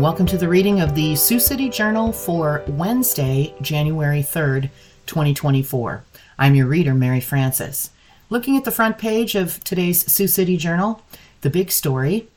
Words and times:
welcome 0.00 0.24
to 0.24 0.38
the 0.38 0.48
reading 0.48 0.80
of 0.80 0.94
the 0.94 1.14
Sioux 1.14 1.38
City 1.38 1.68
Journal 1.68 2.10
for 2.10 2.64
Wednesday, 2.68 3.54
January 3.60 4.22
3rd, 4.22 4.70
2024. 5.04 6.02
I'm 6.38 6.54
your 6.54 6.68
reader, 6.68 6.94
Mary 6.94 7.20
Frances. 7.20 7.90
Looking 8.30 8.56
at 8.56 8.64
the 8.64 8.70
front 8.70 8.96
page 8.96 9.34
of 9.34 9.62
today's 9.62 10.10
Sioux 10.10 10.26
City 10.26 10.56
Journal, 10.56 11.02
the 11.42 11.50
big 11.50 11.70
story 11.70 12.28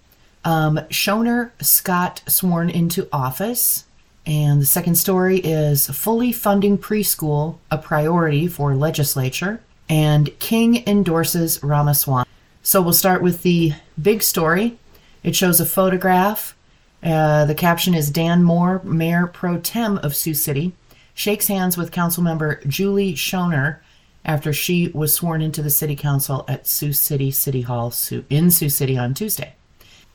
um, 0.44 0.76
Schoenherr 0.90 1.52
Scott 1.62 2.22
sworn 2.28 2.70
into 2.70 3.08
office. 3.14 3.86
And 4.26 4.62
the 4.62 4.66
second 4.66 4.96
story 4.96 5.38
is 5.38 5.88
fully 5.88 6.34
funding 6.34 6.78
preschool 6.78 7.60
a 7.72 7.78
priority 7.78 8.46
for 8.46 8.76
legislature. 8.76 9.62
And 9.88 10.38
King 10.40 10.86
endorses 10.86 11.64
Ramaswamy. 11.64 12.28
So 12.62 12.82
we'll 12.82 12.92
start 12.92 13.22
with 13.22 13.44
the 13.44 13.72
big 14.02 14.22
story. 14.22 14.78
It 15.24 15.34
shows 15.34 15.62
a 15.62 15.66
photograph 15.66 16.56
uh, 17.04 17.46
the 17.46 17.56
caption 17.56 17.94
is 17.94 18.10
Dan 18.10 18.44
Moore, 18.44 18.82
Mayor 18.84 19.28
Pro 19.28 19.60
Tem 19.60 19.98
of 20.00 20.16
Sioux 20.16 20.34
City, 20.34 20.74
shakes 21.14 21.48
hands 21.48 21.78
with 21.78 21.92
Councilmember 21.92 22.66
Julie 22.68 23.14
Schoenherr 23.14 23.80
after 24.26 24.54
she 24.54 24.90
was 24.90 25.14
sworn 25.14 25.42
into 25.42 25.62
the 25.62 25.70
City 25.70 25.96
Council 25.96 26.46
at 26.48 26.66
Sioux 26.66 26.94
City 26.94 27.30
City 27.30 27.62
Hall 27.62 27.94
in 28.30 28.50
Sioux 28.52 28.70
City 28.70 28.98
on 28.98 29.14
Tuesday. 29.14 29.54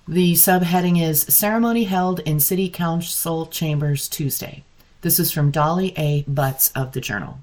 The 0.06 0.32
subheading 0.32 1.02
is 1.02 1.22
Ceremony 1.22 1.84
Held 1.84 2.20
in 2.20 2.40
City 2.40 2.70
Council 2.70 3.46
Chambers 3.46 4.08
Tuesday. 4.08 4.64
This 5.02 5.20
is 5.20 5.30
from 5.30 5.50
Dolly 5.50 5.92
A. 5.98 6.22
Butz 6.24 6.72
of 6.74 6.92
the 6.92 7.00
Journal. 7.00 7.40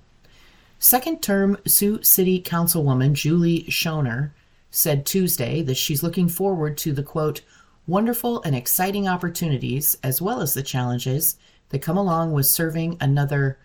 Second 0.80 1.22
term 1.22 1.58
Sioux 1.68 2.02
City 2.02 2.42
Councilwoman 2.42 3.14
Julie 3.14 3.64
Schoenherr 3.70 4.32
said 4.72 5.06
Tuesday 5.06 5.62
that 5.62 5.78
she's 5.78 6.04
looking 6.04 6.28
forward 6.28 6.78
to 6.80 6.92
the 6.92 7.04
quote, 7.04 7.42
wonderful 7.88 8.42
and 8.44 8.56
exciting 8.56 9.08
opportunities, 9.08 9.98
as 10.04 10.22
well 10.22 10.42
as 10.42 10.54
the 10.54 10.64
challenges 10.64 11.38
that 11.70 11.82
come 11.82 11.98
along 11.98 12.32
with 12.32 12.46
serving 12.46 12.98
another 13.00 13.58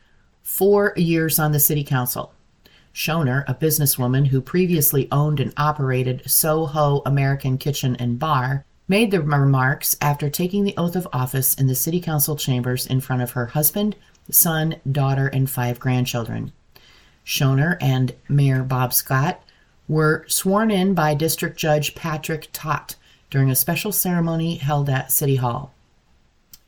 four 0.42 0.92
years 0.96 1.38
on 1.38 1.52
the 1.52 1.60
city 1.60 1.84
council. 1.84 2.32
Schoenherr, 2.92 3.44
a 3.48 3.54
businesswoman 3.54 4.26
who 4.26 4.40
previously 4.40 5.06
owned 5.12 5.40
and 5.40 5.52
operated 5.56 6.28
Soho 6.28 7.02
American 7.06 7.56
Kitchen 7.56 7.96
and 7.96 8.18
Bar, 8.18 8.64
made 8.88 9.12
the 9.12 9.22
remarks 9.22 9.96
after 10.00 10.28
taking 10.28 10.64
the 10.64 10.74
oath 10.76 10.96
of 10.96 11.06
office 11.12 11.54
in 11.54 11.68
the 11.68 11.74
city 11.74 12.00
council 12.00 12.34
chambers 12.34 12.86
in 12.86 13.00
front 13.00 13.22
of 13.22 13.30
her 13.30 13.46
husband, 13.46 13.94
son, 14.30 14.74
daughter, 14.90 15.28
and 15.28 15.48
five 15.48 15.78
grandchildren. 15.78 16.52
Schoenherr 17.24 17.76
and 17.80 18.12
Mayor 18.28 18.64
Bob 18.64 18.92
Scott 18.92 19.40
were 19.86 20.24
sworn 20.26 20.72
in 20.72 20.94
by 20.94 21.14
District 21.14 21.56
Judge 21.56 21.94
Patrick 21.94 22.48
Tott 22.52 22.96
during 23.30 23.50
a 23.50 23.56
special 23.56 23.92
ceremony 23.92 24.56
held 24.56 24.90
at 24.90 25.12
City 25.12 25.36
Hall. 25.36 25.72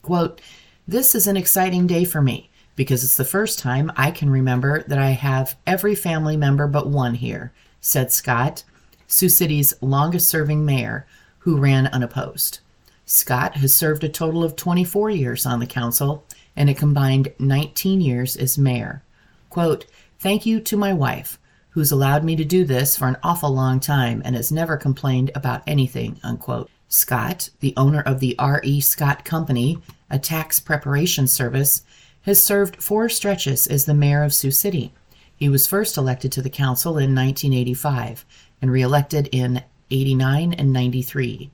Quote, 0.00 0.40
This 0.86 1.14
is 1.14 1.26
an 1.26 1.36
exciting 1.36 1.86
day 1.86 2.04
for 2.04 2.22
me 2.22 2.50
because 2.76 3.04
it's 3.04 3.16
the 3.16 3.24
first 3.24 3.58
time 3.58 3.92
I 3.96 4.10
can 4.10 4.30
remember 4.30 4.82
that 4.84 4.98
I 4.98 5.10
have 5.10 5.56
every 5.66 5.94
family 5.94 6.36
member 6.36 6.66
but 6.66 6.88
one 6.88 7.14
here, 7.14 7.52
said 7.80 8.12
Scott, 8.12 8.64
Sioux 9.06 9.28
City's 9.28 9.74
longest 9.82 10.28
serving 10.28 10.64
mayor, 10.64 11.06
who 11.40 11.58
ran 11.58 11.88
unopposed. 11.88 12.60
Scott 13.04 13.56
has 13.56 13.74
served 13.74 14.04
a 14.04 14.08
total 14.08 14.42
of 14.42 14.56
24 14.56 15.10
years 15.10 15.44
on 15.44 15.60
the 15.60 15.66
council 15.66 16.24
and 16.56 16.70
a 16.70 16.74
combined 16.74 17.32
19 17.38 18.00
years 18.00 18.36
as 18.36 18.56
mayor. 18.56 19.02
Quote, 19.50 19.86
Thank 20.18 20.46
you 20.46 20.60
to 20.60 20.76
my 20.76 20.92
wife, 20.92 21.38
who's 21.72 21.92
allowed 21.92 22.22
me 22.22 22.36
to 22.36 22.44
do 22.44 22.64
this 22.64 22.96
for 22.96 23.08
an 23.08 23.16
awful 23.22 23.50
long 23.50 23.80
time 23.80 24.22
and 24.24 24.36
has 24.36 24.52
never 24.52 24.76
complained 24.76 25.30
about 25.34 25.62
anything, 25.66 26.20
unquote. 26.22 26.70
Scott, 26.88 27.48
the 27.60 27.72
owner 27.76 28.02
of 28.02 28.20
the 28.20 28.38
R.E. 28.38 28.80
Scott 28.82 29.24
Company, 29.24 29.78
a 30.10 30.18
tax 30.18 30.60
preparation 30.60 31.26
service, 31.26 31.82
has 32.22 32.42
served 32.42 32.82
four 32.82 33.08
stretches 33.08 33.66
as 33.66 33.86
the 33.86 33.94
mayor 33.94 34.22
of 34.22 34.34
Sioux 34.34 34.50
City. 34.50 34.92
He 35.34 35.48
was 35.48 35.66
first 35.66 35.96
elected 35.96 36.30
to 36.32 36.42
the 36.42 36.50
council 36.50 36.92
in 36.92 37.14
1985 37.14 38.26
and 38.60 38.70
reelected 38.70 39.28
in 39.32 39.62
89 39.90 40.52
and 40.52 40.72
93. 40.72 41.50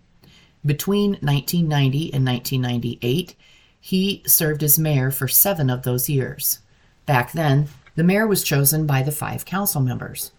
Between 0.66 1.10
1990 1.12 2.12
and 2.12 2.26
1998, 2.26 3.36
he 3.80 4.22
served 4.26 4.62
as 4.64 4.78
mayor 4.78 5.12
for 5.12 5.28
seven 5.28 5.70
of 5.70 5.84
those 5.84 6.08
years. 6.08 6.58
Back 7.06 7.32
then, 7.32 7.68
the 7.98 8.04
mayor 8.04 8.28
was 8.28 8.44
chosen 8.44 8.86
by 8.86 9.02
the 9.02 9.10
five 9.10 9.44
council 9.44 9.80
members. 9.80 10.30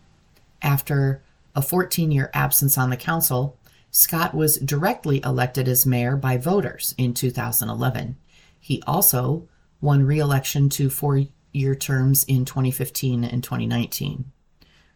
After 0.61 1.21
a 1.53 1.61
14 1.61 2.09
year 2.09 2.31
absence 2.33 2.77
on 2.77 2.89
the 2.89 2.95
council, 2.95 3.57
Scott 3.91 4.33
was 4.33 4.59
directly 4.59 5.19
elected 5.25 5.67
as 5.67 5.85
mayor 5.85 6.15
by 6.15 6.37
voters 6.37 6.95
in 6.97 7.13
2011. 7.13 8.15
He 8.57 8.81
also 8.87 9.49
won 9.81 10.05
re 10.05 10.19
election 10.19 10.69
to 10.69 10.89
four 10.89 11.25
year 11.51 11.75
terms 11.75 12.23
in 12.23 12.45
2015 12.45 13.25
and 13.25 13.43
2019. 13.43 14.31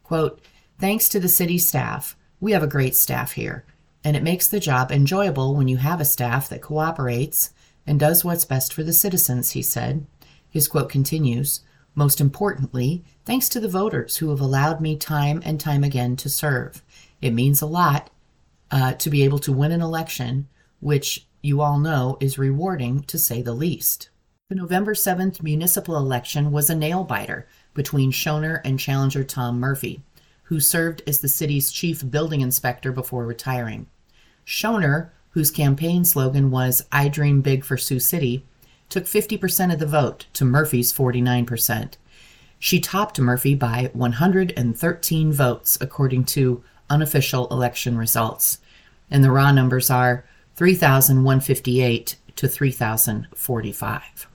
Quote, 0.01 0.39
Thanks 0.79 1.09
to 1.09 1.19
the 1.19 1.27
city 1.27 1.57
staff, 1.57 2.15
we 2.39 2.53
have 2.53 2.63
a 2.63 2.67
great 2.67 2.95
staff 2.95 3.33
here, 3.33 3.65
and 4.05 4.15
it 4.15 4.23
makes 4.23 4.47
the 4.47 4.61
job 4.61 4.89
enjoyable 4.89 5.53
when 5.53 5.67
you 5.67 5.75
have 5.75 5.99
a 5.99 6.05
staff 6.05 6.47
that 6.47 6.61
cooperates 6.61 7.53
and 7.85 7.99
does 7.99 8.23
what's 8.23 8.45
best 8.45 8.73
for 8.73 8.83
the 8.83 8.93
citizens, 8.93 9.51
he 9.51 9.61
said. 9.61 10.05
His 10.49 10.69
quote 10.69 10.87
continues 10.87 11.59
most 11.95 12.19
importantly, 12.19 13.03
thanks 13.25 13.47
to 13.49 13.59
the 13.59 13.67
voters 13.67 14.17
who 14.17 14.29
have 14.29 14.41
allowed 14.41 14.81
me 14.81 14.95
time 14.95 15.41
and 15.45 15.59
time 15.59 15.83
again 15.83 16.15
to 16.17 16.29
serve. 16.29 16.83
It 17.21 17.31
means 17.31 17.61
a 17.61 17.67
lot 17.67 18.09
uh, 18.71 18.93
to 18.93 19.09
be 19.09 19.23
able 19.23 19.39
to 19.39 19.53
win 19.53 19.71
an 19.71 19.81
election, 19.81 20.47
which 20.79 21.27
you 21.41 21.61
all 21.61 21.77
know 21.77 22.17
is 22.19 22.37
rewarding 22.37 23.01
to 23.03 23.19
say 23.19 23.41
the 23.41 23.53
least. 23.53 24.09
The 24.49 24.55
November 24.55 24.93
7th 24.93 25.41
municipal 25.43 25.97
election 25.97 26.51
was 26.51 26.69
a 26.69 26.75
nail 26.75 27.03
biter 27.03 27.47
between 27.73 28.11
Schoenherr 28.11 28.61
and 28.65 28.79
challenger 28.79 29.23
Tom 29.23 29.59
Murphy, 29.59 30.03
who 30.43 30.59
served 30.59 31.01
as 31.07 31.19
the 31.19 31.27
city's 31.27 31.71
chief 31.71 32.09
building 32.09 32.41
inspector 32.41 32.91
before 32.91 33.25
retiring. 33.25 33.87
Schoenherr, 34.45 35.09
whose 35.31 35.51
campaign 35.51 36.05
slogan 36.05 36.51
was 36.51 36.85
I 36.91 37.07
Dream 37.07 37.41
Big 37.41 37.63
for 37.63 37.77
Sioux 37.77 37.99
City, 37.99 38.45
took 38.89 39.05
50% 39.05 39.73
of 39.73 39.79
the 39.79 39.85
vote 39.85 40.25
to 40.33 40.45
Murphy's 40.45 40.93
49%. 40.93 41.93
She 42.59 42.79
topped 42.79 43.19
Murphy 43.19 43.55
by 43.55 43.89
113 43.93 45.33
votes, 45.33 45.77
according 45.81 46.23
to 46.25 46.63
unofficial 46.89 47.47
election 47.49 47.97
results. 47.97 48.59
And 49.11 49.23
the 49.23 49.31
raw 49.31 49.51
numbers 49.51 49.89
are 49.89 50.25
3,158 50.55 52.15
to 52.35 52.47
3,045. 52.47 54.27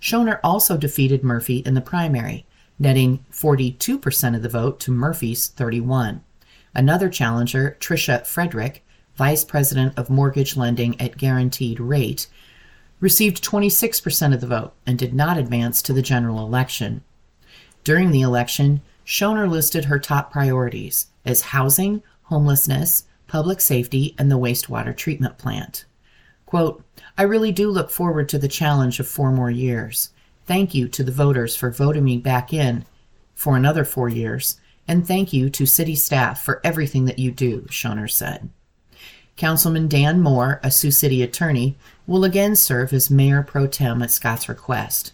Schoenherr 0.00 0.40
also 0.44 0.76
defeated 0.76 1.24
Murphy 1.24 1.58
in 1.58 1.74
the 1.74 1.80
primary, 1.80 2.46
netting 2.78 3.24
42% 3.32 4.36
of 4.36 4.42
the 4.42 4.48
vote 4.48 4.80
to 4.80 4.90
Murphy's 4.92 5.48
31. 5.48 6.22
Another 6.74 7.08
challenger, 7.08 7.76
Tricia 7.80 8.24
Frederick, 8.24 8.84
vice 9.16 9.44
president 9.44 9.98
of 9.98 10.08
mortgage 10.08 10.56
lending 10.56 10.98
at 11.00 11.16
Guaranteed 11.16 11.80
Rate, 11.80 12.28
received 13.00 13.44
26% 13.44 14.34
of 14.34 14.40
the 14.40 14.46
vote 14.46 14.72
and 14.86 14.98
did 14.98 15.14
not 15.14 15.38
advance 15.38 15.82
to 15.82 15.92
the 15.92 16.02
general 16.02 16.44
election. 16.44 17.02
During 17.84 18.10
the 18.10 18.22
election, 18.22 18.80
Schoenherr 19.06 19.48
listed 19.48 19.86
her 19.86 19.98
top 19.98 20.32
priorities 20.32 21.06
as 21.24 21.40
housing, 21.40 22.02
homelessness, 22.24 23.04
public 23.26 23.60
safety, 23.60 24.14
and 24.18 24.30
the 24.30 24.38
wastewater 24.38 24.96
treatment 24.96 25.38
plant. 25.38 25.84
Quote, 26.46 26.82
I 27.16 27.22
really 27.22 27.52
do 27.52 27.70
look 27.70 27.90
forward 27.90 28.28
to 28.30 28.38
the 28.38 28.48
challenge 28.48 29.00
of 29.00 29.08
four 29.08 29.30
more 29.30 29.50
years. 29.50 30.10
Thank 30.46 30.74
you 30.74 30.88
to 30.88 31.04
the 31.04 31.12
voters 31.12 31.54
for 31.54 31.70
voting 31.70 32.04
me 32.04 32.16
back 32.16 32.52
in 32.52 32.86
for 33.34 33.56
another 33.56 33.84
four 33.84 34.08
years, 34.08 34.58
and 34.86 35.06
thank 35.06 35.32
you 35.32 35.50
to 35.50 35.66
city 35.66 35.94
staff 35.94 36.42
for 36.42 36.60
everything 36.64 37.04
that 37.04 37.18
you 37.18 37.30
do, 37.30 37.62
Schoenherr 37.70 38.10
said. 38.10 38.48
Councilman 39.38 39.86
Dan 39.86 40.20
Moore, 40.20 40.58
a 40.64 40.70
Sioux 40.70 40.90
City 40.90 41.22
attorney, 41.22 41.76
will 42.08 42.24
again 42.24 42.56
serve 42.56 42.92
as 42.92 43.08
mayor 43.08 43.44
pro 43.44 43.68
tem 43.68 44.02
at 44.02 44.10
Scott's 44.10 44.48
request. 44.48 45.12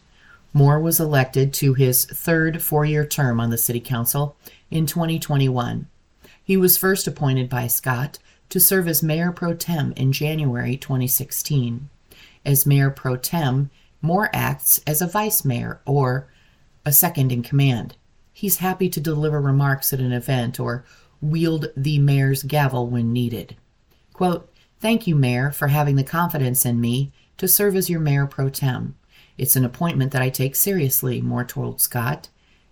Moore 0.54 0.80
was 0.80 0.98
elected 0.98 1.52
to 1.52 1.74
his 1.74 2.06
third 2.06 2.62
four 2.62 2.86
year 2.86 3.04
term 3.04 3.38
on 3.38 3.50
the 3.50 3.58
city 3.58 3.80
council 3.80 4.34
in 4.70 4.86
2021. 4.86 5.88
He 6.42 6.56
was 6.56 6.78
first 6.78 7.06
appointed 7.06 7.50
by 7.50 7.66
Scott 7.66 8.18
to 8.48 8.58
serve 8.58 8.88
as 8.88 9.02
mayor 9.02 9.30
pro 9.30 9.52
tem 9.52 9.92
in 9.92 10.10
January 10.10 10.78
2016. 10.78 11.90
As 12.46 12.64
mayor 12.64 12.88
pro 12.88 13.16
tem, 13.16 13.68
Moore 14.00 14.30
acts 14.32 14.80
as 14.86 15.02
a 15.02 15.06
vice 15.06 15.44
mayor 15.44 15.82
or 15.84 16.28
a 16.86 16.92
second 16.92 17.30
in 17.30 17.42
command. 17.42 17.94
He's 18.32 18.56
happy 18.56 18.88
to 18.88 19.00
deliver 19.00 19.38
remarks 19.38 19.92
at 19.92 20.00
an 20.00 20.12
event 20.12 20.58
or 20.58 20.86
wield 21.20 21.66
the 21.76 21.98
mayor's 21.98 22.42
gavel 22.42 22.86
when 22.88 23.12
needed. 23.12 23.56
Quote, 24.14 24.50
Thank 24.80 25.06
you, 25.06 25.14
Mayor, 25.14 25.50
for 25.50 25.68
having 25.68 25.96
the 25.96 26.04
confidence 26.04 26.64
in 26.64 26.80
me 26.80 27.12
to 27.36 27.48
serve 27.48 27.76
as 27.76 27.90
your 27.90 28.00
Mayor 28.00 28.26
pro 28.26 28.48
tem. 28.48 28.94
It's 29.36 29.56
an 29.56 29.64
appointment 29.64 30.12
that 30.12 30.22
I 30.22 30.30
take 30.30 30.54
seriously, 30.54 31.20
Moore 31.20 31.44
told 31.44 31.80
Scott. 31.80 32.28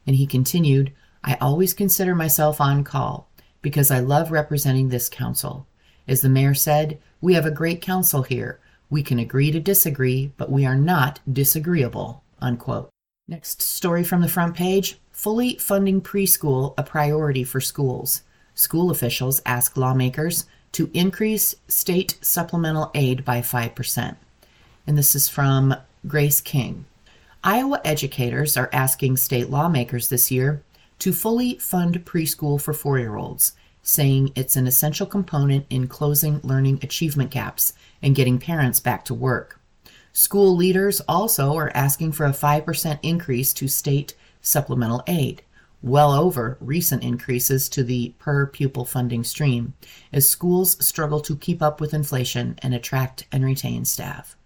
And 0.06 0.16
he 0.16 0.26
continued, 0.26 0.92
I 1.24 1.36
always 1.40 1.74
consider 1.74 2.14
myself 2.14 2.60
on 2.60 2.84
call 2.84 3.28
because 3.60 3.90
I 3.90 4.00
love 4.00 4.30
representing 4.30 4.88
this 4.88 5.08
council. 5.08 5.66
As 6.08 6.20
the 6.20 6.28
mayor 6.28 6.54
said, 6.54 6.98
we 7.20 7.34
have 7.34 7.46
a 7.46 7.50
great 7.50 7.82
council 7.82 8.22
here, 8.22 8.60
We 8.90 9.02
can 9.02 9.18
agree 9.18 9.50
to 9.50 9.58
disagree, 9.58 10.32
but 10.36 10.50
we 10.50 10.66
are 10.66 10.76
not 10.76 11.20
disagreeable. 11.32 12.22
Unquote. 12.40 12.90
Next 13.26 13.62
story 13.62 14.04
from 14.04 14.20
the 14.20 14.28
front 14.28 14.54
page 14.54 14.98
fully 15.12 15.56
funding 15.56 16.02
preschool 16.02 16.74
a 16.76 16.82
priority 16.82 17.44
for 17.44 17.60
schools. 17.60 18.22
School 18.54 18.90
officials 18.90 19.40
ask 19.46 19.76
lawmakers 19.76 20.46
to 20.72 20.90
increase 20.94 21.54
state 21.68 22.16
supplemental 22.20 22.90
aid 22.94 23.24
by 23.24 23.40
5%. 23.40 24.16
And 24.86 24.98
this 24.98 25.14
is 25.14 25.28
from 25.28 25.74
Grace 26.06 26.40
King. 26.40 26.86
Iowa 27.44 27.80
educators 27.84 28.56
are 28.56 28.70
asking 28.72 29.16
state 29.16 29.50
lawmakers 29.50 30.08
this 30.08 30.30
year 30.30 30.62
to 31.00 31.12
fully 31.12 31.58
fund 31.58 32.04
preschool 32.04 32.60
for 32.60 32.72
four 32.72 32.98
year 32.98 33.16
olds, 33.16 33.54
saying 33.82 34.32
it's 34.34 34.56
an 34.56 34.66
essential 34.66 35.06
component 35.06 35.66
in 35.68 35.88
closing 35.88 36.40
learning 36.42 36.78
achievement 36.82 37.30
gaps 37.30 37.72
and 38.00 38.14
getting 38.14 38.38
parents 38.38 38.80
back 38.80 39.04
to 39.04 39.14
work. 39.14 39.60
School 40.12 40.54
leaders 40.54 41.00
also 41.08 41.56
are 41.56 41.72
asking 41.74 42.12
for 42.12 42.26
a 42.26 42.32
5% 42.32 42.98
increase 43.02 43.52
to 43.54 43.66
state 43.66 44.14
supplemental 44.40 45.02
aid, 45.06 45.42
well 45.82 46.12
over 46.12 46.56
recent 46.60 47.02
increases 47.02 47.68
to 47.68 47.82
the 47.82 48.14
per 48.18 48.46
pupil 48.46 48.84
funding 48.84 49.24
stream, 49.24 49.74
as 50.12 50.28
schools 50.28 50.84
struggle 50.84 51.20
to 51.20 51.36
keep 51.36 51.60
up 51.60 51.80
with 51.80 51.92
inflation 51.92 52.56
and 52.62 52.74
attract 52.74 53.26
and 53.32 53.44
retain 53.44 53.84
staff. 53.84 54.36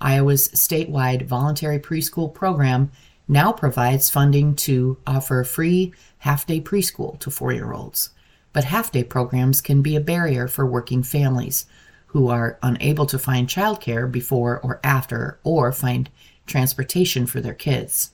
Iowa's 0.00 0.48
statewide 0.48 1.26
voluntary 1.26 1.78
preschool 1.78 2.32
program 2.32 2.90
now 3.26 3.52
provides 3.52 4.10
funding 4.10 4.54
to 4.56 4.98
offer 5.06 5.42
free 5.44 5.92
half 6.18 6.46
day 6.46 6.60
preschool 6.60 7.18
to 7.20 7.30
four 7.30 7.52
year 7.52 7.72
olds. 7.72 8.10
But 8.52 8.64
half 8.64 8.92
day 8.92 9.04
programs 9.04 9.60
can 9.60 9.82
be 9.82 9.96
a 9.96 10.00
barrier 10.00 10.48
for 10.48 10.66
working 10.66 11.02
families 11.02 11.66
who 12.08 12.28
are 12.28 12.58
unable 12.62 13.06
to 13.06 13.18
find 13.18 13.48
childcare 13.48 14.10
before 14.10 14.58
or 14.60 14.80
after 14.82 15.38
or 15.44 15.72
find 15.72 16.08
transportation 16.46 17.26
for 17.26 17.40
their 17.40 17.54
kids. 17.54 18.12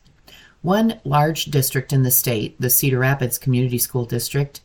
One 0.65 0.99
large 1.05 1.45
district 1.45 1.93
in 1.93 2.05
the 2.05 2.11
state, 2.11 2.59
the 2.59 2.71
Cedar 2.71 3.01
Rapids 3.01 3.37
Community 3.37 3.77
School 3.77 4.07
District, 4.07 4.63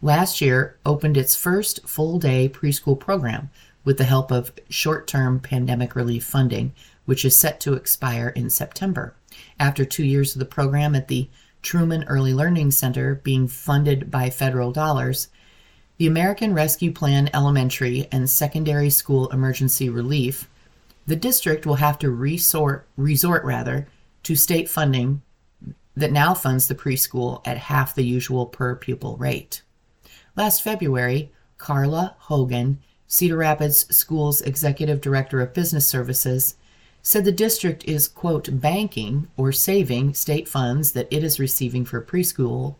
last 0.00 0.40
year 0.40 0.78
opened 0.86 1.18
its 1.18 1.36
first 1.36 1.86
full 1.86 2.18
day 2.18 2.48
preschool 2.48 2.98
program 2.98 3.50
with 3.84 3.98
the 3.98 4.04
help 4.04 4.30
of 4.32 4.50
short 4.70 5.06
term 5.06 5.38
pandemic 5.38 5.94
relief 5.94 6.24
funding, 6.24 6.72
which 7.04 7.22
is 7.22 7.36
set 7.36 7.60
to 7.60 7.74
expire 7.74 8.30
in 8.30 8.48
September. 8.48 9.14
After 9.60 9.84
two 9.84 10.06
years 10.06 10.34
of 10.34 10.38
the 10.38 10.46
program 10.46 10.94
at 10.94 11.08
the 11.08 11.28
Truman 11.60 12.04
Early 12.04 12.32
Learning 12.32 12.70
Center 12.70 13.16
being 13.16 13.46
funded 13.46 14.10
by 14.10 14.30
federal 14.30 14.72
dollars, 14.72 15.28
the 15.98 16.06
American 16.06 16.54
Rescue 16.54 16.92
Plan 16.92 17.28
Elementary 17.34 18.08
and 18.10 18.30
Secondary 18.30 18.88
School 18.88 19.28
Emergency 19.28 19.90
Relief, 19.90 20.48
the 21.06 21.14
district 21.14 21.66
will 21.66 21.74
have 21.74 21.98
to 21.98 22.10
resort, 22.10 22.88
resort 22.96 23.44
rather 23.44 23.86
to 24.22 24.34
state 24.34 24.70
funding 24.70 25.20
that 25.96 26.12
now 26.12 26.34
funds 26.34 26.68
the 26.68 26.74
preschool 26.74 27.40
at 27.46 27.56
half 27.56 27.94
the 27.94 28.04
usual 28.04 28.46
per 28.46 28.76
pupil 28.76 29.16
rate. 29.16 29.62
Last 30.36 30.62
February, 30.62 31.32
Carla 31.58 32.16
Hogan 32.18 32.78
Cedar 33.08 33.36
Rapids 33.36 33.86
Schools 33.94 34.40
Executive 34.40 35.00
Director 35.00 35.40
of 35.40 35.54
Business 35.54 35.86
Services, 35.86 36.56
said 37.02 37.24
the 37.24 37.32
district 37.32 37.84
is, 37.84 38.08
quote, 38.08 38.60
banking 38.60 39.28
or 39.36 39.52
saving 39.52 40.12
state 40.12 40.48
funds 40.48 40.92
that 40.92 41.06
it 41.10 41.22
is 41.22 41.38
receiving 41.38 41.84
for 41.84 42.02
preschool 42.02 42.74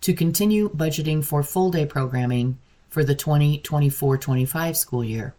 to 0.00 0.12
continue 0.12 0.68
budgeting 0.70 1.24
for 1.24 1.42
full 1.42 1.70
day 1.70 1.86
programming 1.86 2.58
for 2.88 3.04
the 3.04 3.14
2024 3.14 4.18
25 4.18 4.76
school 4.76 5.04
year. 5.04 5.34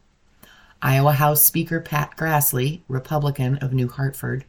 Iowa 0.82 1.12
House 1.14 1.44
Speaker 1.44 1.82
Pat 1.82 2.16
Grassley, 2.16 2.82
Republican 2.88 3.58
of 3.58 3.74
New 3.74 3.90
Hartford, 3.90 4.46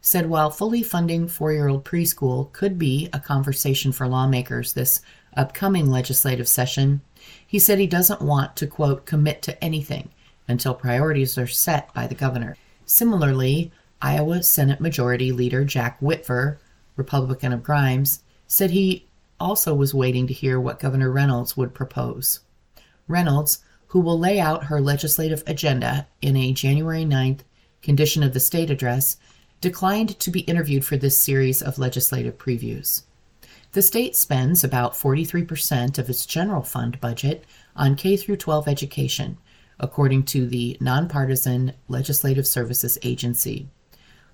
said 0.00 0.28
while 0.28 0.50
fully 0.50 0.82
funding 0.82 1.28
four 1.28 1.52
year 1.52 1.68
old 1.68 1.84
preschool 1.84 2.52
could 2.52 2.78
be 2.78 3.08
a 3.12 3.20
conversation 3.20 3.92
for 3.92 4.06
lawmakers 4.06 4.72
this 4.72 5.00
upcoming 5.36 5.90
legislative 5.90 6.48
session, 6.48 7.00
he 7.46 7.58
said 7.58 7.78
he 7.78 7.86
doesn't 7.86 8.22
want 8.22 8.56
to, 8.56 8.66
quote, 8.66 9.06
commit 9.06 9.42
to 9.42 9.62
anything 9.62 10.10
until 10.46 10.74
priorities 10.74 11.36
are 11.36 11.46
set 11.46 11.92
by 11.94 12.06
the 12.06 12.14
governor. 12.14 12.56
Similarly, 12.86 13.70
Iowa 14.00 14.42
Senate 14.42 14.80
Majority 14.80 15.32
Leader 15.32 15.64
Jack 15.64 16.00
Whitver, 16.00 16.58
Republican 16.96 17.52
of 17.52 17.62
Grimes, 17.62 18.22
said 18.46 18.70
he 18.70 19.06
also 19.40 19.74
was 19.74 19.94
waiting 19.94 20.26
to 20.26 20.32
hear 20.32 20.58
what 20.58 20.80
Governor 20.80 21.10
Reynolds 21.10 21.56
would 21.56 21.74
propose. 21.74 22.40
Reynolds, 23.06 23.58
who 23.88 24.00
will 24.00 24.18
lay 24.18 24.38
out 24.40 24.64
her 24.64 24.80
legislative 24.80 25.42
agenda 25.46 26.06
in 26.20 26.36
a 26.36 26.52
January 26.52 27.04
9th 27.04 27.40
Condition 27.82 28.22
of 28.22 28.34
the 28.34 28.40
State 28.40 28.70
address, 28.70 29.16
declined 29.60 30.18
to 30.20 30.30
be 30.30 30.40
interviewed 30.40 30.84
for 30.84 30.96
this 30.96 31.16
series 31.16 31.62
of 31.62 31.78
legislative 31.78 32.38
previews. 32.38 33.02
The 33.72 33.82
state 33.82 34.16
spends 34.16 34.64
about 34.64 34.94
43% 34.94 35.98
of 35.98 36.08
its 36.08 36.24
general 36.24 36.62
fund 36.62 37.00
budget 37.00 37.44
on 37.76 37.96
K 37.96 38.16
12 38.16 38.66
education, 38.66 39.38
according 39.78 40.24
to 40.24 40.46
the 40.46 40.76
nonpartisan 40.80 41.74
Legislative 41.86 42.46
Services 42.46 42.98
Agency. 43.02 43.68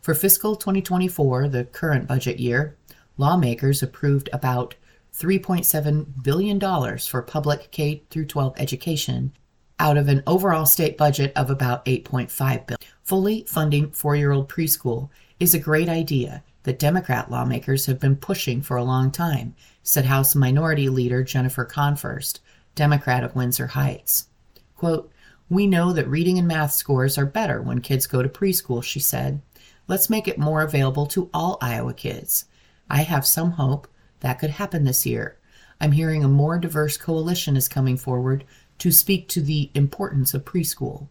For 0.00 0.14
fiscal 0.14 0.54
2024, 0.54 1.48
the 1.48 1.64
current 1.64 2.06
budget 2.06 2.38
year, 2.38 2.76
lawmakers 3.16 3.82
approved 3.82 4.28
about 4.32 4.74
$3.7 5.14 6.22
billion 6.22 6.98
for 6.98 7.22
public 7.22 7.70
K 7.70 8.02
12 8.10 8.54
education 8.58 9.32
out 9.78 9.96
of 9.96 10.08
an 10.08 10.22
overall 10.26 10.66
state 10.66 10.96
budget 10.96 11.32
of 11.36 11.50
about 11.50 11.84
8.5 11.84 12.66
billion. 12.66 12.78
Fully 13.02 13.44
funding 13.48 13.90
4-year-old 13.90 14.48
preschool 14.48 15.10
is 15.40 15.54
a 15.54 15.58
great 15.58 15.88
idea 15.88 16.42
that 16.62 16.78
Democrat 16.78 17.30
lawmakers 17.30 17.86
have 17.86 18.00
been 18.00 18.16
pushing 18.16 18.62
for 18.62 18.76
a 18.76 18.84
long 18.84 19.10
time, 19.10 19.54
said 19.82 20.06
House 20.06 20.34
Minority 20.34 20.88
Leader 20.88 21.22
Jennifer 21.22 21.66
Konfrst, 21.66 22.40
Democrat 22.74 23.22
of 23.22 23.36
Windsor 23.36 23.68
Heights. 23.68 24.28
Quote, 24.76 25.12
We 25.48 25.66
know 25.66 25.92
that 25.92 26.08
reading 26.08 26.38
and 26.38 26.48
math 26.48 26.72
scores 26.72 27.18
are 27.18 27.26
better 27.26 27.60
when 27.60 27.80
kids 27.80 28.06
go 28.06 28.22
to 28.22 28.28
preschool, 28.28 28.82
she 28.82 29.00
said. 29.00 29.42
Let's 29.86 30.08
make 30.08 30.26
it 30.26 30.38
more 30.38 30.62
available 30.62 31.06
to 31.08 31.28
all 31.34 31.58
Iowa 31.60 31.92
kids. 31.92 32.46
I 32.88 33.02
have 33.02 33.26
some 33.26 33.52
hope 33.52 33.86
that 34.20 34.38
could 34.38 34.50
happen 34.50 34.84
this 34.84 35.04
year. 35.04 35.36
I'm 35.80 35.92
hearing 35.92 36.24
a 36.24 36.28
more 36.28 36.58
diverse 36.58 36.96
coalition 36.96 37.56
is 37.56 37.68
coming 37.68 37.98
forward 37.98 38.44
to 38.84 38.92
speak 38.92 39.28
to 39.28 39.40
the 39.40 39.70
importance 39.72 40.34
of 40.34 40.44
preschool. 40.44 41.08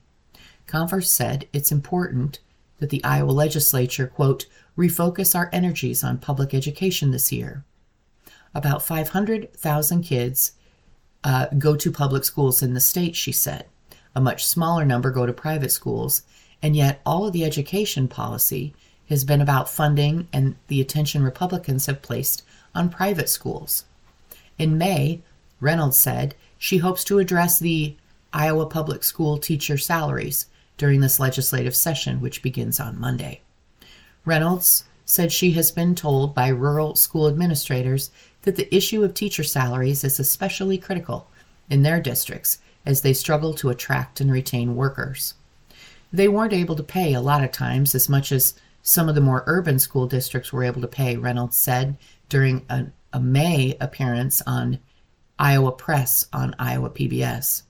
Konfrst 0.67 1.07
said 1.07 1.47
it's 1.51 1.71
important 1.71 2.39
that 2.77 2.91
the 2.91 3.03
Iowa 3.03 3.31
legislature, 3.31 4.05
quote, 4.05 4.45
refocus 4.77 5.33
our 5.33 5.49
energies 5.51 6.03
on 6.03 6.19
public 6.19 6.53
education 6.53 7.09
this 7.09 7.31
year. 7.31 7.63
About 8.53 8.83
500,000 8.83 10.03
kids 10.03 10.51
uh, 11.23 11.47
go 11.57 11.75
to 11.75 11.91
public 11.91 12.25
schools 12.25 12.61
in 12.61 12.75
the 12.75 12.79
state, 12.79 13.15
she 13.15 13.31
said. 13.31 13.65
A 14.13 14.21
much 14.21 14.45
smaller 14.45 14.85
number 14.85 15.09
go 15.09 15.25
to 15.25 15.33
private 15.33 15.71
schools, 15.71 16.21
and 16.61 16.75
yet 16.75 17.01
all 17.07 17.25
of 17.25 17.33
the 17.33 17.43
education 17.43 18.07
policy 18.07 18.75
has 19.09 19.25
been 19.25 19.41
about 19.41 19.67
funding 19.67 20.27
and 20.31 20.57
the 20.67 20.79
attention 20.79 21.23
Republicans 21.23 21.87
have 21.87 22.03
placed 22.03 22.43
on 22.75 22.89
private 22.89 23.29
schools. 23.29 23.85
In 24.59 24.77
May, 24.77 25.23
Reynolds 25.59 25.97
said 25.97 26.35
she 26.63 26.77
hopes 26.77 27.03
to 27.03 27.19
address 27.19 27.59
the 27.59 27.93
Iowa 28.31 28.65
public 28.67 29.03
school 29.03 29.37
teacher 29.37 29.77
salaries 29.77 30.45
during 30.77 31.01
this 31.01 31.19
legislative 31.19 31.75
session, 31.75 32.21
which 32.21 32.41
begins 32.41 32.79
on 32.79 32.97
Monday. 32.97 33.41
Reynolds 34.23 34.85
said 35.03 35.33
she 35.33 35.51
has 35.51 35.71
been 35.71 35.93
told 35.93 36.33
by 36.33 36.47
rural 36.47 36.95
school 36.95 37.27
administrators 37.27 38.11
that 38.43 38.55
the 38.55 38.73
issue 38.73 39.03
of 39.03 39.13
teacher 39.13 39.43
salaries 39.43 40.05
is 40.05 40.21
especially 40.21 40.77
critical 40.77 41.27
in 41.69 41.83
their 41.83 41.99
districts 41.99 42.59
as 42.85 43.01
they 43.01 43.11
struggle 43.11 43.53
to 43.55 43.69
attract 43.69 44.21
and 44.21 44.31
retain 44.31 44.77
workers. 44.77 45.33
They 46.13 46.29
weren't 46.29 46.53
able 46.53 46.77
to 46.77 46.83
pay 46.83 47.13
a 47.13 47.19
lot 47.19 47.43
of 47.43 47.51
times 47.51 47.93
as 47.93 48.07
much 48.07 48.31
as 48.31 48.53
some 48.81 49.09
of 49.09 49.15
the 49.15 49.21
more 49.21 49.43
urban 49.47 49.79
school 49.79 50.07
districts 50.07 50.53
were 50.53 50.63
able 50.63 50.79
to 50.79 50.87
pay, 50.87 51.17
Reynolds 51.17 51.57
said 51.57 51.97
during 52.29 52.65
a, 52.69 52.85
a 53.11 53.19
May 53.19 53.75
appearance 53.81 54.41
on 54.47 54.79
Iowa 55.39 55.71
Press 55.71 56.27
on 56.31 56.55
Iowa 56.59 56.89
PBS. 56.89 57.63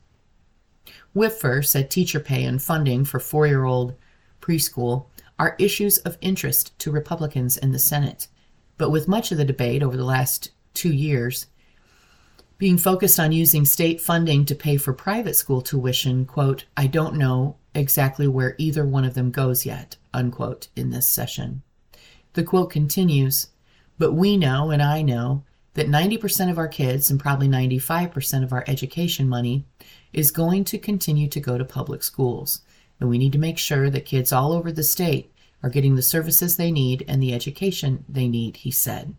Whitver 1.15 1.65
said 1.65 1.89
teacher 1.89 2.19
pay 2.19 2.43
and 2.43 2.61
funding 2.61 3.05
for 3.05 3.19
four 3.19 3.47
year 3.47 3.63
old 3.65 3.95
preschool 4.41 5.07
are 5.39 5.55
issues 5.59 5.97
of 5.99 6.17
interest 6.21 6.77
to 6.79 6.91
Republicans 6.91 7.57
in 7.57 7.71
the 7.71 7.79
Senate. 7.79 8.27
But 8.77 8.89
with 8.89 9.07
much 9.07 9.31
of 9.31 9.37
the 9.37 9.45
debate 9.45 9.83
over 9.83 9.95
the 9.95 10.03
last 10.03 10.51
two 10.73 10.91
years 10.91 11.47
being 12.57 12.77
focused 12.77 13.19
on 13.19 13.31
using 13.31 13.65
state 13.65 13.99
funding 13.99 14.45
to 14.45 14.55
pay 14.55 14.77
for 14.77 14.93
private 14.93 15.35
school 15.35 15.61
tuition, 15.61 16.25
quote, 16.25 16.65
I 16.77 16.87
don't 16.87 17.15
know 17.15 17.57
exactly 17.75 18.27
where 18.27 18.55
either 18.57 18.85
one 18.85 19.03
of 19.03 19.15
them 19.15 19.31
goes 19.31 19.65
yet, 19.65 19.97
unquote, 20.13 20.69
in 20.75 20.89
this 20.89 21.07
session. 21.07 21.61
The 22.33 22.43
quote 22.43 22.69
continues, 22.69 23.47
but 23.97 24.13
we 24.13 24.37
know 24.37 24.71
and 24.71 24.81
I 24.81 25.01
know 25.01 25.43
that 25.73 25.87
90% 25.87 26.49
of 26.49 26.57
our 26.57 26.67
kids 26.67 27.09
and 27.09 27.19
probably 27.19 27.47
95% 27.47 28.43
of 28.43 28.53
our 28.53 28.63
education 28.67 29.27
money 29.27 29.65
is 30.11 30.31
going 30.31 30.63
to 30.65 30.77
continue 30.77 31.27
to 31.27 31.39
go 31.39 31.57
to 31.57 31.65
public 31.65 32.03
schools 32.03 32.61
and 32.99 33.09
we 33.09 33.17
need 33.17 33.33
to 33.33 33.37
make 33.37 33.57
sure 33.57 33.89
that 33.89 34.05
kids 34.05 34.31
all 34.31 34.53
over 34.53 34.71
the 34.71 34.83
state 34.83 35.33
are 35.61 35.69
getting 35.69 35.95
the 35.95 36.01
services 36.01 36.55
they 36.55 36.71
need 36.71 37.03
and 37.07 37.21
the 37.21 37.33
education 37.33 38.05
they 38.07 38.27
need, 38.27 38.57
he 38.57 38.71
said. 38.71 39.13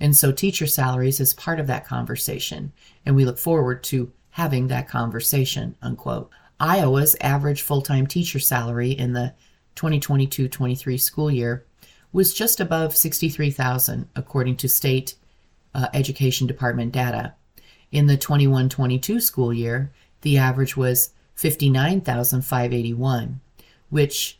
And 0.00 0.16
so 0.16 0.32
teacher 0.32 0.66
salaries 0.66 1.20
is 1.20 1.34
part 1.34 1.60
of 1.60 1.66
that 1.66 1.86
conversation, 1.86 2.72
and 3.04 3.14
we 3.14 3.24
look 3.24 3.38
forward 3.38 3.82
to 3.84 4.10
having 4.30 4.68
that 4.68 4.88
conversation, 4.88 5.76
unquote. 5.82 6.30
Iowa's 6.58 7.16
average 7.20 7.62
full-time 7.62 8.06
teacher 8.06 8.38
salary 8.38 8.90
in 8.90 9.12
the 9.12 9.34
2022-23 9.76 11.00
school 11.00 11.30
year 11.30 11.64
was 12.12 12.34
just 12.34 12.60
above 12.60 12.96
63,000 12.96 14.08
according 14.16 14.56
to 14.56 14.68
state 14.68 15.14
uh, 15.74 15.88
education 15.94 16.46
department 16.46 16.92
data. 16.92 17.34
In 17.92 18.06
the 18.06 18.16
21-22 18.16 19.20
school 19.20 19.52
year, 19.52 19.92
the 20.22 20.38
average 20.38 20.76
was 20.76 21.10
59,581, 21.34 23.40
which 23.88 24.38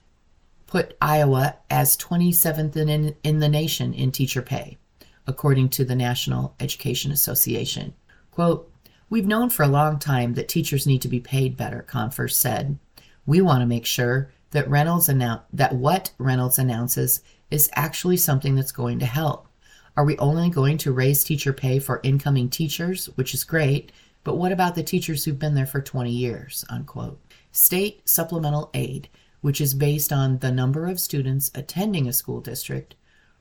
put 0.67 0.97
Iowa 1.01 1.57
as 1.69 1.97
27th 1.97 2.77
in, 2.77 3.17
in 3.25 3.41
the 3.41 3.49
nation 3.49 3.93
in 3.93 4.13
teacher 4.13 4.43
pay, 4.43 4.79
according 5.27 5.71
to 5.71 5.85
the 5.85 5.97
National 5.97 6.55
Education 6.61 7.11
Association. 7.11 7.95
Quote, 8.31 8.71
We've 9.09 9.27
known 9.27 9.51
for 9.51 9.65
a 9.65 9.69
long 9.69 9.99
time 9.99 10.35
that 10.35 10.49
teachers 10.49 10.87
need 10.87 11.03
to 11.03 11.09
be 11.09 11.19
paid 11.19 11.57
better, 11.57 11.85
Konfrst 11.89 12.35
said. 12.35 12.79
We 13.27 13.41
want 13.41 13.61
to 13.61 13.67
make 13.67 13.85
sure 13.85 14.31
that 14.53 14.71
Reynolds 14.71 15.09
annou- 15.09 15.43
that 15.53 15.75
what 15.75 16.13
Reynolds 16.19 16.61
announces 16.61 17.21
is 17.51 17.69
actually 17.75 18.17
something 18.17 18.55
that's 18.55 18.71
going 18.71 19.01
to 19.01 19.07
help. 19.07 19.49
Are 19.97 20.05
we 20.05 20.17
only 20.19 20.51
going 20.51 20.79
to 20.79 20.93
raise 20.93 21.25
teacher 21.25 21.53
pay 21.53 21.79
for 21.79 22.01
incoming 22.03 22.49
teachers, 22.49 23.07
which 23.17 23.35
is 23.35 23.45
great, 23.45 23.93
but 24.23 24.37
what 24.37 24.53
about 24.53 24.75
the 24.75 24.83
teachers 24.83 25.25
who've 25.25 25.39
been 25.39 25.55
there 25.55 25.67
for 25.67 25.81
20 25.81 26.11
years? 26.11 26.65
Unquote. 26.69 27.21
State 27.53 28.09
supplemental 28.09 28.71
aid, 28.75 29.09
which 29.41 29.61
is 29.61 29.75
based 29.75 30.13
on 30.13 30.39
the 30.39 30.53
number 30.53 30.87
of 30.87 31.01
students 31.01 31.51
attending 31.55 32.07
a 32.07 32.13
school 32.13 32.41
district, 32.41 32.95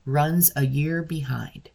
runs 0.05 0.51
a 0.55 0.65
year 0.65 1.03
behind. 1.03 1.69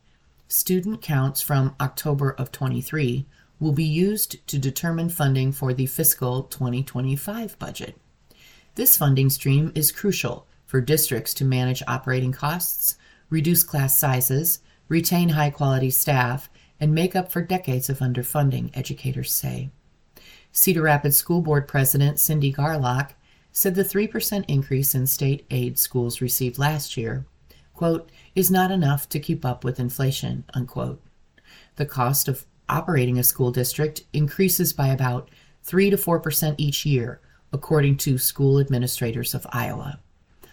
Student 0.49 1.03
counts 1.03 1.41
from 1.41 1.77
October 1.81 2.33
of 2.33 2.51
23 2.51 3.27
will 3.61 3.73
be 3.73 3.85
used 3.85 4.47
to 4.49 4.59
determine 4.59 5.09
funding 5.09 5.53
for 5.53 5.73
the 5.73 5.87
fiscal 5.87 6.43
2025 6.45 7.59
budget. 7.59 7.97
This 8.75 8.97
funding 8.97 9.31
stream 9.31 9.71
is 9.75 9.93
crucial 9.93 10.47
for 10.67 10.81
districts 10.81 11.33
to 11.35 11.45
manage 11.45 11.83
operating 11.87 12.33
costs, 12.33 12.97
reduce 13.35 13.65
class 13.65 13.99
sizes, 13.99 14.61
retain 14.89 15.31
high 15.31 15.51
quality 15.51 15.91
staff, 15.91 16.49
and 16.79 16.95
make 16.95 17.17
up 17.17 17.33
for 17.33 17.43
decades 17.43 17.91
of 17.91 17.99
underfunding, 17.99 18.71
educators 18.75 19.33
say. 19.33 19.71
Cedar 20.53 20.83
Rapids 20.83 21.17
School 21.17 21.41
Board 21.41 21.67
President 21.67 22.21
Cindy 22.21 22.53
Garlock 22.53 23.11
said 23.51 23.75
the 23.75 23.83
3% 23.83 24.45
increase 24.47 24.95
in 24.95 25.07
state 25.09 25.47
aid 25.51 25.79
schools 25.79 26.21
received 26.21 26.59
last 26.59 26.97
year, 26.97 27.27
quote, 27.75 28.09
is 28.37 28.53
not 28.53 28.71
enough 28.71 29.09
to 29.09 29.19
keep 29.19 29.45
up 29.45 29.65
with 29.65 29.81
inflation, 29.81 30.45
unquote. 30.55 31.03
The 31.75 31.87
cost 31.87 32.29
of 32.29 32.47
operating 32.69 33.19
a 33.19 33.25
school 33.25 33.51
district 33.51 34.05
increases 34.13 34.73
by 34.73 34.89
about 34.89 35.29
3 35.65 35.91
to 35.91 35.97
4% 35.97 36.55
each 36.57 36.87
year, 36.87 37.21
according 37.53 37.97
to 37.97 38.17
school 38.17 38.61
administrators 38.61 39.35
of 39.35 39.47
Iowa. 39.51 39.99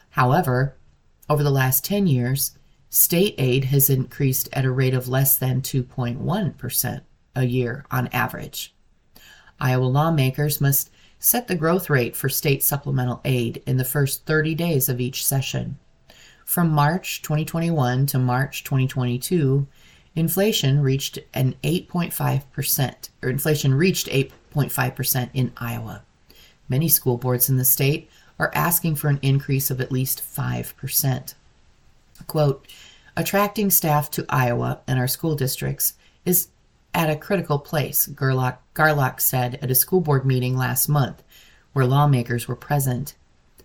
However, 0.10 0.78
over 1.30 1.44
the 1.44 1.52
last 1.52 1.86
10 1.86 2.08
years, 2.08 2.58
state 2.92 3.34
aid 3.38 3.64
has 3.64 3.90
increased 3.90 4.50
at 4.52 4.66
a 4.66 4.72
rate 4.72 4.94
of 4.94 5.08
less 5.08 5.38
than 5.38 5.62
2.1% 5.62 7.02
a 7.36 7.44
year 7.46 7.86
on 7.90 8.08
average. 8.08 8.76
Iowa 9.62 9.86
lawmakers 9.86 10.60
must 10.60 10.92
set 11.18 11.48
the 11.48 11.56
growth 11.56 11.90
rate 11.90 12.18
for 12.18 12.28
state 12.28 12.64
supplemental 12.64 13.22
aid 13.24 13.64
in 13.66 13.78
the 13.78 13.86
first 13.86 14.26
30 14.26 14.56
days 14.56 14.90
of 14.90 15.00
each 15.00 15.26
session. 15.26 15.80
From 16.44 16.70
March 16.70 17.22
2021 17.22 18.08
to 18.08 18.20
March 18.20 18.66
2022, 18.66 19.66
inflation 20.14 20.82
reached 20.82 21.18
an 21.34 21.56
8.5%, 21.64 23.10
or 23.24 23.30
inflation 23.30 23.74
reached 23.74 24.08
8.5% 24.08 25.30
in 25.34 25.54
Iowa. 25.56 26.04
Many 26.68 26.90
school 26.90 27.18
boards 27.18 27.50
in 27.50 27.56
the 27.56 27.64
state 27.64 28.10
are 28.38 28.52
asking 28.54 28.96
for 28.96 29.08
an 29.08 29.20
increase 29.22 29.72
of 29.72 29.80
at 29.80 29.94
least 29.94 30.22
5%. 30.22 31.36
Quote, 32.28 32.68
attracting 33.16 33.70
staff 33.70 34.10
to 34.12 34.25
Iowa 34.30 34.82
and 34.88 35.00
our 35.00 35.08
school 35.08 35.36
districts 35.36 35.96
is 36.25 36.50
at 36.94 37.10
a 37.10 37.16
critical 37.16 37.60
place, 37.60 38.08
Garlock, 38.08 38.58
Garlock 38.75 39.22
said 39.22 39.58
at 39.62 39.72
a 39.72 39.75
school 39.75 40.01
board 40.01 40.25
meeting 40.25 40.58
last 40.58 40.90
month, 40.90 41.24
where 41.74 41.86
lawmakers 41.86 42.48
were 42.48 42.56
present. 42.56 43.16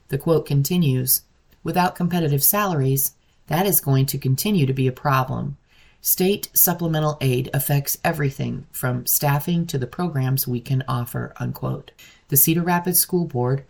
The 0.09 0.19
quote 0.19 0.47
continues 0.47 1.23
Without 1.65 1.97
competitive 1.97 2.45
salaries, 2.45 3.15
that 3.49 3.67
is 3.67 3.81
going 3.81 4.07
to 4.07 4.19
continue 4.19 4.67
to 4.67 4.73
be 4.73 4.87
a 4.87 4.93
problem. 4.93 5.57
State 6.01 6.49
supplemental 6.53 7.19
aid 7.21 7.51
affects 7.53 7.99
everything 8.05 8.67
from 8.71 9.07
staffing 9.07 9.67
to 9.67 9.77
the 9.77 9.89
programs 9.89 10.47
we 10.47 10.61
can 10.61 10.85
offer. 10.87 11.35
Unquote. 11.41 11.91
The 12.29 12.37
Cedar 12.37 12.63
Rapids 12.63 13.01
School 13.01 13.25
Board 13.25 13.65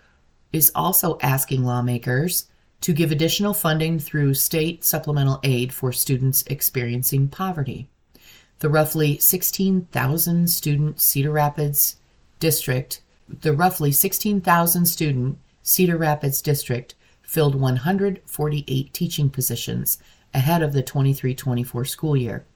is 0.53 0.71
also 0.75 1.19
asking 1.23 1.65
lawmakers 1.65 2.49
to 2.87 2.93
give 2.93 3.11
additional 3.11 3.53
funding 3.53 3.99
through 3.99 4.33
state 4.33 4.85
supplemental 4.85 5.41
aid 5.43 5.73
for 5.73 5.91
students 5.91 6.45
experiencing 6.47 7.27
poverty. 7.27 7.89
The 8.61 8.69
roughly 8.69 9.19
16,000 9.19 10.49
student 10.49 11.01
Cedar 11.01 11.33
Rapids 11.33 11.97
district, 12.39 13.03
the 13.29 13.53
roughly 13.53 13.91
16,000 13.91 14.87
student 14.87 15.37
Cedar 15.65 15.97
Rapids 15.97 16.41
district 16.41 16.95
filled 17.23 17.57
148 17.57 18.95
teaching 18.95 19.31
positions 19.31 19.99
ahead 20.33 20.63
of 20.63 20.73
the 20.73 20.85
23-24 20.85 21.89
school 21.89 22.17
year, 22.17 22.47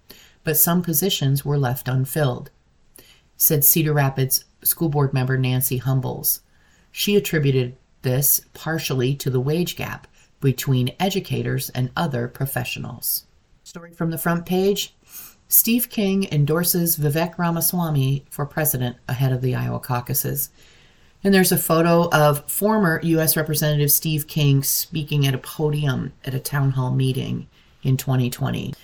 but 0.44 0.56
some 0.56 0.80
positions 0.80 1.44
were 1.44 1.58
left 1.58 1.88
unfilled, 1.88 2.52
said 3.36 3.64
Cedar 3.64 3.94
Rapids 3.94 4.44
school 4.62 4.90
board 4.90 5.12
member 5.12 5.36
Nancy 5.36 5.78
Humbles. 5.78 6.42
She 6.92 7.16
attributed 7.16 7.76
this 8.02 8.42
partially 8.54 9.16
to 9.16 9.28
the 9.28 9.40
wage 9.40 9.74
gap 9.74 10.06
between 10.40 10.94
educators 10.98 11.70
and 11.70 11.90
other 11.96 12.28
professionals. 12.28 13.26
Story 13.64 13.92
from 13.92 14.10
the 14.10 14.18
front 14.18 14.46
page 14.46 14.94
Steve 15.48 15.90
King 15.90 16.28
endorses 16.30 16.96
Vivek 16.96 17.36
Ramaswamy 17.36 18.24
for 18.30 18.46
president 18.46 18.96
ahead 19.08 19.32
of 19.32 19.42
the 19.42 19.54
Iowa 19.54 19.80
caucuses. 19.80 20.50
And 21.24 21.34
there's 21.34 21.52
a 21.52 21.58
photo 21.58 22.08
of 22.10 22.48
former 22.50 23.00
U.S. 23.02 23.36
Representative 23.36 23.90
Steve 23.90 24.26
King 24.26 24.62
speaking 24.62 25.26
at 25.26 25.34
a 25.34 25.38
podium 25.38 26.12
at 26.24 26.34
a 26.34 26.40
town 26.40 26.70
hall 26.70 26.92
meeting 26.92 27.48
in 27.82 27.96
2020. 27.96 28.74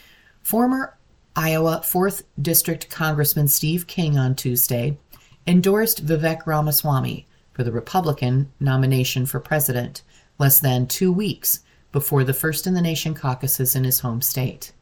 Former 0.42 0.96
Iowa 1.36 1.82
4th 1.84 2.24
District 2.40 2.90
Congressman 2.90 3.46
Steve 3.48 3.86
King 3.86 4.18
on 4.18 4.34
Tuesday 4.34 4.98
endorsed 5.46 6.04
Vivek 6.04 6.46
Ramaswamy 6.46 7.26
for 7.52 7.62
the 7.62 7.72
Republican 7.72 8.52
nomination 8.58 9.24
for 9.24 9.38
president 9.38 10.02
less 10.38 10.60
than 10.60 10.86
two 10.86 11.12
weeks 11.12 11.60
before 11.92 12.24
the 12.24 12.34
first 12.34 12.66
in 12.66 12.74
the 12.74 12.82
nation 12.82 13.14
caucuses 13.14 13.74
in 13.74 13.84
his 13.84 14.00
home 14.00 14.20
state. 14.20 14.72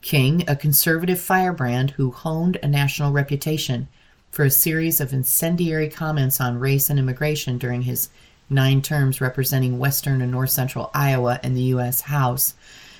King, 0.00 0.44
a 0.48 0.56
conservative 0.56 1.20
firebrand 1.20 1.90
who 1.92 2.10
honed 2.10 2.58
a 2.62 2.68
national 2.68 3.12
reputation 3.12 3.88
for 4.30 4.44
a 4.44 4.50
series 4.50 5.00
of 5.00 5.12
incendiary 5.12 5.88
comments 5.88 6.40
on 6.40 6.58
race 6.58 6.90
and 6.90 6.98
immigration 6.98 7.58
during 7.58 7.82
his 7.82 8.10
nine 8.48 8.82
terms 8.82 9.20
representing 9.20 9.78
western 9.78 10.22
and 10.22 10.30
north 10.30 10.50
central 10.50 10.90
Iowa 10.94 11.40
in 11.42 11.54
the 11.54 11.62
U.S. 11.62 12.02
House, 12.02 12.54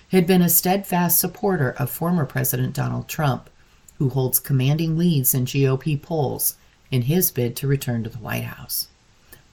had 0.09 0.27
been 0.27 0.43
a 0.43 0.49
steadfast 0.49 1.19
supporter 1.19 1.71
of 1.79 1.91
former 1.91 2.25
President 2.25 2.75
Donald 2.75 3.09
Trump, 3.09 3.51
who 3.99 4.09
holds 4.09 4.41
commanding 4.41 4.97
leads 4.99 5.35
in 5.35 5.45
GOP 5.45 6.01
polls 6.01 6.57
in 6.91 7.03
his 7.03 7.31
bid 7.31 7.57
to 7.57 7.67
return 7.67 8.05
to 8.05 8.11
the 8.11 8.19
White 8.19 8.45
House. 8.45 8.89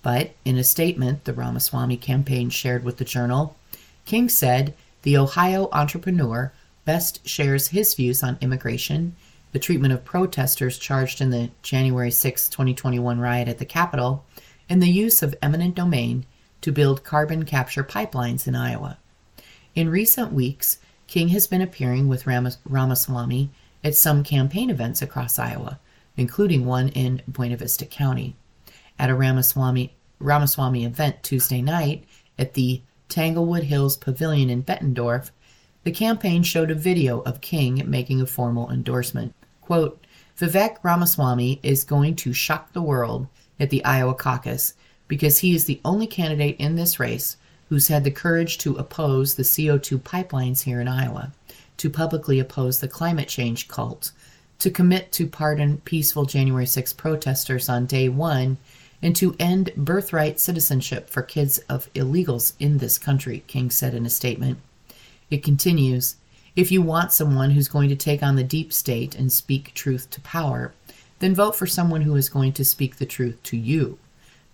But 0.04 0.36
in 0.46 0.58
a 0.58 0.64
statement 0.64 1.24
the 1.24 1.34
Ramaswamy 1.34 1.98
campaign 1.98 2.52
shared 2.52 2.84
with 2.84 2.98
the 2.98 3.06
Journal, 3.06 3.56
King 4.06 4.30
said 4.30 4.76
the 5.02 5.18
Ohio 5.18 5.70
entrepreneur 5.72 6.54
best 6.86 7.28
shares 7.28 7.70
his 7.70 7.96
views 7.96 8.22
on 8.22 8.38
immigration, 8.42 9.16
the 9.54 9.60
treatment 9.60 9.94
of 9.94 10.04
protesters 10.04 10.78
charged 10.78 11.22
in 11.22 11.30
the 11.30 11.50
January 11.62 12.12
6, 12.12 12.50
2021 12.50 13.20
riot 13.20 13.48
at 13.48 13.60
the 13.60 13.66
Capitol, 13.66 14.26
and 14.70 14.82
the 14.82 14.88
use 14.88 15.24
of 15.24 15.36
eminent 15.42 15.76
domain 15.76 16.26
to 16.62 16.72
build 16.72 17.04
carbon 17.04 17.46
capture 17.46 17.84
pipelines 17.84 18.48
in 18.48 18.56
Iowa. 18.56 18.98
In 19.76 19.90
recent 19.90 20.34
weeks, 20.34 20.78
King 21.08 21.30
has 21.30 21.48
been 21.48 21.62
appearing 21.62 22.08
with 22.08 22.28
Ramas- 22.28 22.58
Ramaswamy 22.66 23.52
at 23.84 23.96
some 23.96 24.24
campaign 24.24 24.70
events 24.70 25.02
across 25.02 25.40
Iowa, 25.40 25.80
including 26.18 26.66
one 26.66 26.90
in 26.90 27.22
Buena 27.28 27.58
Vista 27.58 27.86
County. 27.86 28.36
At 29.00 29.10
a 29.10 29.16
Ramaswamy, 29.16 29.94
Ramaswamy 30.20 30.86
event 30.86 31.24
Tuesday 31.24 31.62
night 31.62 32.04
at 32.38 32.54
the 32.54 32.82
Tanglewood 33.10 33.64
Hills 33.64 33.98
Pavilion 33.98 34.50
in 34.50 34.64
Bettendorf, 34.64 35.32
the 35.84 35.92
campaign 35.92 36.44
showed 36.44 36.72
a 36.72 36.76
video 36.76 37.22
of 37.22 37.42
King 37.42 37.84
making 37.86 38.22
a 38.22 38.26
formal 38.26 38.72
endorsement. 38.72 39.34
Quote, 39.62 40.04
Vivek 40.38 40.78
Ramaswamy 40.84 41.60
is 41.62 41.84
going 41.84 42.16
to 42.18 42.34
shock 42.34 42.74
the 42.74 42.82
world 42.82 43.28
at 43.60 43.70
the 43.70 43.84
Iowa 43.86 44.16
caucus 44.16 44.74
because 45.08 45.40
he 45.40 45.54
is 45.54 45.66
the 45.66 45.82
only 45.86 46.08
candidate 46.08 46.56
in 46.58 46.76
this 46.76 47.00
race 47.00 47.38
who's 47.70 47.88
had 47.88 48.04
the 48.04 48.12
courage 48.12 48.58
to 48.60 48.76
oppose 48.76 49.36
the 49.36 49.44
CO2 49.44 50.00
pipelines 50.00 50.62
here 50.64 50.82
in 50.82 50.88
Iowa, 50.88 51.32
to 51.78 51.90
publicly 51.90 52.40
oppose 52.40 52.80
the 52.80 52.88
climate 52.88 53.28
change 53.28 53.68
cult, 53.68 54.12
to 54.60 54.72
commit 54.72 55.12
to 55.12 55.28
pardon 55.28 55.78
peaceful 55.80 56.26
January 56.26 56.66
6 56.66 56.94
protesters 56.94 57.70
on 57.70 57.86
day 57.86 58.10
one, 58.10 58.58
and 59.04 59.16
to 59.18 59.36
end 59.38 59.70
birthright 59.76 60.40
citizenship 60.40 61.10
for 61.10 61.22
kids 61.22 61.60
of 61.70 61.94
illegals 61.94 62.54
in 62.58 62.78
this 62.78 62.98
country, 62.98 63.44
King 63.48 63.70
said 63.70 63.94
in 63.94 64.06
a 64.06 64.10
statement. 64.10 64.58
It 65.30 65.44
continues 65.44 66.16
If 66.56 66.72
you 66.72 66.82
want 66.82 67.12
someone 67.12 67.52
who's 67.52 67.68
going 67.68 67.90
to 67.90 67.98
take 67.98 68.24
on 68.24 68.38
the 68.38 68.46
deep 68.46 68.72
state 68.72 69.14
and 69.14 69.32
speak 69.32 69.74
truth 69.74 70.10
to 70.12 70.22
power, 70.22 70.74
then 71.20 71.36
vote 71.36 71.56
for 71.56 71.68
someone 71.68 72.02
who 72.02 72.16
is 72.16 72.30
going 72.30 72.54
to 72.54 72.64
speak 72.64 72.96
the 72.96 73.06
truth 73.06 73.44
to 73.44 73.58
you. 73.58 74.00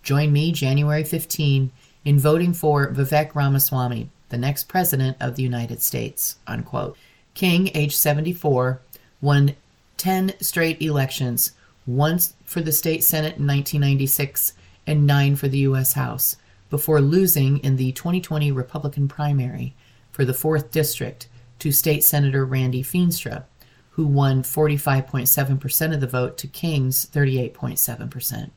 Join 0.02 0.32
me 0.32 0.50
January 0.50 1.04
15 1.04 1.70
in 2.04 2.18
voting 2.18 2.52
for 2.52 2.92
Vivek 2.92 3.34
Ramaswamy, 3.36 4.08
the 4.30 4.38
next 4.38 4.64
president 4.64 5.16
of 5.20 5.36
the 5.36 5.42
United 5.44 5.80
States. 5.80 6.36
Unquote. 6.48 6.96
King, 7.34 7.70
age 7.74 7.94
74, 7.94 8.80
won 9.20 9.54
10 9.96 10.32
straight 10.40 10.82
elections, 10.82 11.52
once 11.86 12.34
for 12.44 12.60
the 12.60 12.72
state 12.72 13.02
Senate 13.02 13.36
in 13.36 13.46
1996 13.46 14.54
and 14.86 15.06
nine 15.06 15.36
for 15.36 15.48
the 15.48 15.58
U.S. 15.58 15.94
House, 15.94 16.36
before 16.68 17.00
losing 17.00 17.58
in 17.58 17.76
the 17.76 17.92
2020 17.92 18.52
Republican 18.52 19.08
primary 19.08 19.74
for 20.10 20.24
the 20.24 20.32
4th 20.32 20.70
District 20.70 21.28
to 21.58 21.72
State 21.72 22.04
Senator 22.04 22.44
Randy 22.44 22.82
Feenstra, 22.82 23.44
who 23.90 24.06
won 24.06 24.42
45.7% 24.42 25.94
of 25.94 26.00
the 26.00 26.06
vote 26.06 26.38
to 26.38 26.46
King's 26.46 27.06
38.7%. 27.06 28.50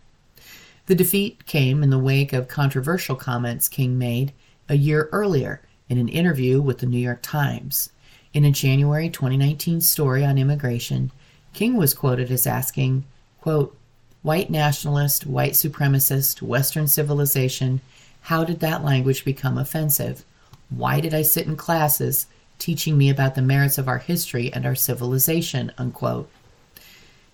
The 0.85 0.95
defeat 0.95 1.45
came 1.45 1.81
in 1.81 1.89
the 1.89 1.99
wake 1.99 2.33
of 2.33 2.47
controversial 2.47 3.15
comments 3.15 3.69
King 3.69 3.97
made 3.97 4.33
a 4.69 4.75
year 4.75 5.09
earlier 5.11 5.61
in 5.89 5.97
an 5.97 6.09
interview 6.09 6.61
with 6.61 6.79
the 6.79 6.85
New 6.85 6.99
York 6.99 7.21
Times. 7.21 7.89
In 8.33 8.45
a 8.45 8.51
January 8.51 9.09
2019 9.09 9.81
story 9.81 10.25
on 10.25 10.37
immigration, 10.37 11.11
King 11.53 11.77
was 11.77 11.93
quoted 11.93 12.31
as 12.31 12.47
asking, 12.47 13.05
quote, 13.43 13.75
White 14.21 14.49
nationalist, 14.49 15.27
white 15.27 15.51
supremacist, 15.51 16.41
Western 16.41 16.87
civilization, 16.87 17.81
how 18.21 18.45
did 18.45 18.61
that 18.61 18.85
language 18.85 19.25
become 19.25 19.57
offensive? 19.57 20.23
Why 20.69 21.01
did 21.01 21.13
I 21.13 21.23
sit 21.23 21.45
in 21.45 21.57
classes 21.57 22.27
teaching 22.57 22.97
me 22.97 23.09
about 23.09 23.35
the 23.35 23.41
merits 23.41 23.77
of 23.77 23.89
our 23.89 23.97
history 23.97 24.49
and 24.53 24.65
our 24.65 24.75
civilization? 24.75 25.73
Unquote. 25.77 26.31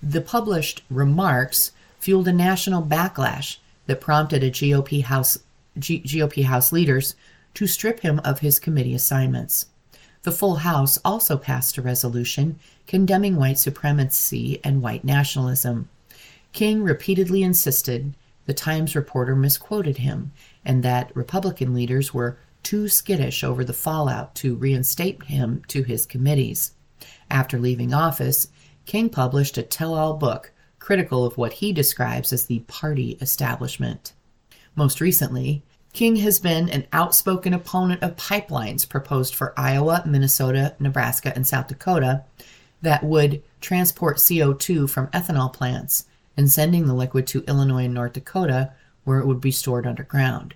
The 0.01 0.19
published 0.19 0.81
remarks 0.89 1.73
fueled 1.99 2.27
a 2.27 2.33
national 2.33 2.81
backlash 2.81 3.57
that 3.85 4.01
prompted 4.01 4.43
a 4.43 4.49
GOP 4.49 5.03
House, 5.03 5.37
G- 5.77 6.01
GOP 6.01 6.45
House 6.45 6.71
leaders 6.71 7.13
to 7.53 7.67
strip 7.67 7.99
him 7.99 8.19
of 8.25 8.39
his 8.39 8.57
committee 8.57 8.95
assignments. 8.95 9.67
The 10.23 10.31
full 10.31 10.55
House 10.55 10.97
also 11.05 11.37
passed 11.37 11.77
a 11.77 11.83
resolution 11.83 12.57
condemning 12.87 13.35
white 13.35 13.59
supremacy 13.59 14.59
and 14.63 14.81
white 14.81 15.03
nationalism. 15.03 15.87
King 16.51 16.83
repeatedly 16.83 17.43
insisted 17.43 18.15
the 18.45 18.53
Times 18.53 18.95
reporter 18.95 19.35
misquoted 19.35 19.97
him 19.97 20.31
and 20.65 20.81
that 20.83 21.15
Republican 21.15 21.73
leaders 21.73 22.13
were 22.13 22.39
too 22.63 22.87
skittish 22.87 23.43
over 23.43 23.63
the 23.63 23.73
fallout 23.73 24.35
to 24.35 24.55
reinstate 24.55 25.23
him 25.23 25.61
to 25.67 25.83
his 25.83 26.05
committees. 26.05 26.73
After 27.29 27.59
leaving 27.59 27.93
office, 27.93 28.49
King 28.85 29.09
published 29.09 29.57
a 29.57 29.63
tell 29.63 29.93
all 29.93 30.15
book 30.15 30.51
critical 30.79 31.25
of 31.25 31.37
what 31.37 31.53
he 31.53 31.71
describes 31.71 32.33
as 32.33 32.45
the 32.45 32.59
party 32.61 33.17
establishment. 33.21 34.13
Most 34.75 34.99
recently, 34.99 35.61
King 35.93 36.15
has 36.17 36.39
been 36.39 36.69
an 36.69 36.87
outspoken 36.93 37.53
opponent 37.53 38.01
of 38.01 38.15
pipelines 38.15 38.87
proposed 38.87 39.35
for 39.35 39.53
Iowa, 39.57 40.03
Minnesota, 40.05 40.75
Nebraska, 40.79 41.31
and 41.35 41.45
South 41.45 41.67
Dakota 41.67 42.23
that 42.81 43.03
would 43.03 43.43
transport 43.61 44.17
CO2 44.17 44.89
from 44.89 45.07
ethanol 45.07 45.51
plants 45.51 46.05
and 46.39 46.49
sending 46.49 46.87
the 46.87 46.93
liquid 46.93 47.27
to 47.27 47.43
Illinois 47.49 47.83
and 47.83 47.93
North 47.93 48.13
Dakota, 48.13 48.71
where 49.03 49.19
it 49.19 49.27
would 49.27 49.41
be 49.41 49.51
stored 49.51 49.85
underground. 49.85 50.55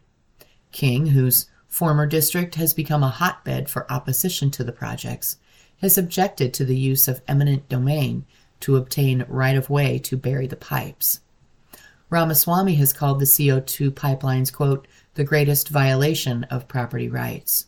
King, 0.71 1.07
whose 1.07 1.47
former 1.67 2.05
district 2.05 2.55
has 2.55 2.73
become 2.73 3.03
a 3.03 3.09
hotbed 3.09 3.69
for 3.69 3.91
opposition 3.91 4.49
to 4.51 4.63
the 4.63 4.71
projects, 4.71 5.39
has 5.81 5.97
objected 5.97 6.53
to 6.53 6.63
the 6.63 6.77
use 6.77 7.09
of 7.09 7.21
eminent 7.27 7.67
domain 7.67 8.25
to 8.61 8.77
obtain 8.77 9.25
right 9.27 9.57
of 9.57 9.69
way 9.69 9.99
to 9.99 10.15
bury 10.15 10.47
the 10.47 10.55
pipes. 10.55 11.19
Ramaswamy 12.09 12.75
has 12.75 12.93
called 12.93 13.19
the 13.19 13.25
CO2 13.25 13.91
pipelines, 13.91 14.53
quote, 14.53 14.87
the 15.15 15.25
greatest 15.25 15.67
violation 15.67 16.45
of 16.45 16.69
property 16.69 17.09
rights. 17.09 17.65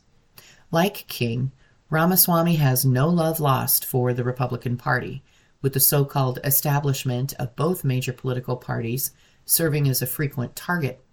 Like 0.71 1.06
King, 1.10 1.51
Ramaswamy 1.89 2.56
has 2.56 2.86
no 2.86 3.10
love 3.10 3.41
lost 3.41 3.84
for 3.84 4.13
the 4.13 4.23
Republican 4.23 4.78
Party, 4.78 5.21
with 5.65 5.73
the 5.73 5.80
so 5.80 6.06
called 6.06 6.38
establishment 6.43 7.34
of 7.39 7.56
both 7.56 7.84
major 7.84 8.13
political 8.13 8.56
parties 8.56 9.10
serving 9.45 9.89
as 9.89 9.99
a 9.99 10.06
frequent 10.06 10.56
target 10.56 11.04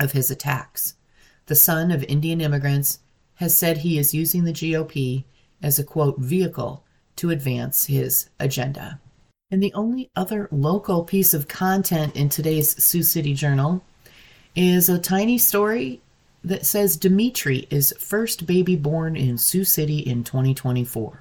of 0.00 0.10
his 0.10 0.28
attacks. 0.28 0.94
The 1.46 1.54
son 1.54 1.92
of 1.92 2.02
Indian 2.02 2.40
immigrants 2.40 2.98
has 3.36 3.56
said 3.56 3.76
he 3.76 3.96
is 3.96 4.12
using 4.12 4.42
the 4.42 4.52
GOP 4.52 5.22
as 5.62 5.78
a 5.78 5.84
quote 5.84 6.18
vehicle 6.18 6.84
to 7.14 7.30
advance 7.30 7.84
his 7.84 8.28
agenda. 8.40 9.00
And 9.52 9.62
the 9.62 9.72
only 9.74 10.10
other 10.16 10.48
local 10.50 11.04
piece 11.04 11.32
of 11.32 11.46
content 11.46 12.16
in 12.16 12.28
today's 12.28 12.82
Sioux 12.82 13.04
City 13.04 13.34
Journal 13.34 13.84
is 14.56 14.88
a 14.88 14.98
tiny 14.98 15.38
story 15.38 16.00
that 16.42 16.66
says 16.66 16.96
Dimitri 16.96 17.68
is 17.70 17.94
first 18.00 18.46
baby 18.46 18.74
born 18.74 19.14
in 19.14 19.38
Sioux 19.38 19.62
City 19.62 20.00
in 20.00 20.24
2024. 20.24 21.20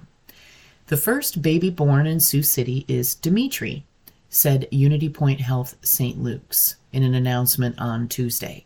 The 0.87 0.97
first 0.97 1.41
baby 1.41 1.71
born 1.71 2.05
in 2.05 2.19
Sioux 2.19 2.43
City 2.43 2.85
is 2.87 3.15
Dimitri, 3.15 3.85
said 4.29 4.69
UnityPoint 4.71 5.39
Health 5.39 5.75
St. 5.81 6.21
Luke's 6.21 6.75
in 6.93 7.01
an 7.01 7.15
announcement 7.15 7.79
on 7.79 8.07
Tuesday. 8.07 8.65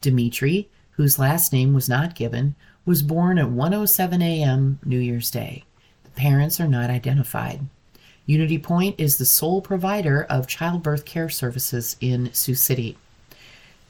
Dimitri, 0.00 0.68
whose 0.92 1.18
last 1.18 1.52
name 1.52 1.74
was 1.74 1.88
not 1.88 2.14
given, 2.14 2.54
was 2.86 3.02
born 3.02 3.36
at 3.36 3.48
1:07 3.48 4.22
a.m. 4.22 4.78
New 4.84 5.00
Year's 5.00 5.28
Day. 5.28 5.64
The 6.04 6.10
parents 6.10 6.60
are 6.60 6.68
not 6.68 6.88
identified. 6.88 7.62
UnityPoint 8.28 8.94
is 8.96 9.16
the 9.16 9.24
sole 9.24 9.60
provider 9.60 10.22
of 10.30 10.46
childbirth 10.46 11.04
care 11.04 11.28
services 11.28 11.96
in 12.00 12.32
Sioux 12.32 12.54
City. 12.54 12.96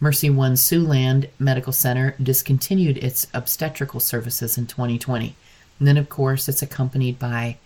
MercyOne 0.01 0.57
Siouxland 0.57 1.29
Medical 1.39 1.75
Center 1.75 2.15
discontinued 2.23 2.97
its 2.97 3.27
obstetrical 3.35 4.01
services 4.01 4.57
in 4.57 4.67
2020. 4.67 5.37
And 5.81 5.89
then, 5.89 5.97
of 5.97 6.09
course, 6.09 6.49
it's 6.49 6.63
accompanied 6.63 7.19
by 7.19 7.57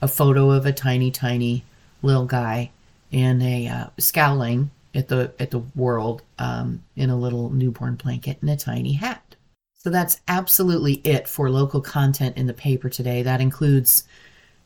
a 0.00 0.08
photo 0.08 0.50
of 0.50 0.64
a 0.64 0.72
tiny, 0.72 1.10
tiny 1.10 1.64
little 2.02 2.24
guy 2.24 2.70
in 3.10 3.42
a 3.42 3.68
uh, 3.68 3.86
scowling 3.98 4.70
at 4.94 5.08
the 5.08 5.32
at 5.38 5.50
the 5.50 5.58
world 5.74 6.22
um, 6.38 6.82
in 6.96 7.10
a 7.10 7.16
little 7.16 7.50
newborn 7.50 7.96
blanket 7.96 8.38
and 8.40 8.48
a 8.48 8.56
tiny 8.56 8.92
hat. 8.94 9.34
So 9.76 9.90
that's 9.90 10.20
absolutely 10.28 10.94
it 11.04 11.28
for 11.28 11.50
local 11.50 11.82
content 11.82 12.38
in 12.38 12.46
the 12.46 12.54
paper 12.54 12.88
today. 12.88 13.22
That 13.22 13.42
includes 13.42 14.04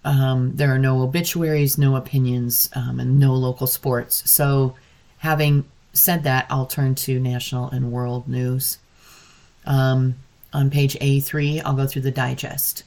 um, 0.05 0.55
there 0.55 0.73
are 0.73 0.79
no 0.79 1.03
obituaries, 1.03 1.77
no 1.77 1.97
opinions, 1.97 2.71
um, 2.75 3.01
and 3.01 3.18
no 3.18 3.35
local 3.35 3.66
sports. 3.66 4.31
So, 4.31 4.77
having 5.18 5.64
said 5.92 6.23
that, 6.23 6.47
I'll 6.51 6.66
turn 6.66 6.94
to 6.94 7.18
national 7.18 7.71
and 7.71 7.90
world 7.90 8.29
news. 8.29 8.79
Um, 9.66 10.14
on 10.53 10.71
page 10.71 10.97
A3, 11.01 11.62
I'll 11.64 11.75
go 11.75 11.87
through 11.87 12.03
the 12.03 12.11
digest. 12.11 12.85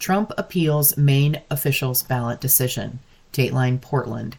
Trump 0.00 0.32
appeals 0.36 0.96
Maine 0.96 1.40
officials' 1.50 2.02
ballot 2.02 2.40
decision. 2.40 2.98
Dateline 3.32 3.80
Portland. 3.80 4.36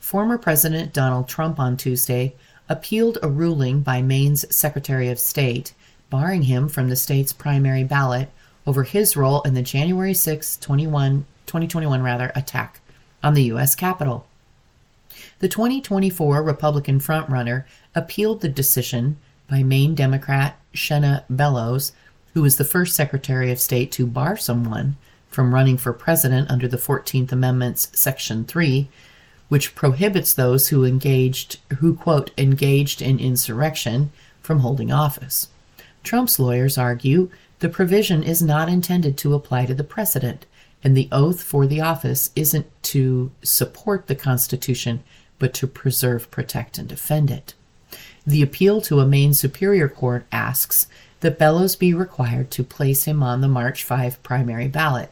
Former 0.00 0.36
President 0.36 0.92
Donald 0.92 1.28
Trump 1.28 1.60
on 1.60 1.76
Tuesday 1.76 2.34
appealed 2.68 3.18
a 3.22 3.28
ruling 3.28 3.82
by 3.82 4.02
Maine's 4.02 4.44
Secretary 4.54 5.08
of 5.10 5.20
State 5.20 5.74
barring 6.10 6.42
him 6.42 6.68
from 6.68 6.88
the 6.88 6.96
state's 6.96 7.32
primary 7.32 7.84
ballot 7.84 8.30
over 8.66 8.82
his 8.82 9.16
role 9.16 9.42
in 9.42 9.54
the 9.54 9.62
January 9.62 10.14
6, 10.14 10.56
21, 10.56 11.24
2021 11.46 12.02
rather 12.02 12.32
attack 12.34 12.80
on 13.22 13.34
the 13.34 13.44
US 13.44 13.74
Capitol. 13.74 14.26
The 15.40 15.48
2024 15.48 16.42
Republican 16.42 17.00
frontrunner 17.00 17.64
appealed 17.94 18.40
the 18.40 18.48
decision 18.48 19.18
by 19.48 19.62
Maine 19.62 19.94
Democrat 19.94 20.58
Shenna 20.74 21.24
Bellows, 21.28 21.92
who 22.34 22.42
was 22.42 22.56
the 22.56 22.64
first 22.64 22.94
Secretary 22.94 23.50
of 23.50 23.60
State 23.60 23.92
to 23.92 24.06
bar 24.06 24.36
someone 24.36 24.96
from 25.28 25.54
running 25.54 25.76
for 25.76 25.92
president 25.92 26.50
under 26.50 26.68
the 26.68 26.76
14th 26.76 27.32
Amendment's 27.32 27.90
Section 27.98 28.44
3, 28.44 28.88
which 29.48 29.74
prohibits 29.74 30.32
those 30.32 30.68
who 30.68 30.84
engaged 30.84 31.58
who 31.78 31.94
quote 31.94 32.30
engaged 32.38 33.02
in 33.02 33.18
insurrection 33.18 34.10
from 34.40 34.60
holding 34.60 34.92
office. 34.92 35.48
Trump's 36.02 36.38
lawyers 36.38 36.76
argue 36.78 37.30
the 37.60 37.68
provision 37.68 38.22
is 38.22 38.42
not 38.42 38.68
intended 38.68 39.16
to 39.18 39.34
apply 39.34 39.66
to 39.66 39.74
the 39.74 39.84
president, 39.84 40.46
and 40.82 40.96
the 40.96 41.08
oath 41.12 41.42
for 41.42 41.66
the 41.66 41.80
office 41.80 42.30
isn't 42.34 42.66
to 42.82 43.30
support 43.42 44.06
the 44.06 44.16
Constitution, 44.16 45.02
but 45.38 45.54
to 45.54 45.66
preserve, 45.66 46.30
protect, 46.30 46.76
and 46.76 46.88
defend 46.88 47.30
it. 47.30 47.54
The 48.26 48.42
appeal 48.42 48.80
to 48.82 49.00
a 49.00 49.06
Maine 49.06 49.34
Superior 49.34 49.88
Court 49.88 50.26
asks 50.32 50.88
that 51.22 51.38
Bellows 51.38 51.76
be 51.76 51.94
required 51.94 52.50
to 52.50 52.62
place 52.62 53.04
him 53.04 53.22
on 53.22 53.40
the 53.40 53.48
March 53.48 53.82
5 53.82 54.22
primary 54.22 54.68
ballot. 54.68 55.10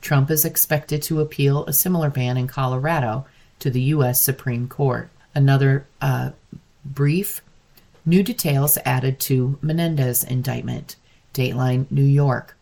Trump 0.00 0.30
is 0.30 0.44
expected 0.44 1.02
to 1.02 1.20
appeal 1.20 1.66
a 1.66 1.72
similar 1.72 2.08
ban 2.08 2.36
in 2.36 2.46
Colorado 2.46 3.26
to 3.58 3.68
the 3.68 3.82
U.S. 3.82 4.20
Supreme 4.20 4.68
Court. 4.68 5.10
Another 5.34 5.86
uh, 6.00 6.30
brief 6.84 7.42
new 8.06 8.22
details 8.22 8.78
added 8.84 9.20
to 9.20 9.58
Menendez 9.60 10.24
indictment. 10.24 10.96
Dateline 11.34 11.90
New 11.90 12.02
York. 12.04 12.56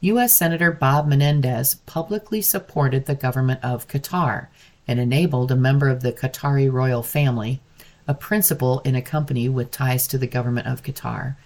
U.S. 0.00 0.36
Senator 0.36 0.70
Bob 0.70 1.08
Menendez 1.08 1.76
publicly 1.86 2.40
supported 2.40 3.06
the 3.06 3.14
government 3.14 3.64
of 3.64 3.88
Qatar 3.88 4.48
and 4.86 5.00
enabled 5.00 5.50
a 5.50 5.56
member 5.56 5.88
of 5.88 6.02
the 6.02 6.12
Qatari 6.12 6.70
royal 6.70 7.02
family, 7.02 7.60
a 8.06 8.14
principal 8.14 8.80
in 8.80 8.94
a 8.94 9.02
company 9.02 9.48
with 9.48 9.70
ties 9.70 10.06
to 10.08 10.18
the 10.18 10.26
government 10.26 10.66
of 10.66 10.82
Qatar, 10.82 11.36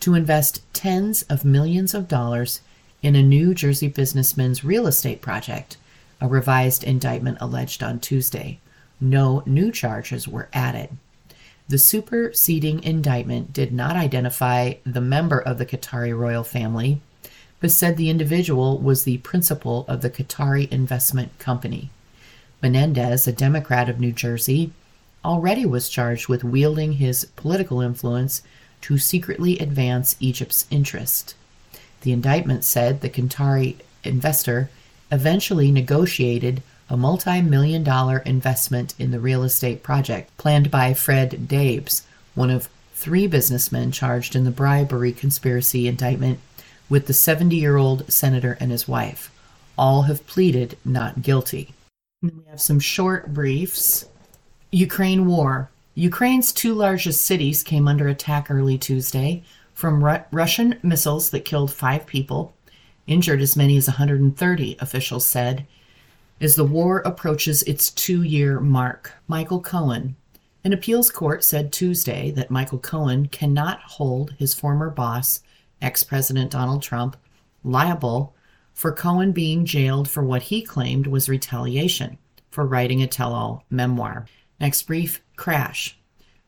to 0.00 0.14
invest 0.14 0.62
tens 0.72 1.22
of 1.24 1.44
millions 1.44 1.94
of 1.94 2.08
dollars 2.08 2.60
in 3.02 3.14
a 3.14 3.22
New 3.22 3.54
Jersey 3.54 3.88
businessman's 3.88 4.64
real 4.64 4.86
estate 4.86 5.20
project, 5.20 5.76
a 6.20 6.28
revised 6.28 6.82
indictment 6.82 7.38
alleged 7.40 7.82
on 7.82 8.00
Tuesday. 8.00 8.58
No 9.00 9.42
new 9.46 9.70
charges 9.70 10.26
were 10.26 10.48
added. 10.52 10.90
The 11.68 11.78
superseding 11.78 12.82
indictment 12.84 13.52
did 13.52 13.72
not 13.72 13.96
identify 13.96 14.74
the 14.84 15.00
member 15.00 15.40
of 15.40 15.58
the 15.58 15.66
Qatari 15.66 16.16
royal 16.16 16.44
family, 16.44 17.00
but 17.60 17.70
said 17.70 17.96
the 17.96 18.10
individual 18.10 18.78
was 18.78 19.04
the 19.04 19.18
principal 19.18 19.84
of 19.88 20.00
the 20.00 20.10
Qatari 20.10 20.70
investment 20.70 21.38
company. 21.38 21.90
Menendez, 22.62 23.26
a 23.26 23.32
Democrat 23.32 23.88
of 23.88 23.98
New 23.98 24.12
Jersey, 24.12 24.72
already 25.24 25.66
was 25.66 25.88
charged 25.88 26.28
with 26.28 26.44
wielding 26.44 26.92
his 26.94 27.24
political 27.36 27.80
influence 27.80 28.42
to 28.82 28.98
secretly 28.98 29.58
advance 29.58 30.16
Egypt's 30.20 30.66
interest. 30.70 31.34
The 32.02 32.12
indictment 32.12 32.64
said 32.64 33.00
the 33.00 33.10
Qatari 33.10 33.76
investor 34.04 34.70
eventually 35.10 35.70
negotiated 35.70 36.62
a 36.88 36.96
multi 36.96 37.40
million 37.42 37.82
dollar 37.82 38.18
investment 38.18 38.94
in 38.98 39.10
the 39.10 39.20
real 39.20 39.42
estate 39.42 39.82
project 39.82 40.36
planned 40.36 40.70
by 40.70 40.94
Fred 40.94 41.48
Daibes, 41.48 42.02
one 42.34 42.50
of 42.50 42.68
three 42.94 43.26
businessmen 43.26 43.92
charged 43.92 44.34
in 44.34 44.44
the 44.44 44.50
bribery 44.50 45.12
conspiracy 45.12 45.86
indictment 45.86 46.38
with 46.88 47.06
the 47.06 47.12
70 47.12 47.56
year 47.56 47.76
old 47.76 48.10
senator 48.10 48.56
and 48.60 48.70
his 48.70 48.86
wife. 48.86 49.30
All 49.76 50.02
have 50.02 50.26
pleaded 50.26 50.78
not 50.84 51.22
guilty. 51.22 51.74
We 52.22 52.30
have 52.48 52.60
some 52.60 52.80
short 52.80 53.34
briefs. 53.34 54.06
Ukraine 54.70 55.26
war. 55.26 55.70
Ukraine's 55.98 56.52
two 56.52 56.74
largest 56.74 57.24
cities 57.24 57.62
came 57.62 57.88
under 57.88 58.06
attack 58.06 58.50
early 58.50 58.76
Tuesday 58.76 59.42
from 59.72 60.04
Ru- 60.04 60.22
Russian 60.30 60.78
missiles 60.82 61.30
that 61.30 61.46
killed 61.46 61.72
five 61.72 62.04
people, 62.04 62.54
injured 63.06 63.40
as 63.40 63.56
many 63.56 63.78
as 63.78 63.88
130, 63.88 64.76
officials 64.78 65.24
said, 65.24 65.66
as 66.38 66.54
the 66.54 66.66
war 66.66 66.98
approaches 66.98 67.62
its 67.62 67.90
two 67.90 68.22
year 68.22 68.60
mark. 68.60 69.14
Michael 69.26 69.62
Cohen. 69.62 70.16
An 70.64 70.74
appeals 70.74 71.08
court 71.08 71.42
said 71.42 71.72
Tuesday 71.72 72.30
that 72.32 72.50
Michael 72.50 72.78
Cohen 72.78 73.28
cannot 73.28 73.80
hold 73.80 74.34
his 74.38 74.52
former 74.52 74.90
boss, 74.90 75.40
ex 75.80 76.02
President 76.02 76.50
Donald 76.50 76.82
Trump, 76.82 77.16
liable 77.64 78.34
for 78.74 78.92
Cohen 78.92 79.32
being 79.32 79.64
jailed 79.64 80.10
for 80.10 80.22
what 80.22 80.42
he 80.42 80.60
claimed 80.60 81.06
was 81.06 81.30
retaliation 81.30 82.18
for 82.50 82.66
writing 82.66 83.02
a 83.02 83.06
tell 83.06 83.32
all 83.32 83.64
memoir. 83.70 84.26
Next 84.60 84.82
brief 84.82 85.22
crash. 85.36 85.98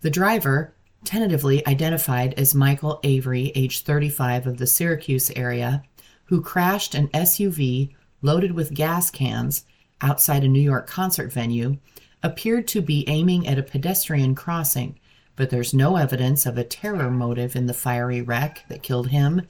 The 0.00 0.10
driver, 0.10 0.74
tentatively 1.04 1.66
identified 1.66 2.34
as 2.34 2.54
Michael 2.54 3.00
Avery, 3.02 3.52
age 3.54 3.82
35 3.82 4.46
of 4.46 4.58
the 4.58 4.66
Syracuse 4.66 5.30
area, 5.36 5.82
who 6.26 6.42
crashed 6.42 6.94
an 6.94 7.08
SUV 7.08 7.94
loaded 8.22 8.52
with 8.52 8.74
gas 8.74 9.10
cans 9.10 9.64
outside 10.00 10.44
a 10.44 10.48
New 10.48 10.60
York 10.60 10.86
concert 10.86 11.32
venue, 11.32 11.78
appeared 12.22 12.66
to 12.68 12.82
be 12.82 13.08
aiming 13.08 13.46
at 13.46 13.58
a 13.58 13.62
pedestrian 13.62 14.34
crossing, 14.34 14.98
but 15.36 15.50
there's 15.50 15.72
no 15.72 15.96
evidence 15.96 16.46
of 16.46 16.58
a 16.58 16.64
terror 16.64 17.10
motive 17.10 17.54
in 17.54 17.66
the 17.66 17.74
fiery 17.74 18.20
wreck 18.20 18.64
that 18.68 18.82
killed 18.82 19.08
him 19.08 19.42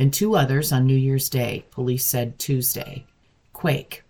and 0.00 0.14
two 0.14 0.34
others 0.34 0.72
on 0.72 0.86
New 0.86 0.96
Year's 0.96 1.28
Day, 1.28 1.66
police 1.70 2.06
said 2.06 2.38
Tuesday. 2.38 3.04
Quake. 3.52 4.02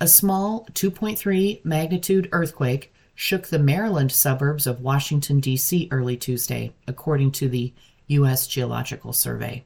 A 0.00 0.08
small 0.08 0.66
2.3 0.72 1.64
magnitude 1.64 2.28
earthquake 2.32 2.92
shook 3.16 3.48
the 3.48 3.58
Maryland 3.58 4.12
suburbs 4.12 4.68
of 4.68 4.80
Washington, 4.80 5.40
D.C. 5.40 5.88
early 5.90 6.16
Tuesday, 6.16 6.72
according 6.86 7.32
to 7.32 7.48
the 7.48 7.74
U.S. 8.06 8.46
Geological 8.46 9.12
Survey. 9.12 9.64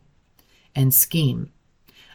And 0.75 0.95
Scheme. 0.95 1.53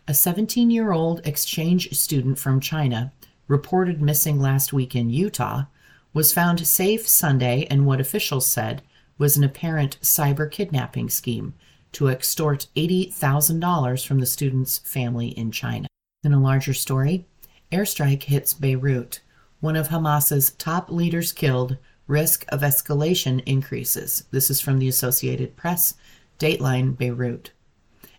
A 0.07 0.15
17 0.15 0.71
year 0.71 0.91
old 0.91 1.21
exchange 1.27 1.91
student 1.91 2.39
from 2.39 2.59
China 2.59 3.11
reported 3.47 4.01
missing 4.01 4.39
last 4.39 4.73
week 4.73 4.95
in 4.95 5.09
Utah, 5.09 5.65
was 6.13 6.33
found 6.33 6.65
safe 6.65 7.07
Sunday 7.07 7.67
in 7.69 7.85
what 7.85 7.99
officials 7.99 8.45
said 8.45 8.81
was 9.17 9.37
an 9.37 9.43
apparent 9.43 9.99
cyber 10.01 10.49
kidnapping 10.49 11.09
scheme 11.09 11.53
to 11.91 12.09
extort 12.09 12.67
$80,000 12.75 14.05
from 14.05 14.19
the 14.19 14.25
student's 14.25 14.79
family 14.79 15.27
in 15.29 15.51
China. 15.51 15.87
In 16.23 16.33
a 16.33 16.41
larger 16.41 16.73
story, 16.73 17.25
airstrike 17.71 18.23
hits 18.23 18.53
Beirut. 18.53 19.21
One 19.61 19.75
of 19.75 19.87
Hamas's 19.87 20.51
top 20.51 20.91
leaders 20.91 21.31
killed, 21.31 21.77
risk 22.07 22.45
of 22.49 22.61
escalation 22.61 23.41
increases. 23.45 24.25
This 24.29 24.49
is 24.49 24.59
from 24.59 24.79
the 24.79 24.87
Associated 24.89 25.55
Press, 25.55 25.95
Dateline 26.37 26.97
Beirut. 26.97 27.51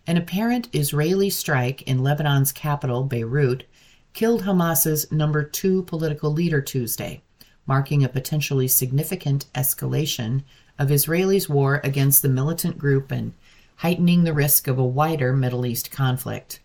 An 0.07 0.17
apparent 0.17 0.67
Israeli 0.73 1.29
strike 1.29 1.83
in 1.83 1.99
Lebanon's 1.99 2.51
capital, 2.51 3.03
Beirut, 3.03 3.65
killed 4.13 4.43
Hamas's 4.43 5.11
number 5.11 5.43
two 5.43 5.83
political 5.83 6.31
leader 6.31 6.59
Tuesday, 6.59 7.21
marking 7.67 8.03
a 8.03 8.09
potentially 8.09 8.67
significant 8.67 9.45
escalation 9.53 10.43
of 10.79 10.91
Israel's 10.91 11.47
war 11.47 11.81
against 11.83 12.23
the 12.23 12.29
militant 12.29 12.79
group 12.79 13.11
and 13.11 13.33
heightening 13.77 14.23
the 14.23 14.33
risk 14.33 14.67
of 14.67 14.79
a 14.79 14.85
wider 14.85 15.33
Middle 15.33 15.67
East 15.67 15.91
conflict. 15.91 16.61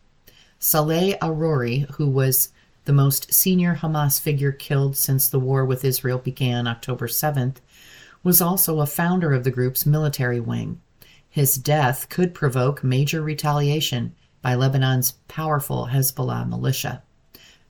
Saleh 0.59 1.19
Arouri, 1.21 1.91
who 1.97 2.09
was 2.09 2.49
the 2.85 2.93
most 2.93 3.33
senior 3.33 3.77
Hamas 3.77 4.21
figure 4.21 4.53
killed 4.53 4.97
since 4.97 5.29
the 5.29 5.39
war 5.39 5.65
with 5.65 5.85
Israel 5.85 6.19
began 6.19 6.67
October 6.67 7.07
7th, 7.07 7.57
was 8.23 8.41
also 8.41 8.81
a 8.81 8.87
founder 8.87 9.33
of 9.33 9.45
the 9.45 9.51
group's 9.51 9.87
military 9.87 10.41
wing. 10.41 10.81
His 11.29 11.57
death 11.57 12.09
could 12.09 12.35
provoke 12.35 12.85
major 12.85 13.23
retaliation 13.23 14.15
by 14.43 14.55
Lebanon's 14.55 15.13
powerful 15.29 15.89
Hezbollah 15.89 16.49
militia. 16.49 17.03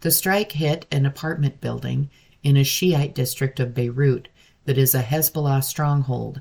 The 0.00 0.10
strike 0.10 0.52
hit 0.52 0.86
an 0.90 1.06
apartment 1.06 1.60
building 1.60 2.10
in 2.42 2.56
a 2.56 2.64
Shiite 2.64 3.14
district 3.14 3.60
of 3.60 3.74
Beirut 3.74 4.28
that 4.64 4.78
is 4.78 4.94
a 4.94 5.02
Hezbollah 5.02 5.62
stronghold, 5.62 6.40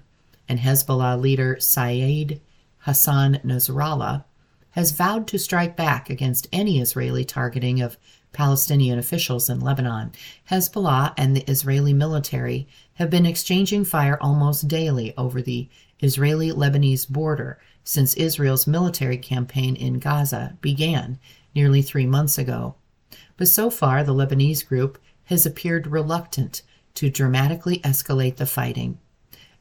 and 0.50 0.60
Hezbollah 0.60 1.20
leader 1.20 1.60
Syed 1.60 2.42
Hassan 2.80 3.40
Nasrallah 3.46 4.26
has 4.72 4.92
vowed 4.92 5.28
to 5.28 5.38
strike 5.38 5.76
back 5.76 6.10
against 6.10 6.48
any 6.52 6.80
Israeli 6.80 7.26
targeting 7.26 7.82
of 7.82 7.98
Palestinian 8.34 8.98
officials 9.00 9.50
in 9.50 9.60
Lebanon. 9.60 10.12
Hezbollah 10.50 11.13
and 11.17 11.36
the 11.36 11.50
Israeli 11.50 11.94
military 11.94 12.67
have 12.96 13.10
been 13.10 13.26
exchanging 13.26 13.86
fire 13.86 14.17
almost 14.22 14.67
daily 14.67 15.13
over 15.17 15.41
the 15.41 15.70
Israeli 16.00 16.52
Lebanese 16.52 17.08
border 17.08 17.60
since 17.84 18.13
Israel's 18.13 18.67
military 18.67 19.17
campaign 19.17 19.76
in 19.76 20.00
Gaza 20.00 20.58
began 20.62 21.20
nearly 21.54 21.82
three 21.82 22.06
months 22.06 22.38
ago 22.38 22.76
but 23.41 23.48
so 23.48 23.72
far 23.72 24.04
the 24.04 24.13
Lebanese 24.13 24.67
group 24.67 25.00
has 25.26 25.48
appeared 25.48 25.88
reluctant 25.88 26.62
to 26.94 27.10
dramatically 27.10 27.80
escalate 27.80 28.36
the 28.36 28.46
fighting. 28.46 29.00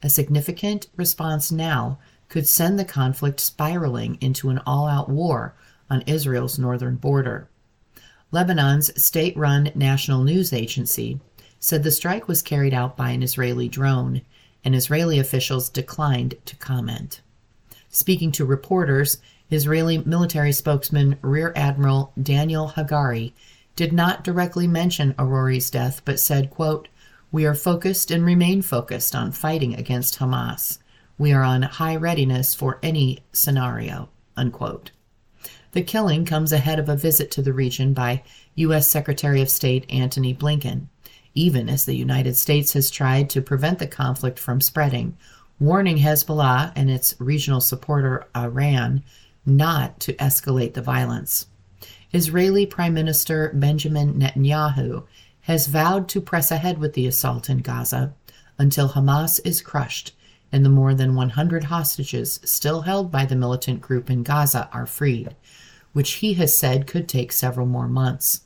A 0.03 0.09
significant 0.09 0.85
response 0.95 1.51
now 1.51 1.97
could 2.29 2.47
send 2.47 2.77
the 2.77 2.85
conflict 2.85 3.39
spiraling 3.39 4.19
into 4.21 4.49
an 4.49 4.59
all 4.67 4.87
out 4.87 5.09
war 5.09 5.55
on 5.89 6.03
Israel's 6.05 6.59
northern 6.59 6.95
border. 6.95 7.49
Lebanon's 8.31 9.01
state 9.01 9.35
run 9.35 9.71
national 9.75 10.23
news 10.23 10.53
agency 10.53 11.19
said 11.59 11.83
the 11.83 11.91
strike 11.91 12.27
was 12.27 12.41
carried 12.41 12.73
out 12.73 12.97
by 12.97 13.11
an 13.11 13.21
Israeli 13.21 13.67
drone, 13.67 14.21
and 14.63 14.73
Israeli 14.73 15.19
officials 15.19 15.69
declined 15.69 16.35
to 16.45 16.55
comment. 16.55 17.21
Speaking 17.89 18.31
to 18.33 18.45
reporters, 18.45 19.17
Israeli 19.49 19.97
military 19.99 20.53
spokesman 20.53 21.17
Rear 21.21 21.51
Admiral 21.55 22.13
Daniel 22.21 22.69
Hagari 22.69 23.33
did 23.75 23.91
not 23.91 24.23
directly 24.23 24.65
mention 24.65 25.13
Arouri's 25.19 25.69
death, 25.69 26.01
but 26.05 26.19
said, 26.19 26.49
quote, 26.49 26.87
We 27.31 27.45
are 27.45 27.53
focused 27.53 28.11
and 28.11 28.25
remain 28.25 28.61
focused 28.61 29.13
on 29.13 29.33
fighting 29.33 29.75
against 29.75 30.19
Hamas. 30.19 30.79
We 31.17 31.33
are 31.33 31.43
on 31.43 31.63
high 31.63 31.97
readiness 31.97 32.55
for 32.55 32.79
any 32.81 33.23
scenario. 33.33 34.09
Unquote. 34.37 34.91
The 35.71 35.81
killing 35.81 36.25
comes 36.25 36.51
ahead 36.51 36.79
of 36.79 36.89
a 36.89 36.97
visit 36.97 37.31
to 37.31 37.41
the 37.41 37.53
region 37.53 37.93
by 37.93 38.23
U.S. 38.55 38.87
Secretary 38.87 39.41
of 39.41 39.49
State 39.49 39.85
Antony 39.89 40.33
Blinken. 40.33 40.87
Even 41.33 41.69
as 41.69 41.85
the 41.85 41.95
United 41.95 42.35
States 42.35 42.73
has 42.73 42.91
tried 42.91 43.29
to 43.29 43.41
prevent 43.41 43.79
the 43.79 43.87
conflict 43.87 44.37
from 44.37 44.59
spreading, 44.59 45.15
warning 45.59 45.99
Hezbollah 45.99 46.73
and 46.75 46.89
its 46.89 47.15
regional 47.19 47.61
supporter 47.61 48.27
Iran 48.35 49.03
not 49.45 49.99
to 50.01 50.13
escalate 50.15 50.73
the 50.73 50.81
violence. 50.81 51.47
Israeli 52.13 52.65
Prime 52.65 52.93
Minister 52.93 53.51
Benjamin 53.53 54.15
Netanyahu 54.15 55.05
has 55.41 55.67
vowed 55.67 56.09
to 56.09 56.19
press 56.19 56.51
ahead 56.51 56.79
with 56.79 56.93
the 56.93 57.07
assault 57.07 57.49
in 57.49 57.59
Gaza 57.59 58.13
until 58.57 58.89
Hamas 58.89 59.39
is 59.45 59.61
crushed 59.61 60.13
and 60.51 60.65
the 60.65 60.69
more 60.69 60.93
than 60.93 61.15
100 61.15 61.65
hostages 61.65 62.39
still 62.43 62.81
held 62.81 63.11
by 63.11 63.25
the 63.25 63.35
militant 63.35 63.81
group 63.81 64.09
in 64.09 64.23
Gaza 64.23 64.69
are 64.73 64.85
freed, 64.85 65.35
which 65.93 66.13
he 66.13 66.33
has 66.35 66.57
said 66.57 66.87
could 66.87 67.07
take 67.07 67.31
several 67.31 67.65
more 67.65 67.87
months. 67.87 68.41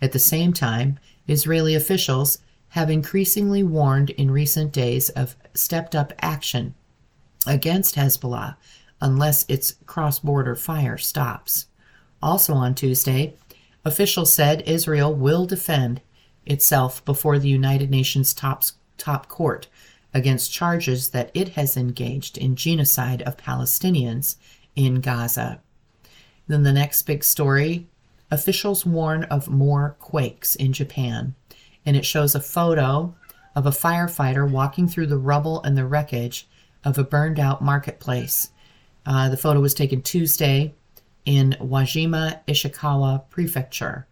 At 0.00 0.12
the 0.12 0.18
same 0.18 0.52
time, 0.52 0.98
Israeli 1.26 1.74
officials 1.74 2.38
have 2.70 2.90
increasingly 2.90 3.62
warned 3.62 4.10
in 4.10 4.30
recent 4.30 4.72
days 4.72 5.08
of 5.10 5.36
stepped 5.54 5.94
up 5.94 6.12
action 6.20 6.74
against 7.46 7.96
Hezbollah 7.96 8.56
unless 9.00 9.44
its 9.48 9.74
cross 9.86 10.18
border 10.18 10.54
fire 10.54 10.98
stops. 10.98 11.66
Also 12.22 12.54
on 12.54 12.74
Tuesday, 12.74 13.34
officials 13.84 14.32
said 14.32 14.62
Israel 14.66 15.12
will 15.12 15.46
defend 15.46 16.00
itself 16.46 17.04
before 17.04 17.38
the 17.38 17.48
United 17.48 17.90
Nations 17.90 18.32
top, 18.32 18.64
top 18.98 19.28
court 19.28 19.68
against 20.12 20.52
charges 20.52 21.10
that 21.10 21.30
it 21.34 21.50
has 21.50 21.76
engaged 21.76 22.36
in 22.36 22.56
genocide 22.56 23.22
of 23.22 23.36
Palestinians 23.36 24.36
in 24.76 25.00
Gaza. 25.00 25.60
Then 26.48 26.62
the 26.62 26.72
next 26.72 27.02
big 27.02 27.22
story 27.22 27.86
officials 28.30 28.86
warn 28.86 29.24
of 29.24 29.48
more 29.48 29.96
quakes 29.98 30.54
in 30.54 30.72
Japan, 30.72 31.34
and 31.84 31.96
it 31.96 32.06
shows 32.06 32.34
a 32.34 32.40
photo 32.40 33.14
of 33.54 33.66
a 33.66 33.70
firefighter 33.70 34.48
walking 34.48 34.88
through 34.88 35.06
the 35.06 35.18
rubble 35.18 35.62
and 35.62 35.76
the 35.76 35.86
wreckage 35.86 36.48
of 36.84 36.98
a 36.98 37.04
burned 37.04 37.38
out 37.38 37.62
marketplace. 37.62 38.50
Uh, 39.04 39.28
the 39.28 39.36
photo 39.36 39.60
was 39.60 39.74
taken 39.74 40.02
Tuesday 40.02 40.74
in 41.24 41.56
Wajima, 41.60 42.40
Ishikawa 42.46 43.28
Prefecture 43.30 44.06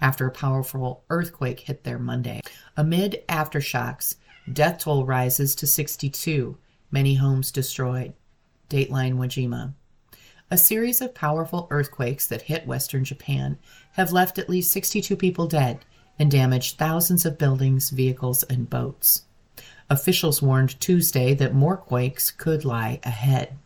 after 0.00 0.26
a 0.26 0.30
powerful 0.30 1.04
earthquake 1.10 1.60
hit 1.60 1.84
there 1.84 1.98
Monday. 1.98 2.40
Amid 2.76 3.22
aftershocks, 3.28 4.16
death 4.52 4.78
toll 4.78 5.04
rises 5.04 5.54
to 5.56 5.66
62, 5.66 6.56
many 6.90 7.14
homes 7.14 7.50
destroyed. 7.50 8.14
Dateline 8.68 9.14
Wajima. 9.14 9.74
A 10.50 10.56
series 10.56 11.00
of 11.00 11.14
powerful 11.14 11.66
earthquakes 11.70 12.26
that 12.26 12.42
hit 12.42 12.66
western 12.66 13.04
Japan 13.04 13.58
have 13.92 14.12
left 14.12 14.38
at 14.38 14.48
least 14.48 14.72
62 14.72 15.16
people 15.16 15.46
dead 15.46 15.84
and 16.18 16.30
damaged 16.30 16.76
thousands 16.76 17.24
of 17.24 17.38
buildings, 17.38 17.90
vehicles, 17.90 18.42
and 18.44 18.68
boats. 18.70 19.24
Officials 19.88 20.40
warned 20.40 20.80
Tuesday 20.80 21.34
that 21.34 21.54
more 21.54 21.76
quakes 21.76 22.30
could 22.30 22.64
lie 22.64 23.00
ahead. 23.04 23.56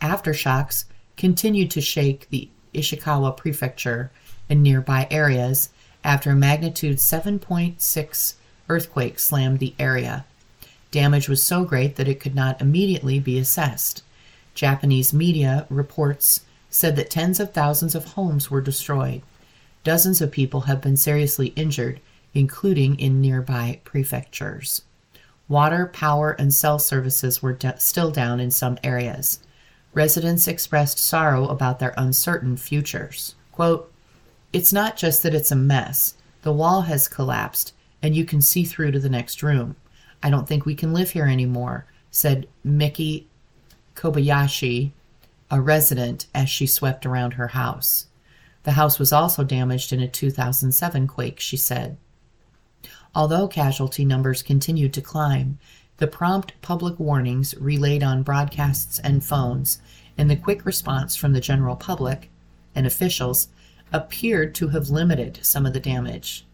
Aftershocks 0.00 0.84
continued 1.16 1.70
to 1.70 1.80
shake 1.80 2.28
the 2.28 2.50
Ishikawa 2.74 3.36
prefecture 3.36 4.10
and 4.48 4.62
nearby 4.62 5.06
areas 5.10 5.70
after 6.02 6.30
a 6.30 6.36
magnitude 6.36 6.98
7.6 6.98 8.34
earthquake 8.68 9.18
slammed 9.18 9.58
the 9.58 9.74
area. 9.78 10.24
Damage 10.90 11.28
was 11.28 11.42
so 11.42 11.64
great 11.64 11.96
that 11.96 12.08
it 12.08 12.20
could 12.20 12.34
not 12.34 12.60
immediately 12.60 13.18
be 13.18 13.38
assessed. 13.38 14.02
Japanese 14.54 15.12
media 15.12 15.66
reports 15.68 16.42
said 16.70 16.96
that 16.96 17.10
tens 17.10 17.40
of 17.40 17.52
thousands 17.52 17.94
of 17.94 18.04
homes 18.04 18.50
were 18.50 18.60
destroyed. 18.60 19.22
Dozens 19.82 20.20
of 20.20 20.30
people 20.30 20.62
have 20.62 20.80
been 20.80 20.96
seriously 20.96 21.48
injured, 21.56 22.00
including 22.32 22.98
in 22.98 23.20
nearby 23.20 23.80
prefectures. 23.84 24.82
Water, 25.48 25.86
power, 25.92 26.32
and 26.32 26.54
cell 26.54 26.78
services 26.78 27.42
were 27.42 27.52
de- 27.52 27.78
still 27.78 28.10
down 28.10 28.40
in 28.40 28.50
some 28.50 28.78
areas. 28.82 29.40
Residents 29.92 30.48
expressed 30.48 30.98
sorrow 30.98 31.46
about 31.48 31.78
their 31.78 31.94
uncertain 31.96 32.56
futures. 32.56 33.34
Quote, 33.52 33.92
It's 34.52 34.72
not 34.72 34.96
just 34.96 35.22
that 35.22 35.34
it's 35.34 35.52
a 35.52 35.56
mess. 35.56 36.14
The 36.42 36.52
wall 36.52 36.82
has 36.82 37.08
collapsed, 37.08 37.72
and 38.04 38.14
you 38.14 38.26
can 38.26 38.42
see 38.42 38.64
through 38.64 38.90
to 38.90 38.98
the 39.00 39.08
next 39.08 39.42
room. 39.42 39.76
I 40.22 40.28
don't 40.28 40.46
think 40.46 40.66
we 40.66 40.74
can 40.74 40.92
live 40.92 41.12
here 41.12 41.24
anymore, 41.24 41.86
said 42.10 42.46
Miki 42.62 43.26
Kobayashi, 43.94 44.90
a 45.50 45.58
resident, 45.58 46.26
as 46.34 46.50
she 46.50 46.66
swept 46.66 47.06
around 47.06 47.32
her 47.32 47.48
house. 47.48 48.08
The 48.64 48.72
house 48.72 48.98
was 48.98 49.10
also 49.10 49.42
damaged 49.42 49.90
in 49.90 50.00
a 50.00 50.06
2007 50.06 51.06
quake, 51.06 51.40
she 51.40 51.56
said. 51.56 51.96
Although 53.14 53.48
casualty 53.48 54.04
numbers 54.04 54.42
continued 54.42 54.92
to 54.92 55.00
climb, 55.00 55.58
the 55.96 56.06
prompt 56.06 56.52
public 56.60 57.00
warnings 57.00 57.54
relayed 57.58 58.02
on 58.02 58.22
broadcasts 58.22 58.98
and 58.98 59.24
phones, 59.24 59.80
and 60.18 60.30
the 60.30 60.36
quick 60.36 60.66
response 60.66 61.16
from 61.16 61.32
the 61.32 61.40
general 61.40 61.74
public 61.74 62.30
and 62.74 62.86
officials 62.86 63.48
appeared 63.94 64.54
to 64.56 64.68
have 64.68 64.90
limited 64.90 65.38
some 65.40 65.64
of 65.64 65.72
the 65.72 65.80
damage. 65.80 66.44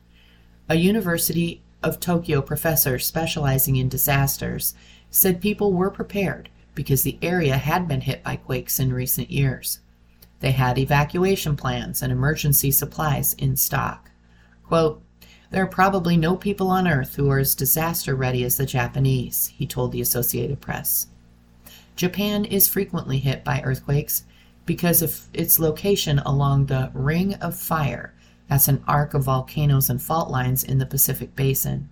A 0.70 0.76
University 0.76 1.62
of 1.82 1.98
Tokyo 1.98 2.40
professor 2.40 3.00
specializing 3.00 3.74
in 3.74 3.88
disasters 3.88 4.72
said 5.10 5.40
people 5.40 5.72
were 5.72 5.90
prepared 5.90 6.48
because 6.76 7.02
the 7.02 7.18
area 7.22 7.56
had 7.56 7.88
been 7.88 8.02
hit 8.02 8.22
by 8.22 8.36
quakes 8.36 8.78
in 8.78 8.92
recent 8.92 9.32
years. 9.32 9.80
They 10.38 10.52
had 10.52 10.78
evacuation 10.78 11.56
plans 11.56 12.02
and 12.02 12.12
emergency 12.12 12.70
supplies 12.70 13.34
in 13.34 13.56
stock. 13.56 14.12
Quote, 14.62 15.02
there 15.50 15.64
are 15.64 15.66
probably 15.66 16.16
no 16.16 16.36
people 16.36 16.68
on 16.68 16.86
earth 16.86 17.16
who 17.16 17.28
are 17.30 17.40
as 17.40 17.56
disaster 17.56 18.14
ready 18.14 18.44
as 18.44 18.56
the 18.56 18.64
Japanese, 18.64 19.48
he 19.48 19.66
told 19.66 19.90
the 19.90 20.00
Associated 20.00 20.60
Press. 20.60 21.08
Japan 21.96 22.44
is 22.44 22.68
frequently 22.68 23.18
hit 23.18 23.42
by 23.42 23.60
earthquakes 23.62 24.22
because 24.66 25.02
of 25.02 25.22
its 25.34 25.58
location 25.58 26.20
along 26.20 26.66
the 26.66 26.92
Ring 26.94 27.34
of 27.34 27.56
Fire, 27.56 28.14
that's 28.50 28.66
an 28.66 28.82
arc 28.88 29.14
of 29.14 29.22
volcanoes 29.22 29.88
and 29.88 30.02
fault 30.02 30.28
lines 30.28 30.64
in 30.64 30.78
the 30.78 30.84
Pacific 30.86 31.36
Basin. 31.36 31.88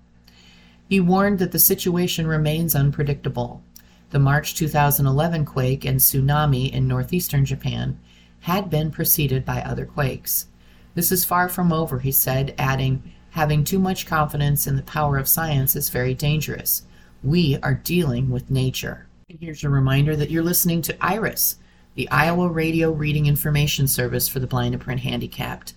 He 0.89 0.99
warned 0.99 1.39
that 1.39 1.53
the 1.53 1.59
situation 1.61 2.27
remains 2.27 2.75
unpredictable. 2.75 3.63
The 4.11 4.19
March 4.19 4.57
2011 4.57 5.45
quake 5.45 5.85
and 5.85 6.01
tsunami 6.01 6.69
in 6.73 6.89
northeastern 6.89 7.45
Japan 7.45 8.01
had 8.41 8.69
been 8.71 8.91
preceded 8.91 9.45
by 9.45 9.63
other 9.63 9.87
quakes. 9.87 10.49
This 10.97 11.13
is 11.13 11.25
far 11.25 11.49
from 11.49 11.73
over, 11.73 12.01
he 12.01 12.11
said, 12.11 12.57
adding, 12.59 13.13
Having 13.31 13.63
too 13.63 13.79
much 13.79 14.07
confidence 14.07 14.67
in 14.67 14.75
the 14.75 14.83
power 14.83 15.17
of 15.17 15.29
science 15.29 15.77
is 15.77 15.91
very 15.91 16.15
dangerous. 16.15 16.83
We 17.23 17.57
are 17.63 17.75
dealing 17.75 18.31
with 18.31 18.51
nature. 18.51 19.07
Here's 19.29 19.63
a 19.63 19.69
reminder 19.69 20.17
that 20.17 20.31
you're 20.31 20.43
listening 20.43 20.83
to 20.83 20.97
IRIS, 21.01 21.57
the 21.95 22.11
Iowa 22.11 22.49
Radio 22.49 22.91
Reading 22.91 23.27
Information 23.27 23.87
Service 23.87 24.27
for 24.27 24.41
the 24.41 24.47
Blind 24.49 24.75
and 24.75 24.83
Print 24.83 25.03
Handicapped. 25.03 25.75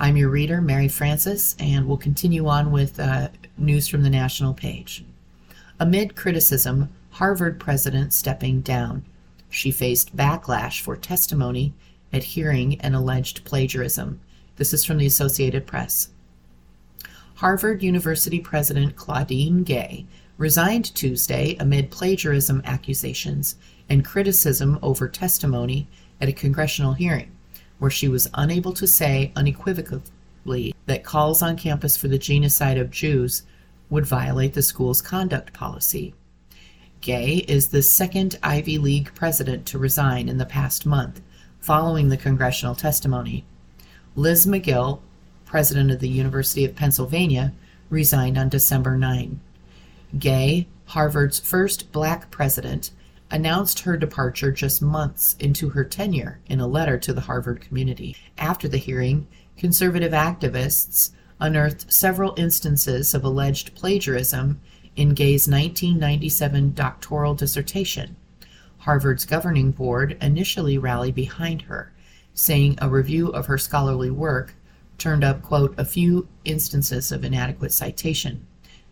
I'm 0.00 0.16
your 0.16 0.28
reader, 0.28 0.60
Mary 0.60 0.88
Frances, 0.88 1.56
and 1.58 1.86
we'll 1.86 1.96
continue 1.96 2.46
on 2.46 2.70
with 2.72 3.00
uh, 3.00 3.28
news 3.56 3.88
from 3.88 4.02
the 4.02 4.10
national 4.10 4.52
page. 4.54 5.04
Amid 5.80 6.16
criticism 6.16 6.88
Harvard 7.18 7.58
president 7.58 8.12
stepping 8.12 8.60
down. 8.60 9.04
She 9.50 9.72
faced 9.72 10.16
backlash 10.16 10.80
for 10.80 10.94
testimony 10.94 11.74
at 12.12 12.22
hearing 12.22 12.80
an 12.80 12.94
alleged 12.94 13.44
plagiarism. 13.44 14.20
This 14.54 14.72
is 14.72 14.84
from 14.84 14.98
the 14.98 15.06
Associated 15.06 15.66
Press. 15.66 16.10
Harvard 17.34 17.82
University 17.82 18.38
President 18.38 18.94
Claudine 18.94 19.64
Gay 19.64 20.06
resigned 20.38 20.94
Tuesday 20.94 21.56
amid 21.58 21.90
plagiarism 21.90 22.62
accusations 22.64 23.56
and 23.88 24.04
criticism 24.04 24.78
over 24.82 25.08
testimony 25.08 25.88
at 26.20 26.28
a 26.28 26.32
congressional 26.32 26.94
hearing, 26.94 27.30
where 27.78 27.90
she 27.90 28.08
was 28.08 28.30
unable 28.34 28.72
to 28.72 28.86
say 28.86 29.32
unequivocally 29.36 30.74
that 30.86 31.04
calls 31.04 31.42
on 31.42 31.56
campus 31.56 31.96
for 31.96 32.08
the 32.08 32.18
genocide 32.18 32.78
of 32.78 32.90
Jews 32.90 33.42
would 33.90 34.06
violate 34.06 34.54
the 34.54 34.62
school's 34.62 35.02
conduct 35.02 35.52
policy. 35.52 36.14
Gay 37.00 37.44
is 37.48 37.68
the 37.68 37.82
second 37.82 38.38
Ivy 38.42 38.78
League 38.78 39.12
president 39.14 39.66
to 39.66 39.78
resign 39.78 40.28
in 40.28 40.38
the 40.38 40.46
past 40.46 40.86
month, 40.86 41.20
following 41.60 42.08
the 42.08 42.16
congressional 42.16 42.74
testimony. 42.74 43.44
Liz 44.16 44.46
Magill, 44.46 45.00
president 45.44 45.90
of 45.90 46.00
the 46.00 46.08
University 46.08 46.64
of 46.64 46.74
Pennsylvania, 46.74 47.52
resigned 47.90 48.36
on 48.38 48.48
December 48.48 48.96
9. 48.96 49.40
Gay, 50.16 50.68
Harvard's 50.86 51.38
first 51.38 51.92
black 51.92 52.30
president, 52.30 52.92
announced 53.30 53.80
her 53.80 53.96
departure 53.96 54.50
just 54.50 54.80
months 54.80 55.36
into 55.38 55.70
her 55.70 55.84
tenure 55.84 56.40
in 56.46 56.60
a 56.60 56.66
letter 56.66 56.98
to 56.98 57.12
the 57.12 57.22
Harvard 57.22 57.60
community. 57.60 58.16
After 58.38 58.68
the 58.68 58.78
hearing, 58.78 59.26
conservative 59.56 60.12
activists 60.12 61.10
unearthed 61.40 61.92
several 61.92 62.34
instances 62.38 63.14
of 63.14 63.24
alleged 63.24 63.74
plagiarism 63.74 64.60
in 64.96 65.10
Gay's 65.10 65.46
1997 65.46 66.72
doctoral 66.72 67.34
dissertation. 67.34 68.16
Harvard's 68.78 69.26
governing 69.26 69.72
board 69.72 70.16
initially 70.22 70.78
rallied 70.78 71.14
behind 71.14 71.62
her, 71.62 71.92
saying 72.32 72.78
a 72.80 72.88
review 72.88 73.28
of 73.28 73.46
her 73.46 73.58
scholarly 73.58 74.10
work 74.10 74.54
turned 74.96 75.22
up, 75.22 75.42
quote, 75.42 75.74
a 75.78 75.84
few 75.84 76.26
instances 76.44 77.12
of 77.12 77.24
inadequate 77.24 77.72
citation, 77.72 78.46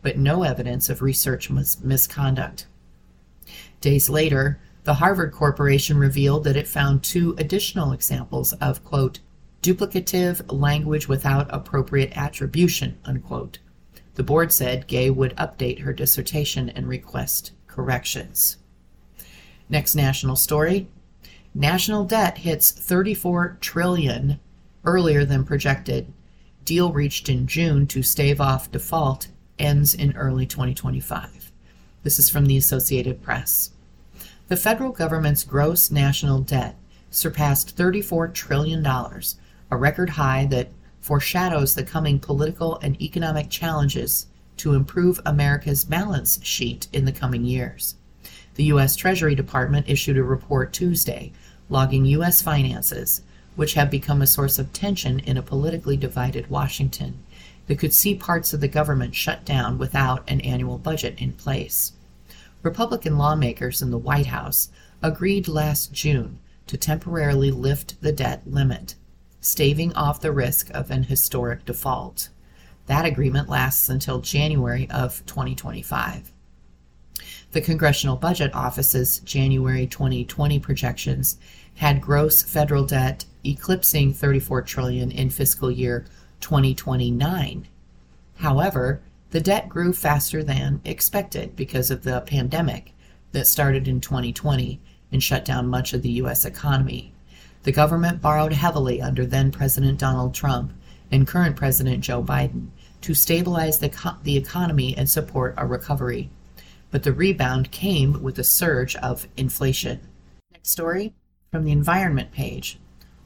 but 0.07 0.17
no 0.17 0.45
evidence 0.45 0.89
of 0.89 1.03
research 1.03 1.51
mis- 1.51 1.81
misconduct. 1.83 2.69
Days 3.81 4.09
later, 4.09 4.61
the 4.85 4.95
Harvard 4.95 5.33
Corporation 5.33 5.99
revealed 5.99 6.45
that 6.45 6.55
it 6.55 6.69
found 6.69 7.03
two 7.03 7.35
additional 7.39 7.91
examples 7.91 8.53
of, 8.53 8.85
quote, 8.85 9.19
duplicative 9.65 10.43
language 10.49 11.09
without 11.09 11.53
appropriate 11.53 12.17
attribution, 12.17 12.97
unquote. 13.05 13.59
The 14.15 14.23
board 14.23 14.53
said 14.53 14.87
Gay 14.87 15.11
would 15.11 15.35
update 15.35 15.81
her 15.81 15.93
dissertation 15.93 16.69
and 16.69 16.87
request 16.87 17.51
corrections. 17.67 18.59
Next 19.69 19.97
national 19.97 20.37
story. 20.37 20.87
National 21.53 22.05
debt 22.05 22.39
hits 22.39 22.71
34 22.71 23.59
trillion 23.61 24.39
earlier 24.85 25.25
than 25.25 25.43
projected. 25.43 26.13
Deal 26.65 26.93
reached 26.93 27.29
in 27.29 27.49
June 27.49 27.89
to 27.89 28.05
stave 28.05 28.41
off 28.41 28.71
default 28.71 29.27
ends 29.59 29.95
in 29.95 30.17
early 30.17 30.47
2025. 30.47 31.53
This 32.03 32.19
is 32.19 32.31
from 32.31 32.47
the 32.47 32.57
Associated 32.57 33.23
Press. 33.23 33.71
The 34.49 34.57
federal 34.57 34.93
government's 34.93 35.45
gross 35.45 35.91
national 35.91 36.41
debt 36.41 36.77
surpassed 37.11 37.77
$34 37.77 38.33
trillion, 38.33 38.87
a 38.87 39.77
record 39.77 40.11
high 40.11 40.47
that 40.47 40.69
foreshadows 41.01 41.75
the 41.75 41.83
coming 41.83 42.19
political 42.19 42.79
and 42.83 43.01
economic 43.01 43.51
challenges 43.51 44.27
to 44.57 44.75
improve 44.75 45.21
America's 45.27 45.85
balance 45.85 46.39
sheet 46.45 46.89
in 46.93 47.05
the 47.05 47.13
coming 47.13 47.45
years. 47.45 47.97
The 48.55 48.65
U.S. 48.65 48.97
Treasury 48.97 49.35
Department 49.35 49.89
issued 49.89 50.17
a 50.17 50.23
report 50.23 50.73
Tuesday 50.73 51.33
logging 51.69 52.05
U.S. 52.07 52.41
finances, 52.43 53.23
which 53.57 53.75
have 53.75 53.91
become 53.91 54.23
a 54.23 54.27
source 54.27 54.59
of 54.59 54.73
tension 54.73 55.19
in 55.21 55.37
a 55.37 55.43
politically 55.43 55.97
divided 55.97 56.49
Washington 56.49 57.19
that 57.67 57.79
could 57.79 57.93
see 57.93 58.15
parts 58.15 58.53
of 58.53 58.61
the 58.61 58.69
government 58.69 59.15
shut 59.15 59.45
down 59.45 59.79
without 59.79 60.29
an 60.29 60.41
annual 60.43 60.79
budget 60.79 61.15
in 61.19 61.33
place. 61.33 61.93
Republican 62.63 63.19
lawmakers 63.19 63.83
in 63.83 63.91
the 63.91 63.99
White 63.99 64.27
House 64.27 64.71
agreed 65.03 65.49
last 65.49 65.93
June 65.93 66.39
to 66.67 66.77
temporarily 66.77 67.51
lift 67.51 68.01
the 68.01 68.13
debt 68.13 68.43
limit, 68.47 68.95
staving 69.41 69.93
off 69.95 70.21
the 70.21 70.33
risk 70.33 70.71
of 70.71 70.91
an 70.91 71.05
historic 71.05 71.65
default. 71.65 72.29
That 72.87 73.05
agreement 73.05 73.49
lasts 73.49 73.89
until 73.89 74.21
January 74.21 74.89
of 74.91 75.25
2025. 75.27 76.33
The 77.53 77.61
Congressional 77.61 78.17
Budget 78.17 78.55
Office's 78.55 79.21
January 79.21 79.87
2020 79.87 80.59
projections 80.59 81.39
had 81.77 82.01
gross 82.01 82.43
federal 82.43 82.85
debt 82.85 83.25
eclipsing 83.45 84.13
34 84.13 84.63
trillion 84.63 85.11
in 85.11 85.31
fiscal 85.31 85.71
year 85.71 86.05
2029. 86.41 87.69
However, 88.37 89.03
the 89.31 89.41
debt 89.41 89.69
grew 89.69 89.93
faster 89.93 90.43
than 90.43 90.81
expected 90.85 91.57
because 91.57 91.91
of 91.91 92.03
the 92.03 92.21
pandemic 92.23 92.93
that 93.33 93.47
started 93.47 93.89
in 93.89 94.01
2020 94.01 94.81
and 95.13 95.23
shut 95.23 95.45
down 95.45 95.69
much 95.69 95.93
of 95.93 96.03
the 96.03 96.11
U.S. 96.11 96.45
economy. 96.45 97.13
The 97.65 97.73
government 97.73 98.23
borrowed 98.23 98.53
heavily 98.53 99.03
under 99.03 99.27
then 99.27 99.51
President 99.51 99.99
Donald 99.99 100.35
Trump 100.35 100.73
and 101.11 101.27
current 101.27 101.57
President 101.57 102.03
Joe 102.03 102.23
Biden 102.23 102.69
to 103.01 103.15
stabilize 103.15 103.79
the, 103.79 103.89
co- 103.89 104.17
the 104.23 104.37
economy 104.37 104.97
and 104.97 105.09
support 105.09 105.55
a 105.57 105.67
recovery. 105.67 106.31
But 106.91 107.03
the 107.03 107.13
rebound 107.13 107.71
came 107.71 108.23
with 108.23 108.39
a 108.39 108.45
surge 108.45 108.97
of 108.97 109.29
inflation. 109.37 110.01
Next 110.53 110.71
story 110.71 111.15
from 111.51 111.65
the 111.65 111.73
environment 111.73 112.33
page 112.33 112.79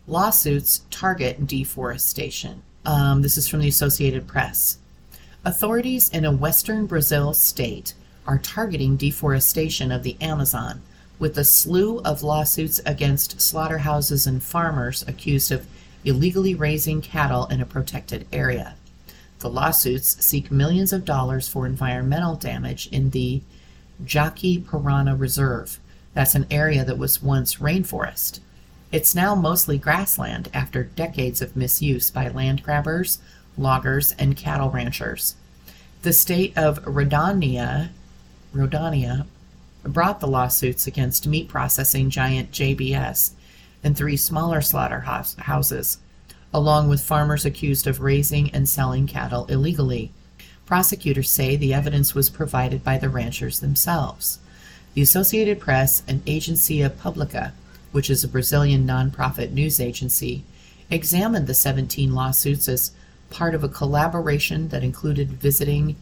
lawsuits 0.06 0.86
target 0.90 1.46
deforestation. 1.46 2.62
Um, 2.84 3.22
this 3.22 3.36
is 3.36 3.46
from 3.46 3.60
the 3.60 3.68
Associated 3.68 4.26
Press. 4.26 4.78
Authorities 5.44 6.08
in 6.08 6.24
a 6.24 6.32
western 6.32 6.86
Brazil 6.86 7.34
state 7.34 7.94
are 8.26 8.38
targeting 8.38 8.96
deforestation 8.96 9.92
of 9.92 10.02
the 10.02 10.16
Amazon 10.20 10.82
with 11.18 11.36
a 11.36 11.44
slew 11.44 12.00
of 12.00 12.22
lawsuits 12.22 12.80
against 12.86 13.40
slaughterhouses 13.40 14.26
and 14.26 14.42
farmers 14.42 15.04
accused 15.06 15.52
of 15.52 15.66
illegally 16.04 16.54
raising 16.54 17.02
cattle 17.02 17.46
in 17.46 17.60
a 17.60 17.66
protected 17.66 18.26
area. 18.32 18.74
The 19.40 19.50
lawsuits 19.50 20.24
seek 20.24 20.50
millions 20.50 20.92
of 20.92 21.04
dollars 21.04 21.48
for 21.48 21.66
environmental 21.66 22.36
damage 22.36 22.88
in 22.90 23.10
the 23.10 23.42
Jaci-Paraná 24.04 25.18
Reserve. 25.18 25.78
That's 26.14 26.34
an 26.34 26.46
area 26.50 26.84
that 26.84 26.98
was 26.98 27.22
once 27.22 27.56
rainforest. 27.56 28.40
It's 28.92 29.14
now 29.14 29.36
mostly 29.36 29.78
grassland 29.78 30.48
after 30.52 30.82
decades 30.82 31.40
of 31.40 31.54
misuse 31.54 32.10
by 32.10 32.28
land 32.28 32.64
grabbers, 32.64 33.18
loggers, 33.56 34.12
and 34.18 34.36
cattle 34.36 34.70
ranchers. 34.70 35.36
The 36.02 36.12
state 36.12 36.56
of 36.56 36.82
Rodania, 36.84 37.90
Rondônia 38.54 39.26
brought 39.84 40.18
the 40.18 40.26
lawsuits 40.26 40.86
against 40.86 41.26
meat 41.26 41.48
processing 41.48 42.10
giant 42.10 42.50
JBS 42.50 43.30
and 43.84 43.96
three 43.96 44.16
smaller 44.16 44.60
slaughterhouses, 44.60 45.98
along 46.52 46.88
with 46.88 47.00
farmers 47.00 47.44
accused 47.44 47.86
of 47.86 48.00
raising 48.00 48.50
and 48.50 48.68
selling 48.68 49.06
cattle 49.06 49.46
illegally. 49.46 50.10
Prosecutors 50.66 51.30
say 51.30 51.54
the 51.54 51.72
evidence 51.74 52.14
was 52.14 52.28
provided 52.28 52.82
by 52.82 52.98
the 52.98 53.08
ranchers 53.08 53.60
themselves. 53.60 54.40
The 54.94 55.02
Associated 55.02 55.60
Press 55.60 56.02
and 56.08 56.24
Agência 56.24 56.90
Pública, 56.90 57.52
which 57.92 58.10
is 58.10 58.22
a 58.22 58.28
Brazilian 58.28 58.86
nonprofit 58.86 59.52
news 59.52 59.80
agency, 59.80 60.44
examined 60.90 61.46
the 61.46 61.54
17 61.54 62.14
lawsuits 62.14 62.68
as 62.68 62.92
part 63.30 63.54
of 63.54 63.62
a 63.62 63.68
collaboration 63.68 64.68
that 64.68 64.82
included 64.82 65.30
visiting 65.30 65.96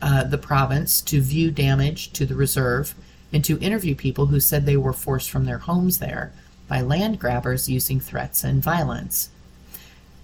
uh, 0.00 0.24
the 0.24 0.38
province 0.38 1.00
to 1.00 1.20
view 1.20 1.50
damage 1.50 2.12
to 2.12 2.26
the 2.26 2.34
reserve 2.34 2.94
and 3.32 3.44
to 3.44 3.58
interview 3.60 3.94
people 3.94 4.26
who 4.26 4.40
said 4.40 4.66
they 4.66 4.76
were 4.76 4.92
forced 4.92 5.30
from 5.30 5.44
their 5.44 5.58
homes 5.58 5.98
there 5.98 6.32
by 6.68 6.80
land 6.80 7.18
grabbers 7.18 7.68
using 7.68 8.00
threats 8.00 8.44
and 8.44 8.62
violence. 8.62 9.30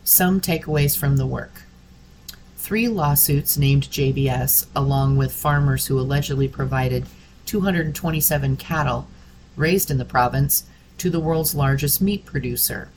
Some 0.04 0.40
takeaways 0.40 0.96
from 0.96 1.16
the 1.16 1.26
work. 1.26 1.62
Three 2.56 2.88
lawsuits 2.88 3.56
named 3.56 3.90
JBS, 3.90 4.66
along 4.74 5.16
with 5.16 5.32
farmers 5.32 5.86
who 5.86 5.98
allegedly 5.98 6.48
provided 6.48 7.06
227 7.46 8.56
cattle 8.56 9.06
raised 9.56 9.90
in 9.90 9.98
the 9.98 10.04
province 10.04 10.64
to 10.98 11.10
the 11.10 11.20
world's 11.20 11.54
largest 11.54 12.02
meat 12.02 12.24
producer. 12.24 12.90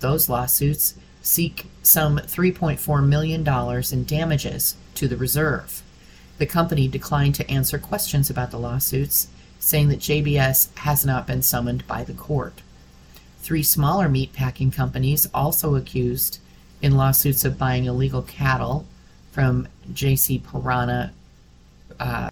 Those 0.00 0.28
lawsuits 0.28 0.94
seek 1.22 1.66
some 1.82 2.18
$3.4 2.18 3.06
million 3.06 3.46
in 3.92 4.04
damages 4.04 4.76
to 4.94 5.08
the 5.08 5.16
reserve. 5.16 5.82
The 6.38 6.46
company 6.46 6.86
declined 6.88 7.34
to 7.36 7.50
answer 7.50 7.78
questions 7.78 8.30
about 8.30 8.50
the 8.50 8.58
lawsuits, 8.58 9.28
saying 9.58 9.88
that 9.88 9.98
JBS 9.98 10.74
has 10.78 11.04
not 11.04 11.26
been 11.26 11.42
summoned 11.42 11.86
by 11.86 12.04
the 12.04 12.14
court. 12.14 12.62
Three 13.40 13.64
smaller 13.64 14.08
meatpacking 14.08 14.72
companies 14.72 15.28
also 15.34 15.74
accused 15.74 16.38
in 16.80 16.96
lawsuits 16.96 17.44
of 17.44 17.58
buying 17.58 17.86
illegal 17.86 18.22
cattle 18.22 18.86
from 19.32 19.66
Jaci-Paraná, 19.92 21.10
uh, 21.98 22.30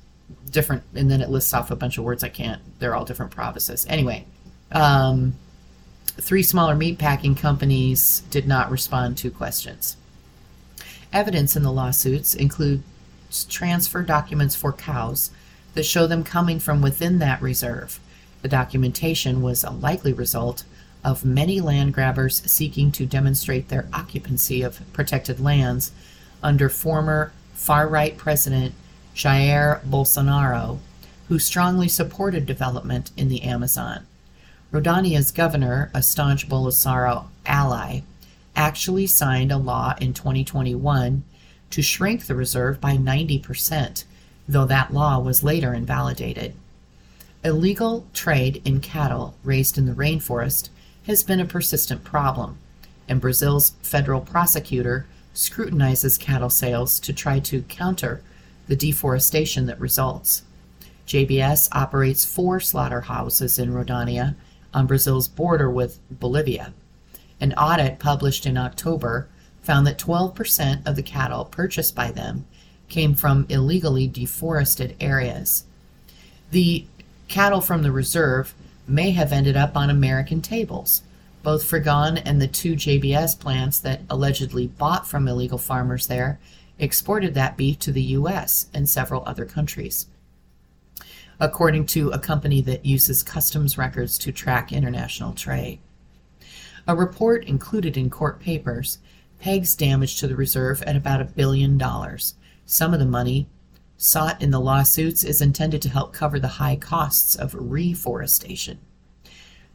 different, 0.51 0.85
and 0.95 1.11
then 1.11 1.21
it 1.21 1.31
lists 1.31 1.53
off 1.53 1.71
a 1.71 1.77
bunch 1.77 1.99
of 1.99 2.05
words 2.05 2.23
I 2.23 2.29
can't, 2.29 2.61
they're 2.79 2.95
all 2.95 3.05
different 3.05 3.33
provinces. 3.33 3.87
Anyway, 3.89 4.25
um, 4.73 5.35
Three 6.19 6.43
smaller 6.43 6.75
meatpacking 6.75 7.37
companies 7.37 8.23
did 8.31 8.49
not 8.49 8.71
respond 8.71 9.19
to 9.19 9.31
questions. 9.31 9.99
Evidence 11.13 11.55
in 11.55 11.63
the 11.63 11.73
lawsuits 11.73 12.35
includes 12.35 12.83
transfer 13.51 14.03
documents 14.03 14.57
for 14.57 14.73
cows 14.73 15.31
that 15.75 15.85
show 15.85 16.07
them 16.07 16.25
coming 16.25 16.59
from 16.59 16.81
within 16.81 17.19
that 17.19 17.43
reserve. 17.43 18.01
The 18.41 18.49
documentation 18.49 19.43
was 19.43 19.63
a 19.63 19.71
likely 19.71 20.15
result 20.15 20.65
of 21.05 21.23
many 21.23 21.61
land 21.61 21.93
grabbers 21.93 22.43
seeking 22.51 22.91
to 22.93 23.05
demonstrate 23.05 23.69
their 23.69 23.87
occupancy 23.93 24.63
of 24.63 24.81
protected 24.95 25.39
lands 25.39 25.93
under 26.43 26.71
former 26.71 27.33
far 27.53 27.87
right 27.87 28.17
President 28.17 28.75
Jair 29.15 29.83
Bolsonaro, 29.83 30.79
who 31.29 31.39
strongly 31.39 31.89
supported 31.89 32.47
development 32.47 33.11
in 33.19 33.29
the 33.29 33.43
Amazon. 33.43 34.07
Rondônia's 34.73 35.31
governor, 35.31 35.91
a 35.95 36.03
staunch 36.03 36.49
Bolsonaro 36.49 37.27
ally, 37.47 38.01
actually 38.57 39.07
signed 39.07 39.53
a 39.53 39.59
law 39.59 39.95
in 40.01 40.13
2021 40.13 41.23
to 41.71 41.83
shrink 41.83 42.27
the 42.27 42.35
reserve 42.35 42.81
by 42.81 42.97
90%, 42.97 44.05
though 44.49 44.65
that 44.67 44.93
law 44.93 45.19
was 45.19 45.45
later 45.45 45.73
invalidated. 45.73 46.55
Illegal 47.45 48.07
trade 48.13 48.61
in 48.65 48.81
cattle 48.81 49.37
raised 49.45 49.79
in 49.79 49.87
the 49.87 49.93
rainforest 49.93 50.69
has 51.07 51.23
been 51.23 51.39
a 51.39 51.45
persistent 51.45 52.03
problem, 52.03 52.59
and 53.09 53.21
Brazil's 53.21 53.71
federal 53.83 54.21
prosecutor 54.21 55.07
scrutinizes 55.33 56.19
cattle 56.19 56.51
sales 56.51 56.99
to 56.99 57.13
try 57.13 57.39
to 57.39 57.63
counter 57.63 58.23
the 58.67 58.75
deforestation 58.75 59.67
that 59.67 59.79
results. 59.79 60.43
JBS 61.07 61.69
operates 61.71 62.25
four 62.25 62.59
slaughterhouses 62.59 63.61
in 63.61 63.71
Rondônia 63.71 64.35
on 64.77 64.87
Brazil's 64.87 65.27
border 65.27 65.71
with 65.71 65.99
Bolivia. 66.11 66.75
An 67.41 67.55
audit 67.55 67.99
published 67.99 68.45
in 68.45 68.59
October 68.59 69.27
found 69.63 69.87
that 69.87 69.99
12% 69.99 70.87
of 70.87 70.97
the 70.97 71.03
cattle 71.03 71.47
purchased 71.47 71.97
by 71.97 72.11
them 72.11 72.45
came 72.89 73.15
from 73.15 73.47
illegally 73.49 74.07
deforested 74.07 74.95
areas. 75.01 75.65
The 76.51 76.85
cattle 77.29 77.63
from 77.63 77.83
the 77.83 77.91
reserve 77.91 78.55
may 78.87 79.13
have 79.13 79.33
ended 79.33 79.57
up 79.57 79.77
on 79.77 79.89
American 79.89 80.43
tables. 80.43 81.03
Both 81.43 81.69
Frigon 81.69 82.21
and 82.25 82.41
the 82.41 82.47
two 82.47 82.75
JBS 82.75 83.41
plants 83.41 83.81
that 83.81 84.03
allegedly 84.11 84.67
bought 84.67 85.09
from 85.09 85.27
illegal 85.27 85.59
farmers 85.59 86.07
there 86.07 86.39
exported 86.79 87.33
that 87.35 87.57
beef 87.57 87.79
to 87.79 87.93
the 87.93 88.03
U.S. 88.03 88.67
and 88.75 88.89
several 88.89 89.23
other 89.27 89.47
countries. 89.47 90.07
According 91.39 91.87
to 91.87 92.11
a 92.11 92.19
company 92.19 92.63
that 92.63 92.87
uses 92.87 93.23
customs 93.23 93.77
records 93.77 94.17
to 94.19 94.33
track 94.33 94.73
international 94.73 95.35
trade. 95.35 95.81
A 96.89 96.97
report 96.97 97.45
included 97.45 97.97
in 97.97 98.09
court 98.09 98.41
papers 98.41 98.99
pegs 99.41 99.75
damage 99.75 100.17
to 100.19 100.27
the 100.27 100.37
reserve 100.37 100.83
at 100.83 100.97
about 100.97 101.21
a 101.21 101.25
billion 101.27 101.77
dollars. 101.77 102.35
Some 102.65 102.95
of 102.95 103.01
the 103.01 103.07
money 103.07 103.49
sought 103.99 104.41
in 104.41 104.51
the 104.51 104.61
lawsuits 104.61 105.25
is 105.25 105.43
intended 105.43 105.83
to 105.83 105.89
help 105.89 106.13
cover 106.13 106.39
the 106.39 106.49
high 106.49 106.77
costs 106.77 107.35
of 107.35 107.55
reforestation. 107.55 108.79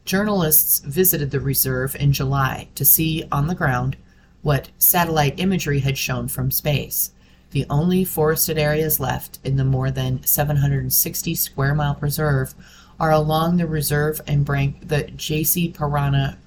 Journalists 0.05 0.79
visited 0.79 1.31
the 1.31 1.39
reserve 1.39 1.95
in 1.95 2.11
July 2.11 2.69
to 2.75 2.85
see 2.85 3.23
on 3.31 3.47
the 3.47 3.55
ground 3.55 3.97
what 4.41 4.69
satellite 4.79 5.39
imagery 5.39 5.79
had 5.79 5.97
shown 5.97 6.27
from 6.27 6.49
space. 6.49 7.11
The 7.51 7.65
only 7.69 8.05
forested 8.05 8.57
areas 8.57 8.99
left 8.99 9.39
in 9.43 9.57
the 9.57 9.65
more 9.65 9.91
than 9.91 10.23
760 10.23 11.35
square 11.35 11.75
mile 11.75 11.95
preserve 11.95 12.55
are 12.97 13.11
along 13.11 13.57
the 13.57 13.67
reserve 13.67 14.21
and 14.25 14.45
Brank- 14.45 14.87
the 14.87 15.03
Jaci-Paraná 15.03 16.37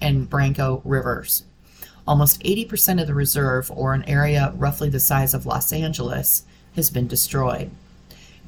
and 0.00 0.30
Branco 0.30 0.80
rivers. 0.84 1.44
Almost 2.06 2.42
80% 2.44 3.00
of 3.00 3.06
the 3.06 3.14
reserve, 3.14 3.72
or 3.74 3.94
an 3.94 4.04
area 4.04 4.52
roughly 4.56 4.88
the 4.88 5.00
size 5.00 5.34
of 5.34 5.46
Los 5.46 5.72
Angeles, 5.72 6.44
has 6.76 6.90
been 6.90 7.08
destroyed. 7.08 7.70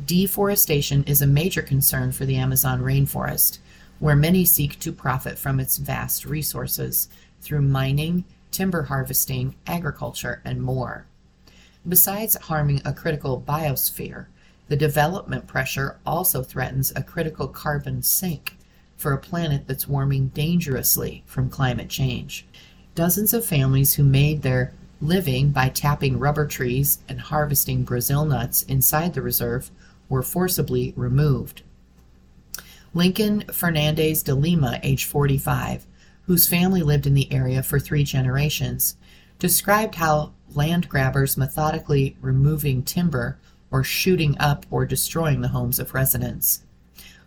Deforestation 0.04 1.04
is 1.04 1.22
a 1.22 1.26
major 1.26 1.62
concern 1.62 2.12
for 2.12 2.26
the 2.26 2.36
Amazon 2.36 2.80
rainforest, 2.80 3.58
where 3.98 4.16
many 4.16 4.44
seek 4.44 4.78
to 4.80 4.92
profit 4.92 5.38
from 5.38 5.58
its 5.58 5.78
vast 5.78 6.24
resources 6.24 7.08
through 7.40 7.62
mining, 7.62 8.24
timber 8.50 8.84
harvesting, 8.84 9.54
agriculture, 9.66 10.40
and 10.44 10.62
more. 10.62 11.06
Besides 11.86 12.36
harming 12.36 12.80
a 12.84 12.94
critical 12.94 13.42
biosphere, 13.46 14.26
the 14.68 14.76
development 14.76 15.46
pressure 15.46 15.98
also 16.06 16.42
threatens 16.42 16.92
a 16.96 17.02
critical 17.02 17.46
carbon 17.46 18.02
sink 18.02 18.56
for 18.96 19.12
a 19.12 19.18
planet 19.18 19.66
that's 19.66 19.86
warming 19.86 20.28
dangerously 20.28 21.22
from 21.26 21.50
climate 21.50 21.90
change. 21.90 22.46
Dozens 22.94 23.34
of 23.34 23.44
families 23.44 23.94
who 23.94 24.04
made 24.04 24.42
their 24.42 24.72
living 25.00 25.50
by 25.50 25.68
tapping 25.68 26.18
rubber 26.18 26.46
trees 26.46 27.00
and 27.08 27.20
harvesting 27.20 27.82
Brazil 27.82 28.24
nuts 28.24 28.62
inside 28.62 29.12
the 29.12 29.20
reserve 29.20 29.70
were 30.08 30.22
forcibly 30.22 30.94
removed. 30.96 31.62
Lincoln 32.94 33.42
Fernandez 33.52 34.22
de 34.22 34.34
Lima, 34.34 34.78
age 34.82 35.04
45, 35.04 35.84
whose 36.26 36.48
family 36.48 36.82
lived 36.82 37.06
in 37.06 37.14
the 37.14 37.30
area 37.32 37.62
for 37.62 37.78
three 37.78 38.04
generations, 38.04 38.96
described 39.44 39.96
how 39.96 40.32
land 40.54 40.88
grabbers 40.88 41.36
methodically 41.36 42.16
removing 42.22 42.82
timber 42.82 43.38
or 43.70 43.84
shooting 43.84 44.34
up 44.40 44.64
or 44.70 44.86
destroying 44.86 45.42
the 45.42 45.48
homes 45.48 45.78
of 45.78 45.92
residents. 45.92 46.62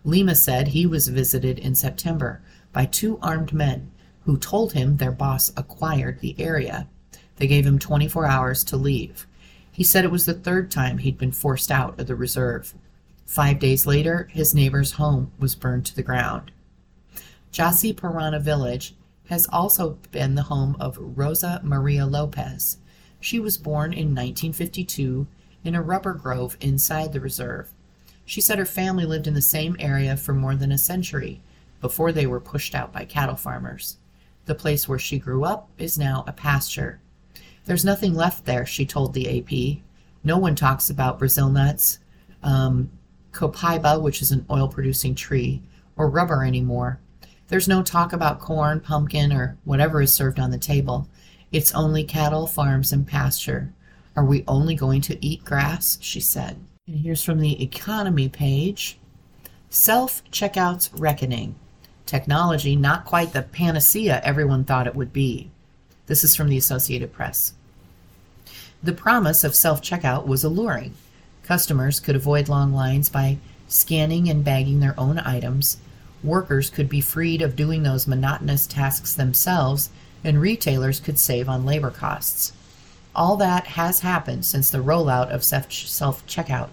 Lima 0.02 0.34
said 0.34 0.66
he 0.66 0.84
was 0.84 1.06
visited 1.06 1.60
in 1.60 1.76
September 1.76 2.42
by 2.72 2.84
two 2.84 3.20
armed 3.22 3.52
men 3.52 3.92
who 4.22 4.36
told 4.36 4.72
him 4.72 4.96
their 4.96 5.12
boss 5.12 5.52
acquired 5.56 6.18
the 6.18 6.34
area. 6.40 6.88
They 7.36 7.46
gave 7.46 7.64
him 7.64 7.78
24 7.78 8.26
hours 8.26 8.64
to 8.64 8.76
leave. 8.76 9.28
He 9.70 9.84
said 9.84 10.04
it 10.04 10.10
was 10.10 10.26
the 10.26 10.34
third 10.34 10.72
time 10.72 10.98
he'd 10.98 11.18
been 11.18 11.30
forced 11.30 11.70
out 11.70 12.00
of 12.00 12.08
the 12.08 12.16
reserve. 12.16 12.74
Five 13.26 13.60
days 13.60 13.86
later, 13.86 14.28
his 14.32 14.56
neighbor's 14.56 14.90
home 14.90 15.30
was 15.38 15.54
burned 15.54 15.86
to 15.86 15.94
the 15.94 16.02
ground. 16.02 16.50
Jaci-Paraná 17.52 18.40
Village 18.40 18.96
has 19.28 19.46
also 19.52 19.98
been 20.10 20.34
the 20.34 20.42
home 20.42 20.76
of 20.80 20.98
Rosa 20.98 21.60
Maria 21.62 22.06
Lopez. 22.06 22.78
She 23.20 23.38
was 23.38 23.58
born 23.58 23.92
in 23.92 24.14
1952 24.14 25.26
in 25.64 25.74
a 25.74 25.82
rubber 25.82 26.14
grove 26.14 26.56
inside 26.60 27.12
the 27.12 27.20
reserve. 27.20 27.70
She 28.24 28.40
said 28.40 28.58
her 28.58 28.64
family 28.64 29.04
lived 29.04 29.26
in 29.26 29.34
the 29.34 29.42
same 29.42 29.76
area 29.78 30.16
for 30.16 30.32
more 30.32 30.54
than 30.54 30.72
a 30.72 30.78
century 30.78 31.40
before 31.80 32.12
they 32.12 32.26
were 32.26 32.40
pushed 32.40 32.74
out 32.74 32.92
by 32.92 33.04
cattle 33.04 33.36
farmers. 33.36 33.96
The 34.46 34.54
place 34.54 34.88
where 34.88 34.98
she 34.98 35.18
grew 35.18 35.44
up 35.44 35.68
is 35.78 35.98
now 35.98 36.24
a 36.26 36.32
pasture. 36.32 37.00
There's 37.66 37.84
nothing 37.84 38.14
left 38.14 38.46
there, 38.46 38.64
she 38.64 38.86
told 38.86 39.12
the 39.12 39.38
AP. 39.40 39.82
No 40.24 40.38
one 40.38 40.54
talks 40.54 40.88
about 40.90 41.18
Brazil 41.18 41.50
nuts, 41.50 41.98
um, 42.42 42.90
copaiba, 43.32 44.00
which 44.00 44.22
is 44.22 44.32
an 44.32 44.46
oil 44.50 44.68
producing 44.68 45.14
tree, 45.14 45.62
or 45.96 46.08
rubber 46.08 46.44
anymore. 46.44 46.98
There's 47.48 47.68
no 47.68 47.82
talk 47.82 48.12
about 48.12 48.40
corn, 48.40 48.80
pumpkin, 48.80 49.32
or 49.32 49.56
whatever 49.64 50.02
is 50.02 50.12
served 50.12 50.38
on 50.38 50.50
the 50.50 50.58
table. 50.58 51.08
It's 51.50 51.74
only 51.74 52.04
cattle, 52.04 52.46
farms, 52.46 52.92
and 52.92 53.06
pasture. 53.06 53.72
Are 54.14 54.24
we 54.24 54.44
only 54.46 54.74
going 54.74 55.00
to 55.02 55.24
eat 55.24 55.44
grass? 55.44 55.98
she 56.00 56.20
said. 56.20 56.56
And 56.86 56.98
here's 56.98 57.24
from 57.24 57.40
the 57.40 57.62
economy 57.62 58.28
page 58.28 58.98
Self 59.70 60.22
checkouts 60.30 60.88
reckoning. 60.94 61.54
Technology 62.06 62.74
not 62.74 63.04
quite 63.04 63.34
the 63.34 63.42
panacea 63.42 64.20
everyone 64.24 64.64
thought 64.64 64.86
it 64.86 64.94
would 64.94 65.12
be. 65.12 65.50
This 66.06 66.24
is 66.24 66.34
from 66.34 66.48
the 66.48 66.56
Associated 66.56 67.12
Press. 67.12 67.52
The 68.82 68.94
promise 68.94 69.44
of 69.44 69.54
self 69.54 69.82
checkout 69.82 70.26
was 70.26 70.44
alluring. 70.44 70.94
Customers 71.42 72.00
could 72.00 72.16
avoid 72.16 72.48
long 72.48 72.72
lines 72.72 73.10
by 73.10 73.38
scanning 73.68 74.28
and 74.30 74.42
bagging 74.44 74.80
their 74.80 74.98
own 74.98 75.18
items. 75.18 75.78
Workers 76.24 76.68
could 76.68 76.88
be 76.88 77.00
freed 77.00 77.42
of 77.42 77.54
doing 77.54 77.82
those 77.82 78.06
monotonous 78.06 78.66
tasks 78.66 79.14
themselves, 79.14 79.90
and 80.24 80.40
retailers 80.40 80.98
could 80.98 81.18
save 81.18 81.48
on 81.48 81.64
labor 81.64 81.90
costs. 81.90 82.52
All 83.14 83.36
that 83.36 83.68
has 83.68 84.00
happened 84.00 84.44
since 84.44 84.68
the 84.70 84.82
rollout 84.82 85.30
of 85.30 85.44
self 85.44 86.26
checkout, 86.26 86.70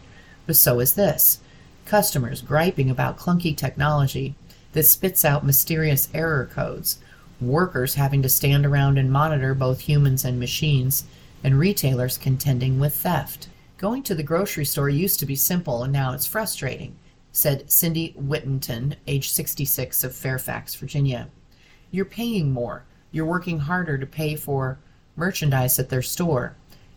but 0.48 0.56
so 0.56 0.80
is 0.80 0.94
this. 0.94 1.40
Customers 1.86 2.42
griping 2.42 2.90
about 2.90 3.18
clunky 3.18 3.56
technology 3.56 4.36
that 4.74 4.84
spits 4.84 5.24
out 5.24 5.46
mysterious 5.46 6.10
error 6.14 6.50
codes, 6.52 6.98
workers 7.40 7.96
having 7.96 8.22
to 8.24 8.30
stand 8.30 8.66
around 8.66 8.98
and 8.98 9.12
monitor 9.12 9.54
both 9.54 9.82
humans 9.82 10.26
and 10.26 10.40
machines, 10.40 11.04
and 11.44 11.60
retailers 11.60 12.18
contending 12.18 12.80
with 12.80 12.96
theft. 12.96 13.48
Going 13.78 14.02
to 14.04 14.16
the 14.16 14.24
grocery 14.24 14.66
store 14.66 14.90
used 14.90 15.20
to 15.20 15.26
be 15.26 15.36
simple 15.36 15.84
and 15.84 15.94
now 15.94 16.14
it's 16.14 16.26
frustrating, 16.26 16.96
said 17.36 17.70
Cindy 17.70 18.14
Whittington, 18.16 18.96
age 19.08 19.30
66 19.30 20.06
of 20.06 20.16
Fairfax, 20.16 20.74
Virginia. 20.76 21.28
You're 21.92 22.06
paying 22.06 22.54
more. 22.54 22.86
You're 23.12 23.26
working 23.26 23.60
harder 23.60 23.98
to 23.98 24.06
pay 24.06 24.38
for 24.38 24.78
merchandise 25.18 25.78
at 25.78 25.90
their 25.90 26.02
store, 26.02 26.56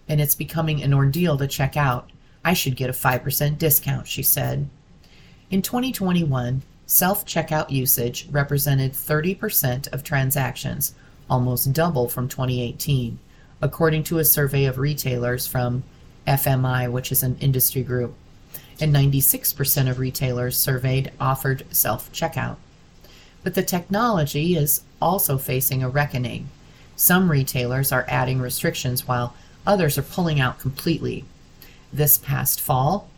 and 0.08 0.20
it's 0.20 0.36
becoming 0.36 0.80
an 0.80 0.94
ordeal 0.94 1.36
to 1.38 1.48
check 1.48 1.76
out. 1.76 2.10
I 2.44 2.54
should 2.54 2.76
get 2.76 2.88
a 2.88 2.92
5% 2.92 3.58
discount, 3.58 4.06
she 4.06 4.22
said. 4.22 4.68
In 5.50 5.60
2021, 5.60 6.62
self 6.86 7.26
checkout 7.26 7.70
usage 7.70 8.28
represented 8.30 8.92
30% 8.92 9.92
of 9.92 10.04
transactions, 10.04 10.94
almost 11.28 11.72
double 11.72 12.08
from 12.08 12.28
2018, 12.28 13.18
according 13.60 14.04
to 14.04 14.18
a 14.18 14.24
survey 14.24 14.66
of 14.66 14.78
retailers 14.78 15.48
from 15.48 15.82
FMI, 16.28 16.88
which 16.92 17.10
is 17.10 17.24
an 17.24 17.36
industry 17.40 17.82
group. 17.82 18.14
And 18.80 18.94
96% 18.94 19.90
of 19.90 19.98
retailers 19.98 20.56
surveyed 20.56 21.12
offered 21.18 21.64
self 21.70 22.12
checkout. 22.12 22.56
But 23.42 23.54
the 23.54 23.62
technology 23.62 24.56
is 24.56 24.82
also 25.00 25.38
facing 25.38 25.82
a 25.82 25.88
reckoning. 25.88 26.48
Some 26.96 27.30
retailers 27.30 27.92
are 27.92 28.06
adding 28.08 28.40
restrictions 28.40 29.06
while 29.06 29.34
others 29.66 29.98
are 29.98 30.02
pulling 30.02 30.40
out 30.40 30.58
completely. 30.58 31.24
This 31.92 32.18
past 32.18 32.60
fall, 32.60 33.08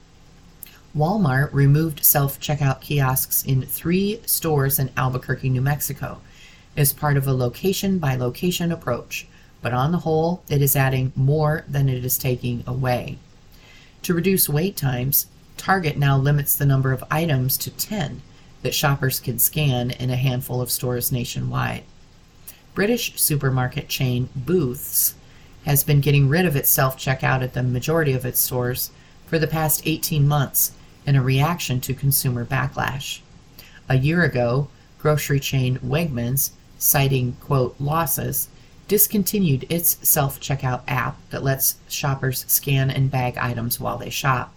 Walmart 0.97 1.53
removed 1.53 2.05
self 2.05 2.41
checkout 2.41 2.81
kiosks 2.81 3.45
in 3.45 3.63
three 3.63 4.21
stores 4.27 4.79
in 4.79 4.91
Albuquerque, 4.97 5.49
New 5.49 5.61
Mexico, 5.61 6.21
as 6.77 6.93
part 6.93 7.17
of 7.17 7.27
a 7.27 7.33
location 7.33 7.99
by 7.99 8.17
location 8.17 8.73
approach, 8.73 9.27
but 9.63 9.73
on 9.73 9.93
the 9.93 9.99
whole, 9.99 10.43
it 10.49 10.63
is 10.63 10.75
adding 10.75 11.13
more 11.15 11.65
than 11.69 11.89
it 11.89 12.05
is 12.05 12.19
taking 12.19 12.65
away. 12.67 13.19
To 14.03 14.15
reduce 14.15 14.49
wait 14.49 14.77
times, 14.77 15.27
Target 15.61 15.99
now 15.99 16.17
limits 16.17 16.57
the 16.57 16.65
number 16.65 16.91
of 16.91 17.05
items 17.11 17.59
to 17.59 17.71
10 17.71 18.23
that 18.63 18.75
shoppers 18.75 19.21
can 19.21 19.39
scan 19.39 19.91
in 19.91 20.09
a 20.09 20.17
handful 20.17 20.63
of 20.63 20.71
stores 20.71 21.13
nationwide. 21.13 21.83
British 22.75 23.21
supermarket 23.21 23.87
chain 23.87 24.31
Booths 24.35 25.17
has 25.67 25.85
been 25.85 26.01
getting 26.01 26.31
rid 26.31 26.47
of 26.47 26.57
its 26.57 26.71
self 26.71 26.97
checkout 26.97 27.43
at 27.43 27.53
the 27.53 27.63
majority 27.63 28.15
of 28.15 28.25
its 28.25 28.41
stores 28.41 28.91
for 29.27 29.39
the 29.39 29.47
past 29.47 29.83
18 29.85 30.27
months 30.27 30.73
in 31.05 31.15
a 31.15 31.23
reaction 31.23 31.79
to 31.83 31.93
consumer 31.93 32.47
backlash. 32.47 33.21
A 33.87 33.99
year 33.99 34.23
ago, 34.23 34.69
grocery 34.99 35.41
chain 35.41 35.79
Wegmans 35.81 36.53
citing, 36.79 37.37
quote, 37.39 37.77
losses, 37.79 38.49
discontinued 38.89 39.67
its 39.69 39.99
self 40.09 40.41
checkout 40.41 40.81
app 40.89 41.19
that 41.29 41.43
lets 41.45 41.77
shoppers 41.87 42.47
scan 42.49 42.91
and 42.91 43.11
bag 43.11 43.37
items 43.37 43.79
while 43.79 43.99
they 43.99 44.09
shop. 44.09 44.55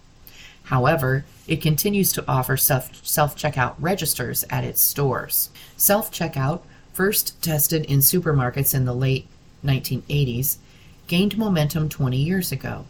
However, 0.64 1.24
it 1.46 1.60
continues 1.60 2.12
to 2.12 2.24
offer 2.26 2.56
self 2.56 2.90
checkout 3.36 3.74
registers 3.78 4.44
at 4.48 4.64
its 4.64 4.80
stores. 4.80 5.50
Self 5.76 6.10
checkout, 6.10 6.62
first 6.92 7.40
tested 7.42 7.84
in 7.84 7.98
supermarkets 7.98 8.74
in 8.74 8.84
the 8.84 8.94
late 8.94 9.26
1980s, 9.64 10.56
gained 11.06 11.36
momentum 11.36 11.88
20 11.88 12.16
years 12.16 12.50
ago. 12.50 12.86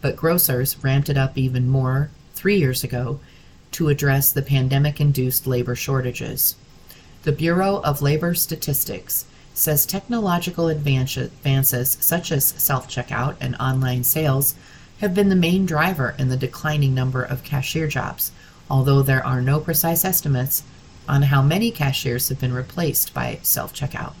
But 0.00 0.16
grocers 0.16 0.82
ramped 0.82 1.08
it 1.08 1.18
up 1.18 1.36
even 1.36 1.68
more 1.68 2.10
three 2.34 2.58
years 2.58 2.82
ago 2.82 3.20
to 3.72 3.88
address 3.88 4.32
the 4.32 4.42
pandemic 4.42 5.00
induced 5.00 5.46
labor 5.46 5.74
shortages. 5.74 6.56
The 7.24 7.32
Bureau 7.32 7.80
of 7.82 8.02
Labor 8.02 8.34
Statistics 8.34 9.26
says 9.54 9.84
technological 9.84 10.68
advances 10.68 11.98
such 12.00 12.32
as 12.32 12.54
self 12.56 12.88
checkout 12.88 13.36
and 13.38 13.54
online 13.56 14.02
sales 14.02 14.54
have 15.02 15.14
been 15.14 15.28
the 15.28 15.34
main 15.34 15.66
driver 15.66 16.14
in 16.16 16.28
the 16.28 16.36
declining 16.36 16.94
number 16.94 17.24
of 17.24 17.42
cashier 17.42 17.88
jobs, 17.88 18.30
although 18.70 19.02
there 19.02 19.26
are 19.26 19.42
no 19.42 19.58
precise 19.58 20.04
estimates 20.04 20.62
on 21.08 21.22
how 21.22 21.42
many 21.42 21.72
cashiers 21.72 22.28
have 22.28 22.38
been 22.38 22.52
replaced 22.52 23.12
by 23.12 23.36
self 23.42 23.74
checkout. 23.74 24.14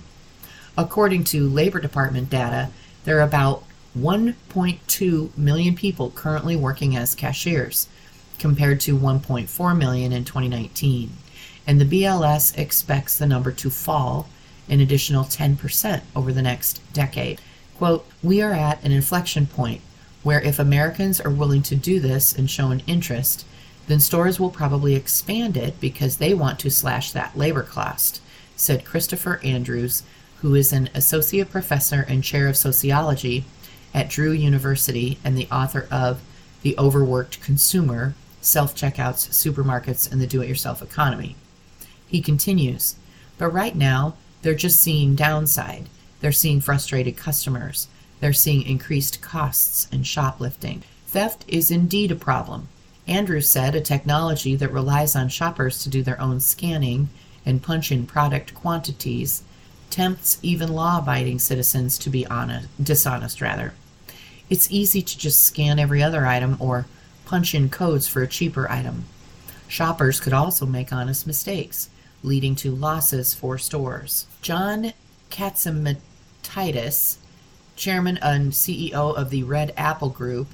According 0.76 1.22
to 1.24 1.48
Labor 1.48 1.78
Department 1.78 2.28
data, 2.28 2.70
there 3.04 3.18
are 3.18 3.22
about 3.22 3.62
1.2 3.96 5.38
million 5.38 5.76
people 5.76 6.10
currently 6.10 6.56
working 6.56 6.96
as 6.96 7.14
cashiers, 7.14 7.86
compared 8.40 8.80
to 8.80 8.98
1.4 8.98 9.78
million 9.78 10.10
in 10.10 10.24
2019, 10.24 11.12
and 11.64 11.80
the 11.80 12.02
BLS 12.02 12.58
expects 12.58 13.16
the 13.16 13.26
number 13.26 13.52
to 13.52 13.70
fall 13.70 14.28
an 14.68 14.80
additional 14.80 15.22
10% 15.22 16.00
over 16.16 16.32
the 16.32 16.42
next 16.42 16.80
decade. 16.92 17.40
Quote, 17.76 18.04
We 18.20 18.42
are 18.42 18.52
at 18.52 18.82
an 18.82 18.90
inflection 18.90 19.46
point 19.46 19.80
where 20.22 20.40
if 20.40 20.58
Americans 20.58 21.20
are 21.20 21.30
willing 21.30 21.62
to 21.62 21.76
do 21.76 22.00
this 22.00 22.32
and 22.32 22.50
show 22.50 22.70
an 22.70 22.82
interest, 22.86 23.44
then 23.86 24.00
stores 24.00 24.38
will 24.38 24.50
probably 24.50 24.94
expand 24.94 25.56
it 25.56 25.80
because 25.80 26.16
they 26.16 26.34
want 26.34 26.58
to 26.60 26.70
slash 26.70 27.10
that 27.12 27.36
labor 27.36 27.62
cost, 27.62 28.20
said 28.56 28.84
Christopher 28.84 29.40
Andrews, 29.42 30.02
who 30.40 30.54
is 30.54 30.72
an 30.72 30.88
associate 30.94 31.50
professor 31.50 32.04
and 32.08 32.22
chair 32.22 32.48
of 32.48 32.56
sociology 32.56 33.44
at 33.94 34.08
Drew 34.08 34.32
University 34.32 35.18
and 35.24 35.36
the 35.36 35.48
author 35.50 35.86
of 35.90 36.20
The 36.62 36.76
Overworked 36.78 37.40
Consumer 37.40 38.14
Self 38.40 38.74
Checkouts, 38.74 39.28
Supermarkets, 39.30 40.10
and 40.10 40.20
the 40.20 40.26
Do 40.26 40.42
It 40.42 40.48
Yourself 40.48 40.82
Economy. 40.82 41.36
He 42.06 42.20
continues, 42.20 42.96
but 43.38 43.48
right 43.48 43.76
now, 43.76 44.14
they're 44.42 44.54
just 44.54 44.80
seeing 44.80 45.14
downside. 45.14 45.88
They're 46.20 46.32
seeing 46.32 46.60
frustrated 46.60 47.16
customers. 47.16 47.88
They're 48.22 48.32
seeing 48.32 48.62
increased 48.62 49.20
costs 49.20 49.88
and 49.90 50.06
shoplifting. 50.06 50.84
Theft 51.08 51.44
is 51.48 51.72
indeed 51.72 52.12
a 52.12 52.14
problem. 52.14 52.68
Andrew 53.08 53.40
said 53.40 53.74
a 53.74 53.80
technology 53.80 54.54
that 54.54 54.70
relies 54.70 55.16
on 55.16 55.28
shoppers 55.28 55.82
to 55.82 55.88
do 55.88 56.04
their 56.04 56.20
own 56.20 56.38
scanning 56.38 57.08
and 57.44 57.60
punch 57.60 57.90
in 57.90 58.06
product 58.06 58.54
quantities 58.54 59.42
tempts 59.90 60.38
even 60.40 60.72
law 60.72 60.98
abiding 60.98 61.40
citizens 61.40 61.98
to 61.98 62.10
be 62.10 62.24
honest, 62.28 62.68
dishonest 62.80 63.40
rather. 63.40 63.74
It's 64.48 64.70
easy 64.70 65.02
to 65.02 65.18
just 65.18 65.42
scan 65.42 65.80
every 65.80 66.00
other 66.00 66.24
item 66.24 66.56
or 66.60 66.86
punch 67.24 67.56
in 67.56 67.70
codes 67.70 68.06
for 68.06 68.22
a 68.22 68.28
cheaper 68.28 68.70
item. 68.70 69.06
Shoppers 69.66 70.20
could 70.20 70.32
also 70.32 70.64
make 70.64 70.92
honest 70.92 71.26
mistakes 71.26 71.90
leading 72.22 72.54
to 72.54 72.70
losses 72.70 73.34
for 73.34 73.58
stores. 73.58 74.28
John 74.42 74.92
Catsimatidis, 75.32 77.16
chairman 77.76 78.18
and 78.22 78.52
CEO 78.52 79.16
of 79.16 79.30
the 79.30 79.42
Red 79.42 79.72
Apple 79.76 80.10
Group, 80.10 80.48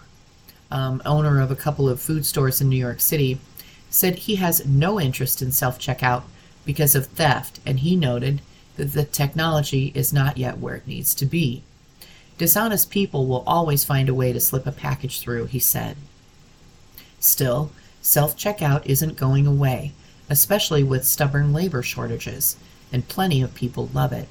um, 0.71 1.03
owner 1.05 1.41
of 1.41 1.51
a 1.51 1.57
couple 1.57 1.89
of 1.89 2.01
food 2.01 2.27
stores 2.27 2.61
in 2.61 2.69
New 2.69 2.77
York 2.77 3.01
City, 3.01 3.39
said 3.91 4.17
he 4.17 4.37
has 4.37 4.67
no 4.67 5.01
interest 5.01 5.43
in 5.43 5.53
self 5.53 5.79
checkout 5.79 6.23
because 6.65 6.95
of 6.95 7.07
theft, 7.07 7.61
and 7.65 7.81
he 7.81 7.97
noted 7.97 8.43
that 8.77 8.93
the 8.93 9.05
technology 9.05 9.91
is 9.95 10.13
not 10.13 10.37
yet 10.39 10.59
where 10.59 10.77
it 10.77 10.87
needs 10.87 11.15
to 11.15 11.27
be. 11.27 11.63
Dishonest 12.39 12.91
people 12.91 13.27
will 13.27 13.43
always 13.47 13.85
find 13.85 14.09
a 14.09 14.15
way 14.15 14.33
to 14.33 14.41
slip 14.41 14.67
a 14.67 14.73
package 14.73 15.21
through, 15.21 15.47
he 15.47 15.59
said. 15.59 15.97
Still, 17.19 17.73
self 18.01 18.37
checkout 18.37 18.87
isn't 18.87 19.17
going 19.17 19.47
away, 19.47 19.93
especially 20.31 20.85
with 20.85 21.05
stubborn 21.05 21.53
labor 21.53 21.83
shortages, 21.83 22.57
and 22.93 23.09
plenty 23.09 23.43
of 23.43 23.55
people 23.55 23.91
love 23.93 24.13
it. 24.13 24.29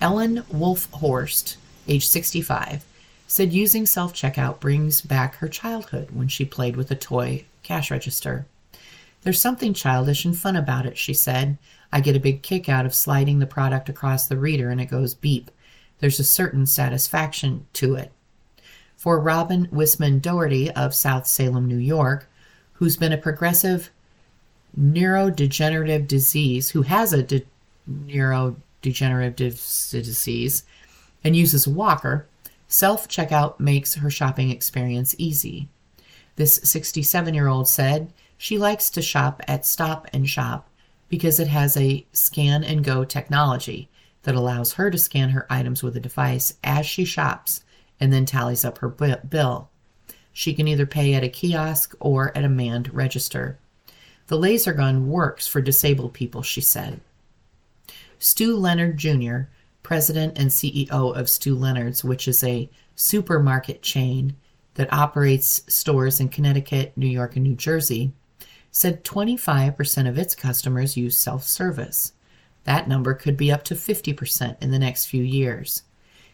Ellen 0.00 0.44
Wolfhorst, 0.52 1.56
age 1.88 2.06
65, 2.06 2.84
said 3.26 3.52
using 3.52 3.86
self 3.86 4.14
checkout 4.14 4.60
brings 4.60 5.00
back 5.00 5.36
her 5.36 5.48
childhood 5.48 6.10
when 6.12 6.28
she 6.28 6.44
played 6.44 6.76
with 6.76 6.90
a 6.90 6.96
toy 6.96 7.44
cash 7.62 7.90
register. 7.90 8.46
There's 9.22 9.40
something 9.40 9.74
childish 9.74 10.24
and 10.24 10.36
fun 10.36 10.56
about 10.56 10.86
it, 10.86 10.96
she 10.96 11.12
said. 11.12 11.58
I 11.92 12.00
get 12.00 12.16
a 12.16 12.20
big 12.20 12.42
kick 12.42 12.68
out 12.68 12.86
of 12.86 12.94
sliding 12.94 13.38
the 13.38 13.46
product 13.46 13.88
across 13.88 14.26
the 14.26 14.36
reader 14.36 14.70
and 14.70 14.80
it 14.80 14.86
goes 14.86 15.14
beep. 15.14 15.50
There's 15.98 16.20
a 16.20 16.24
certain 16.24 16.66
satisfaction 16.66 17.66
to 17.74 17.94
it. 17.94 18.12
For 18.96 19.18
Robin 19.18 19.66
Wisman 19.68 20.20
Doherty 20.20 20.70
of 20.70 20.94
South 20.94 21.26
Salem, 21.26 21.66
New 21.66 21.76
York, 21.76 22.28
who's 22.74 22.96
been 22.96 23.12
a 23.12 23.18
progressive 23.18 23.90
neurodegenerative 24.78 26.06
disease, 26.06 26.70
who 26.70 26.82
has 26.82 27.12
a 27.12 27.22
de- 27.22 27.46
neurodegenerative 27.90 29.90
disease 29.90 30.64
and 31.24 31.36
uses 31.36 31.66
a 31.66 31.70
walker, 31.70 32.26
self 32.66 33.08
checkout 33.08 33.58
makes 33.60 33.94
her 33.94 34.10
shopping 34.10 34.50
experience 34.50 35.14
easy. 35.18 35.68
This 36.36 36.60
67 36.62 37.34
year 37.34 37.48
old 37.48 37.68
said 37.68 38.12
she 38.36 38.58
likes 38.58 38.90
to 38.90 39.02
shop 39.02 39.42
at 39.48 39.66
Stop 39.66 40.06
and 40.12 40.28
Shop 40.28 40.68
because 41.08 41.40
it 41.40 41.48
has 41.48 41.76
a 41.76 42.06
scan 42.12 42.62
and 42.62 42.84
go 42.84 43.04
technology 43.04 43.88
that 44.22 44.34
allows 44.34 44.74
her 44.74 44.90
to 44.90 44.98
scan 44.98 45.30
her 45.30 45.46
items 45.50 45.82
with 45.82 45.96
a 45.96 46.00
device 46.00 46.54
as 46.62 46.86
she 46.86 47.04
shops 47.04 47.64
and 47.98 48.12
then 48.12 48.24
tallies 48.24 48.64
up 48.64 48.78
her 48.78 48.88
bill. 48.88 49.70
She 50.32 50.54
can 50.54 50.68
either 50.68 50.86
pay 50.86 51.14
at 51.14 51.24
a 51.24 51.28
kiosk 51.28 51.94
or 51.98 52.36
at 52.36 52.44
a 52.44 52.48
manned 52.48 52.94
register. 52.94 53.58
The 54.28 54.38
laser 54.38 54.72
gun 54.72 55.08
works 55.08 55.48
for 55.48 55.60
disabled 55.60 56.12
people, 56.12 56.42
she 56.42 56.60
said. 56.60 57.00
Stew 58.18 58.56
Leonard 58.56 58.98
Jr., 58.98 59.42
president 59.82 60.38
and 60.38 60.50
CEO 60.50 61.16
of 61.16 61.28
Stew 61.28 61.54
Leonard's, 61.54 62.04
which 62.04 62.28
is 62.28 62.42
a 62.44 62.68
supermarket 62.94 63.82
chain 63.82 64.36
that 64.74 64.92
operates 64.92 65.62
stores 65.72 66.20
in 66.20 66.28
Connecticut, 66.28 66.92
New 66.96 67.06
York, 67.06 67.36
and 67.36 67.44
New 67.44 67.56
Jersey, 67.56 68.12
said 68.70 69.04
25% 69.04 70.08
of 70.08 70.18
its 70.18 70.34
customers 70.34 70.96
use 70.96 71.18
self 71.18 71.42
service. 71.42 72.12
That 72.64 72.88
number 72.88 73.14
could 73.14 73.36
be 73.36 73.50
up 73.50 73.64
to 73.64 73.74
50% 73.74 74.56
in 74.60 74.70
the 74.70 74.78
next 74.78 75.06
few 75.06 75.22
years. 75.22 75.84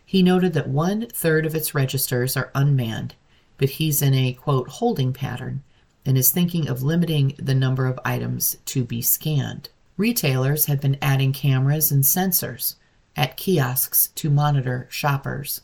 He 0.05 0.22
noted 0.22 0.53
that 0.55 0.68
one 0.68 1.07
third 1.09 1.47
of 1.47 1.55
its 1.55 1.74
registers 1.74 2.36
are 2.36 2.51
unmanned, 2.55 3.14
but 3.57 3.70
he's 3.70 4.03
in 4.03 4.14
a 4.14 4.32
quote 4.32 4.68
holding 4.68 5.12
pattern 5.12 5.62
and 6.05 6.18
is 6.18 6.30
thinking 6.30 6.68
of 6.68 6.82
limiting 6.82 7.34
the 7.38 7.55
number 7.55 7.86
of 7.86 7.99
items 8.05 8.57
to 8.66 8.84
be 8.84 9.01
scanned. 9.01 9.70
Retailers 9.97 10.66
have 10.66 10.80
been 10.80 10.99
adding 11.01 11.32
cameras 11.32 11.90
and 11.90 12.03
sensors 12.03 12.74
at 13.17 13.37
kiosks 13.37 14.09
to 14.15 14.31
monitor 14.31 14.87
shoppers. 14.91 15.62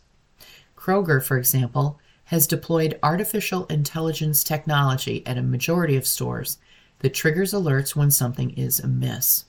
Kroger, 0.76 1.22
for 1.22 1.36
example, 1.36 1.98
has 2.24 2.46
deployed 2.46 2.98
artificial 3.02 3.66
intelligence 3.66 4.44
technology 4.44 5.26
at 5.26 5.36
a 5.36 5.42
majority 5.42 5.96
of 5.96 6.06
stores 6.06 6.58
that 7.00 7.14
triggers 7.14 7.52
alerts 7.52 7.96
when 7.96 8.10
something 8.10 8.50
is 8.50 8.78
amiss. 8.80 9.44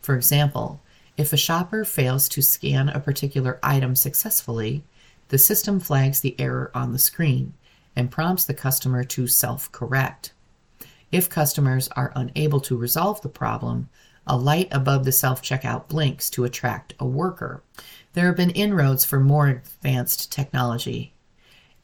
For 0.00 0.16
example, 0.16 0.80
if 1.16 1.32
a 1.32 1.36
shopper 1.36 1.84
fails 1.84 2.28
to 2.30 2.42
scan 2.42 2.88
a 2.88 3.00
particular 3.00 3.58
item 3.62 3.94
successfully, 3.94 4.84
the 5.28 5.38
system 5.38 5.80
flags 5.80 6.20
the 6.20 6.34
error 6.40 6.70
on 6.74 6.92
the 6.92 6.98
screen 6.98 7.54
and 7.94 8.10
prompts 8.10 8.44
the 8.44 8.54
customer 8.54 9.04
to 9.04 9.26
self 9.26 9.70
correct. 9.72 10.32
If 11.10 11.30
customers 11.30 11.88
are 11.96 12.12
unable 12.14 12.60
to 12.60 12.76
resolve 12.76 13.20
the 13.22 13.28
problem, 13.28 13.88
a 14.28 14.36
light 14.36 14.68
above 14.70 15.04
the 15.04 15.12
self 15.12 15.42
checkout 15.42 15.88
blinks 15.88 16.30
to 16.30 16.44
attract 16.44 16.94
a 17.00 17.06
worker. 17.06 17.62
There 18.12 18.26
have 18.26 18.36
been 18.36 18.50
inroads 18.50 19.04
for 19.04 19.20
more 19.20 19.48
advanced 19.48 20.30
technology. 20.30 21.14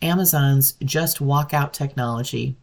Amazon's 0.03 0.72
Just 0.84 1.20
Walk 1.20 1.55
Out 1.55 1.72
technology 1.72 2.57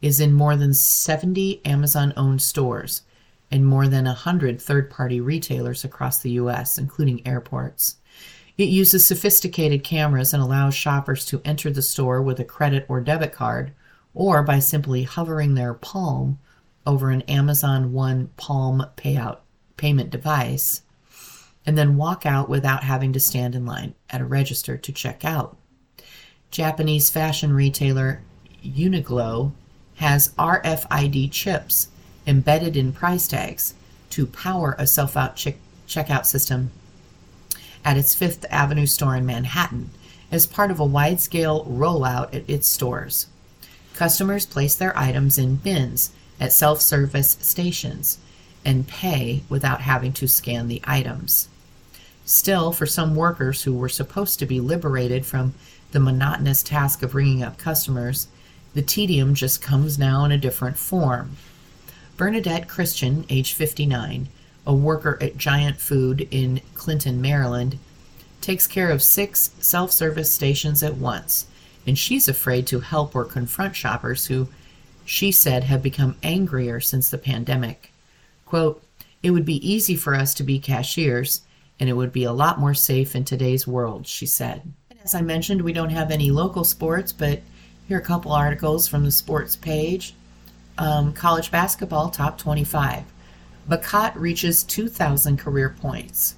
is 0.00 0.20
in 0.20 0.32
more 0.32 0.56
than 0.56 0.74
70 0.74 1.64
Amazon 1.64 2.12
owned 2.16 2.42
stores 2.42 3.02
and 3.50 3.66
more 3.66 3.86
than 3.88 4.04
100 4.04 4.60
third 4.60 4.90
party 4.90 5.20
retailers 5.20 5.84
across 5.84 6.18
the 6.18 6.32
US, 6.32 6.78
including 6.78 7.26
airports. 7.26 7.96
It 8.58 8.68
uses 8.68 9.04
sophisticated 9.04 9.84
cameras 9.84 10.32
and 10.32 10.42
allows 10.42 10.74
shoppers 10.74 11.26
to 11.26 11.42
enter 11.44 11.70
the 11.70 11.82
store 11.82 12.22
with 12.22 12.40
a 12.40 12.44
credit 12.44 12.86
or 12.88 13.00
debit 13.00 13.32
card 13.32 13.72
or 14.14 14.42
by 14.42 14.58
simply 14.58 15.02
hovering 15.02 15.54
their 15.54 15.74
palm 15.74 16.38
over 16.86 17.10
an 17.10 17.22
Amazon 17.22 17.92
One 17.92 18.28
Palm 18.36 18.86
payout 18.96 19.38
payment 19.76 20.10
device 20.10 20.82
and 21.66 21.76
then 21.76 21.96
walk 21.96 22.24
out 22.24 22.48
without 22.48 22.84
having 22.84 23.12
to 23.12 23.20
stand 23.20 23.54
in 23.54 23.66
line 23.66 23.94
at 24.08 24.20
a 24.20 24.24
register 24.24 24.76
to 24.76 24.92
check 24.92 25.24
out. 25.24 25.56
Japanese 26.50 27.10
fashion 27.10 27.52
retailer 27.52 28.22
Uniqlo 28.64 29.52
has 29.96 30.32
RFID 30.38 31.30
chips 31.32 31.88
embedded 32.26 32.76
in 32.76 32.92
price 32.92 33.26
tags 33.26 33.74
to 34.10 34.26
power 34.26 34.76
a 34.78 34.86
self 34.86 35.16
out 35.16 35.36
checkout 35.36 36.26
system 36.26 36.70
at 37.84 37.96
its 37.96 38.14
Fifth 38.14 38.44
Avenue 38.50 38.86
store 38.86 39.16
in 39.16 39.26
Manhattan 39.26 39.90
as 40.30 40.46
part 40.46 40.70
of 40.70 40.80
a 40.80 40.84
wide 40.84 41.20
scale 41.20 41.64
rollout 41.64 42.34
at 42.34 42.48
its 42.48 42.66
stores. 42.66 43.28
Customers 43.94 44.44
place 44.44 44.74
their 44.74 44.96
items 44.98 45.38
in 45.38 45.56
bins 45.56 46.12
at 46.40 46.52
self 46.52 46.80
service 46.80 47.36
stations 47.40 48.18
and 48.64 48.88
pay 48.88 49.42
without 49.48 49.82
having 49.82 50.12
to 50.12 50.26
scan 50.26 50.68
the 50.68 50.80
items. 50.84 51.48
Still, 52.24 52.72
for 52.72 52.86
some 52.86 53.14
workers 53.14 53.62
who 53.62 53.72
were 53.72 53.88
supposed 53.88 54.38
to 54.40 54.46
be 54.46 54.60
liberated 54.60 55.24
from 55.24 55.54
the 55.92 56.00
monotonous 56.00 56.62
task 56.62 57.02
of 57.02 57.14
ringing 57.14 57.42
up 57.42 57.58
customers, 57.58 58.26
the 58.74 58.82
tedium 58.82 59.34
just 59.34 59.62
comes 59.62 59.98
now 59.98 60.24
in 60.24 60.32
a 60.32 60.38
different 60.38 60.76
form. 60.76 61.36
Bernadette 62.16 62.66
Christian, 62.66 63.24
age 63.28 63.52
59, 63.52 64.28
a 64.66 64.74
worker 64.74 65.16
at 65.20 65.38
Giant 65.38 65.76
Food 65.76 66.26
in 66.30 66.60
Clinton, 66.74 67.22
Maryland, 67.22 67.78
takes 68.40 68.66
care 68.66 68.90
of 68.90 69.02
six 69.02 69.50
self 69.60 69.92
service 69.92 70.32
stations 70.32 70.82
at 70.82 70.96
once, 70.96 71.46
and 71.86 71.96
she's 71.96 72.26
afraid 72.28 72.66
to 72.66 72.80
help 72.80 73.14
or 73.14 73.24
confront 73.24 73.76
shoppers 73.76 74.26
who, 74.26 74.48
she 75.06 75.30
said, 75.32 75.64
have 75.64 75.82
become 75.82 76.16
angrier 76.22 76.80
since 76.80 77.08
the 77.08 77.16
pandemic. 77.16 77.92
Quote, 78.44 78.82
It 79.22 79.30
would 79.30 79.44
be 79.44 79.66
easy 79.66 79.94
for 79.94 80.14
us 80.14 80.34
to 80.34 80.42
be 80.42 80.58
cashiers, 80.58 81.42
and 81.78 81.88
it 81.88 81.94
would 81.94 82.12
be 82.12 82.24
a 82.24 82.32
lot 82.32 82.58
more 82.58 82.74
safe 82.74 83.14
in 83.14 83.24
today's 83.24 83.66
world, 83.66 84.06
she 84.06 84.26
said. 84.26 84.72
As 85.04 85.14
I 85.14 85.22
mentioned, 85.22 85.62
we 85.62 85.72
don't 85.72 85.90
have 85.90 86.10
any 86.10 86.30
local 86.30 86.64
sports, 86.64 87.12
but 87.12 87.40
here 87.86 87.98
are 87.98 88.00
a 88.00 88.04
couple 88.04 88.32
articles 88.32 88.88
from 88.88 89.04
the 89.04 89.12
sports 89.12 89.54
page. 89.54 90.14
Um, 90.76 91.12
college 91.12 91.52
basketball 91.52 92.10
top 92.10 92.36
25. 92.36 93.04
Bacot 93.68 94.12
reaches 94.16 94.64
2,000 94.64 95.36
career 95.36 95.74
points. 95.80 96.34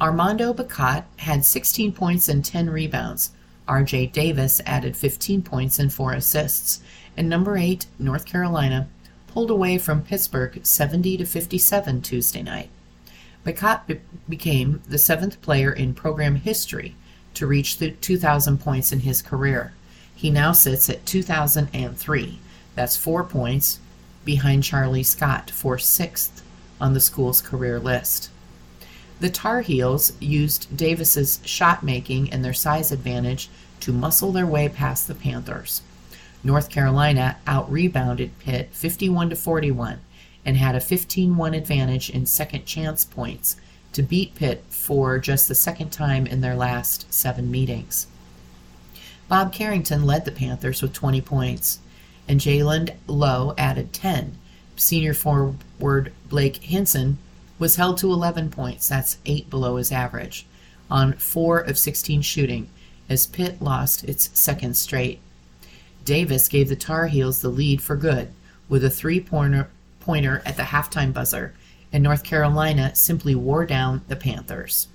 Armando 0.00 0.52
Bacot 0.52 1.04
had 1.16 1.44
16 1.44 1.92
points 1.92 2.28
and 2.28 2.44
10 2.44 2.68
rebounds. 2.70 3.32
RJ 3.68 4.12
Davis 4.12 4.60
added 4.66 4.96
15 4.96 5.42
points 5.42 5.78
and 5.78 5.92
4 5.92 6.12
assists. 6.12 6.82
And 7.20 7.28
number 7.28 7.58
8, 7.58 7.84
North 7.98 8.24
Carolina, 8.24 8.88
pulled 9.26 9.50
away 9.50 9.76
from 9.76 10.02
Pittsburgh 10.02 10.58
70 10.64 11.18
to 11.18 11.26
57 11.26 12.00
Tuesday 12.00 12.42
night. 12.42 12.70
Bacot 13.44 13.86
be- 13.86 14.00
became 14.26 14.80
the 14.88 14.96
seventh 14.96 15.38
player 15.42 15.70
in 15.70 15.92
program 15.92 16.36
history 16.36 16.94
to 17.34 17.46
reach 17.46 17.76
the 17.76 17.90
2,000 17.90 18.56
points 18.56 18.90
in 18.90 19.00
his 19.00 19.20
career. 19.20 19.74
He 20.14 20.30
now 20.30 20.52
sits 20.52 20.88
at 20.88 21.04
2,003. 21.04 22.38
That's 22.74 22.96
four 22.96 23.22
points 23.22 23.80
behind 24.24 24.64
Charlie 24.64 25.02
Scott 25.02 25.50
for 25.50 25.76
sixth 25.76 26.42
on 26.80 26.94
the 26.94 27.00
school's 27.00 27.42
career 27.42 27.78
list. 27.78 28.30
The 29.20 29.28
Tar 29.28 29.60
Heels 29.60 30.14
used 30.20 30.74
Davis's 30.74 31.40
shot 31.44 31.82
making 31.82 32.32
and 32.32 32.42
their 32.42 32.54
size 32.54 32.90
advantage 32.90 33.50
to 33.80 33.92
muscle 33.92 34.32
their 34.32 34.46
way 34.46 34.70
past 34.70 35.06
the 35.06 35.14
Panthers. 35.14 35.82
North 36.42 36.70
Carolina 36.70 37.36
out 37.46 37.70
rebounded 37.70 38.38
Pitt 38.38 38.70
51 38.72 39.30
to 39.30 39.36
41 39.36 40.00
and 40.44 40.56
had 40.56 40.74
a 40.74 40.80
15-1 40.80 41.56
advantage 41.56 42.08
in 42.08 42.24
second 42.24 42.64
chance 42.64 43.04
points 43.04 43.56
to 43.92 44.02
beat 44.02 44.34
Pitt 44.34 44.64
for 44.68 45.18
just 45.18 45.48
the 45.48 45.54
second 45.54 45.90
time 45.90 46.26
in 46.26 46.40
their 46.40 46.56
last 46.56 47.12
7 47.12 47.50
meetings. 47.50 48.06
Bub 49.28 49.52
Carrington 49.52 50.06
led 50.06 50.24
the 50.24 50.32
Panthers 50.32 50.82
with 50.82 50.92
20 50.92 51.20
points, 51.20 51.80
and 52.26 52.40
Jaland 52.40 52.94
Lowe 53.06 53.54
added 53.58 53.92
10. 53.92 54.36
Senior 54.76 55.12
forward 55.12 56.12
Blake 56.28 56.56
Hinson 56.56 57.18
was 57.58 57.76
held 57.76 57.98
to 57.98 58.10
11 58.10 58.50
points, 58.50 58.88
that's 58.88 59.18
8 59.26 59.50
below 59.50 59.76
his 59.76 59.92
average, 59.92 60.46
on 60.90 61.12
4 61.12 61.58
of 61.60 61.78
16 61.78 62.22
shooting, 62.22 62.70
as 63.08 63.26
Pitt 63.26 63.60
lost 63.60 64.04
its 64.04 64.30
second 64.32 64.76
straight. 64.76 65.20
Davis 66.04 66.48
gave 66.48 66.68
the 66.68 66.76
Tar 66.76 67.06
Heels 67.06 67.40
the 67.40 67.48
lead 67.48 67.82
for 67.82 67.96
good 67.96 68.32
with 68.68 68.84
a 68.84 68.90
three 68.90 69.20
pointer 69.20 69.68
at 70.44 70.56
the 70.56 70.62
halftime 70.62 71.12
buzzer, 71.12 71.54
and 71.92 72.02
North 72.02 72.24
Carolina 72.24 72.94
simply 72.94 73.34
wore 73.34 73.66
down 73.66 74.02
the 74.08 74.16
Panthers. 74.16 74.88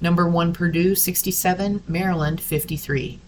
Number 0.00 0.28
one 0.28 0.52
Purdue 0.52 0.94
67, 0.94 1.84
Maryland 1.86 2.40
53. 2.40 3.20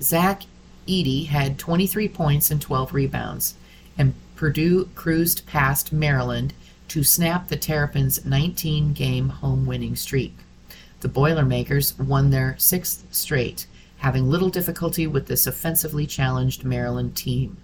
Zach 0.00 0.42
Edey 0.86 1.26
had 1.26 1.58
23 1.58 2.08
points 2.08 2.50
and 2.50 2.62
12 2.62 2.94
rebounds, 2.94 3.54
and 3.98 4.14
Purdue 4.36 4.88
cruised 4.94 5.46
past 5.46 5.92
Maryland 5.92 6.54
to 6.88 7.04
snap 7.04 7.48
the 7.48 7.56
Terrapins' 7.56 8.24
19 8.24 8.94
game 8.94 9.28
home 9.28 9.66
winning 9.66 9.96
streak. 9.96 10.34
The 11.00 11.08
Boilermakers 11.08 11.98
won 11.98 12.30
their 12.30 12.56
sixth 12.58 13.04
straight, 13.10 13.66
having 13.98 14.30
little 14.30 14.50
difficulty 14.50 15.06
with 15.06 15.26
this 15.26 15.46
offensively 15.46 16.06
challenged 16.06 16.64
Maryland 16.64 17.16
team. 17.16 17.58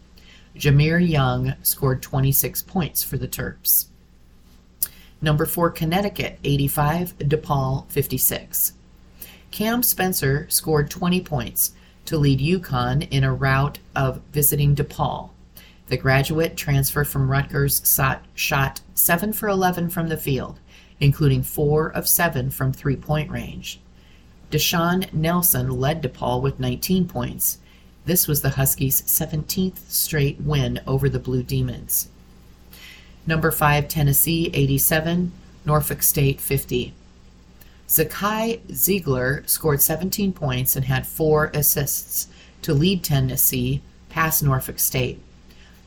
Jahmir 0.57 0.99
Young 1.07 1.55
scored 1.63 2.03
26 2.03 2.63
points 2.63 3.03
for 3.03 3.17
the 3.17 3.29
Terps. 3.29 3.87
Number 5.21 5.47
4 5.47 5.71
Connecticut 5.71 6.39
85, 6.45 7.19
DePaul 7.19 7.91
56. 7.91 8.75
Cam 9.51 9.83
Spencer 9.83 10.47
scored 10.51 10.91
20 10.91 11.21
points 11.23 11.73
to 12.07 12.19
lead 12.19 12.41
UConn 12.41 13.09
in 13.11 13.25
a 13.25 13.33
rout 13.33 13.79
of 13.97 14.21
visiting 14.33 14.75
DePaul. 14.75 15.31
The 15.87 15.97
graduate 15.97 16.57
transfer 16.57 17.05
from 17.05 17.31
Rutgers 17.31 17.83
shot 18.35 18.81
7 18.95 19.33
for 19.33 19.49
11 19.49 19.91
from 19.91 20.09
the 20.09 20.17
field, 20.17 20.59
including 21.01 21.43
4 21.43 21.91
of 21.93 22.09
7 22.09 22.51
from 22.51 22.73
three 22.73 22.97
point 22.97 23.31
range. 23.31 23.81
Da'Sean 24.51 25.13
Nelson 25.13 25.71
led 25.71 26.03
DePaul 26.03 26.41
with 26.41 26.61
19 26.61 27.09
points. 27.09 27.59
This 28.05 28.29
was 28.29 28.43
the 28.43 28.51
Huskies' 28.51 29.03
17th 29.03 29.89
straight 29.89 30.41
win 30.41 30.81
over 30.87 31.09
the 31.09 31.19
Blue 31.19 31.43
Demons. 31.43 32.09
Number 33.27 33.51
5, 33.51 33.89
Tennessee 33.89 34.51
87, 34.53 35.33
Norfolk 35.65 36.03
State 36.03 36.41
50. 36.41 36.93
Zakai 37.89 38.61
Zeigler 38.69 39.49
scored 39.49 39.81
17 39.81 40.33
points 40.33 40.77
and 40.77 40.85
had 40.85 41.07
four 41.07 41.51
assists 41.55 42.29
to 42.63 42.75
lead 42.75 43.03
Tennessee 43.03 43.83
past 44.09 44.43
Norfolk 44.43 44.79
State. 44.79 45.21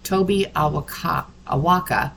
Tobe 0.03 0.51
Awaka, 0.55 1.26
Awaka 1.47 2.12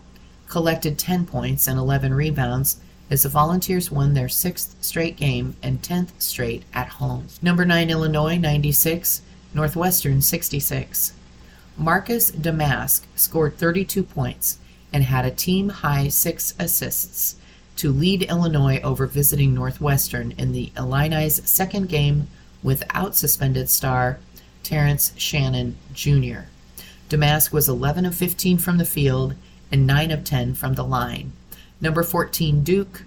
collected 0.48 0.98
10 0.98 1.26
points 1.26 1.66
and 1.66 1.78
11 1.78 2.14
rebounds 2.14 2.80
as 3.10 3.24
the 3.24 3.28
Volunteers 3.28 3.90
won 3.90 4.14
their 4.14 4.28
sixth 4.28 4.76
straight 4.80 5.16
game 5.16 5.56
and 5.62 5.82
10th 5.82 6.10
straight 6.18 6.62
at 6.72 6.88
home. 6.88 7.26
Number 7.42 7.64
9 7.64 7.90
Illinois 7.90 8.38
96, 8.38 9.22
Northwestern 9.52 10.22
66. 10.22 11.12
Marcus 11.76 12.30
Domask 12.30 13.02
scored 13.16 13.56
32 13.56 14.02
points 14.04 14.58
and 14.92 15.04
had 15.04 15.24
a 15.24 15.30
team 15.30 15.68
high 15.68 16.08
six 16.08 16.54
assists 16.58 17.36
to 17.76 17.92
lead 17.92 18.22
Illinois 18.22 18.80
over 18.82 19.06
visiting 19.06 19.54
Northwestern 19.54 20.32
in 20.32 20.52
the 20.52 20.70
Illini's 20.76 21.48
second 21.48 21.88
game 21.88 22.28
without 22.62 23.16
suspended 23.16 23.70
star 23.70 24.18
Terrence 24.62 25.12
Shannon 25.16 25.76
Jr. 25.94 26.42
Domask 27.08 27.52
was 27.52 27.68
11 27.68 28.04
of 28.04 28.14
15 28.14 28.58
from 28.58 28.78
the 28.78 28.84
field 28.84 29.34
and 29.72 29.86
9 29.86 30.10
of 30.10 30.24
10 30.24 30.54
from 30.54 30.74
the 30.74 30.84
line. 30.84 31.32
Number 31.80 32.02
14 32.02 32.62
Duke 32.62 33.04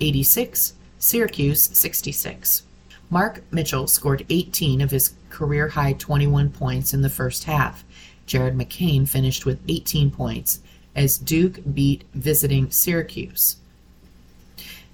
86, 0.00 0.74
Syracuse 0.98 1.62
66. 1.72 2.64
Mark 3.10 3.42
Mitchell 3.52 3.86
scored 3.86 4.26
18 4.28 4.80
of 4.80 4.90
his 4.90 5.14
career 5.30 5.68
high 5.68 5.92
21 5.92 6.50
points 6.50 6.92
in 6.92 7.02
the 7.02 7.08
first 7.08 7.44
half. 7.44 7.84
Jared 8.26 8.56
McCain 8.56 9.08
finished 9.08 9.46
with 9.46 9.60
18 9.68 10.10
points 10.10 10.60
as 10.96 11.16
Duke 11.16 11.60
beat 11.72 12.04
visiting 12.12 12.70
Syracuse. 12.70 13.56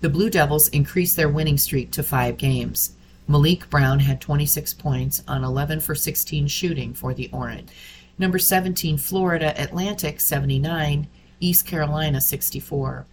The 0.02 0.10
Blue 0.10 0.28
Devils 0.28 0.68
increased 0.68 1.16
their 1.16 1.30
winning 1.30 1.56
streak 1.56 1.90
to 1.92 2.02
five 2.02 2.36
games. 2.36 2.94
Maliq 3.28 3.70
Brown 3.70 4.00
had 4.00 4.20
26 4.20 4.74
points 4.74 5.22
on 5.26 5.42
11 5.42 5.80
for 5.80 5.94
16 5.94 6.46
shooting 6.46 6.92
for 6.92 7.14
the 7.14 7.30
Orange. 7.32 7.70
Number 8.18 8.38
17, 8.38 8.98
Florida 8.98 9.54
Atlantic 9.60 10.20
79, 10.20 11.08
East 11.40 11.66
Carolina 11.66 12.20
64. 12.20 13.06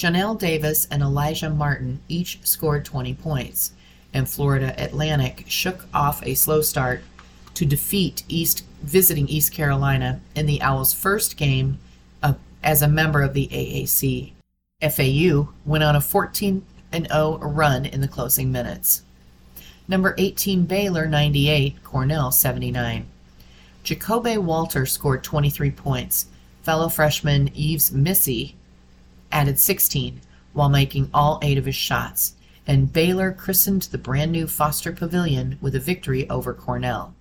Johnell 0.00 0.38
Davis 0.38 0.88
and 0.90 1.02
Alijah 1.02 1.54
Martin 1.54 2.00
each 2.08 2.38
scored 2.42 2.86
20 2.86 3.12
points, 3.16 3.72
and 4.14 4.26
Florida 4.26 4.74
Atlantic 4.82 5.44
shook 5.46 5.84
off 5.92 6.22
a 6.24 6.32
slow 6.32 6.62
start 6.62 7.02
to 7.52 7.66
defeat 7.66 8.22
East 8.26 8.64
visiting 8.80 9.28
East 9.28 9.52
Carolina 9.52 10.22
in 10.34 10.46
the 10.46 10.62
Owls' 10.62 10.94
first 10.94 11.36
game 11.36 11.78
as 12.62 12.80
a 12.80 12.88
member 12.88 13.20
of 13.20 13.34
the 13.34 13.48
AAC. 13.48 14.32
FAU 14.80 15.52
went 15.66 15.84
on 15.84 15.94
a 15.96 16.00
14 16.00 16.64
0 16.94 17.38
run 17.42 17.84
in 17.84 18.00
the 18.00 18.08
closing 18.08 18.50
minutes. 18.50 19.02
Number 19.86 20.14
18 20.16 20.64
Baylor 20.64 21.06
98, 21.06 21.84
Cornell 21.84 22.32
79. 22.32 23.04
Ja'Kobe 23.84 24.38
Walter 24.38 24.86
scored 24.86 25.22
23 25.22 25.70
points. 25.72 26.24
Fellow 26.62 26.88
freshman 26.88 27.50
Yves 27.54 27.92
Missi 27.92 28.54
added 29.32 29.58
16 29.58 30.20
while 30.52 30.68
making 30.68 31.10
all 31.14 31.38
eight 31.42 31.58
of 31.58 31.66
his 31.66 31.76
shots, 31.76 32.34
and 32.66 32.92
Baylor 32.92 33.32
christened 33.32 33.82
the 33.82 33.98
brand 33.98 34.32
new 34.32 34.46
Foster 34.46 34.92
Pavilion 34.92 35.58
with 35.60 35.74
a 35.74 35.80
victory 35.80 36.28
over 36.28 36.52
Cornell. 36.54 37.14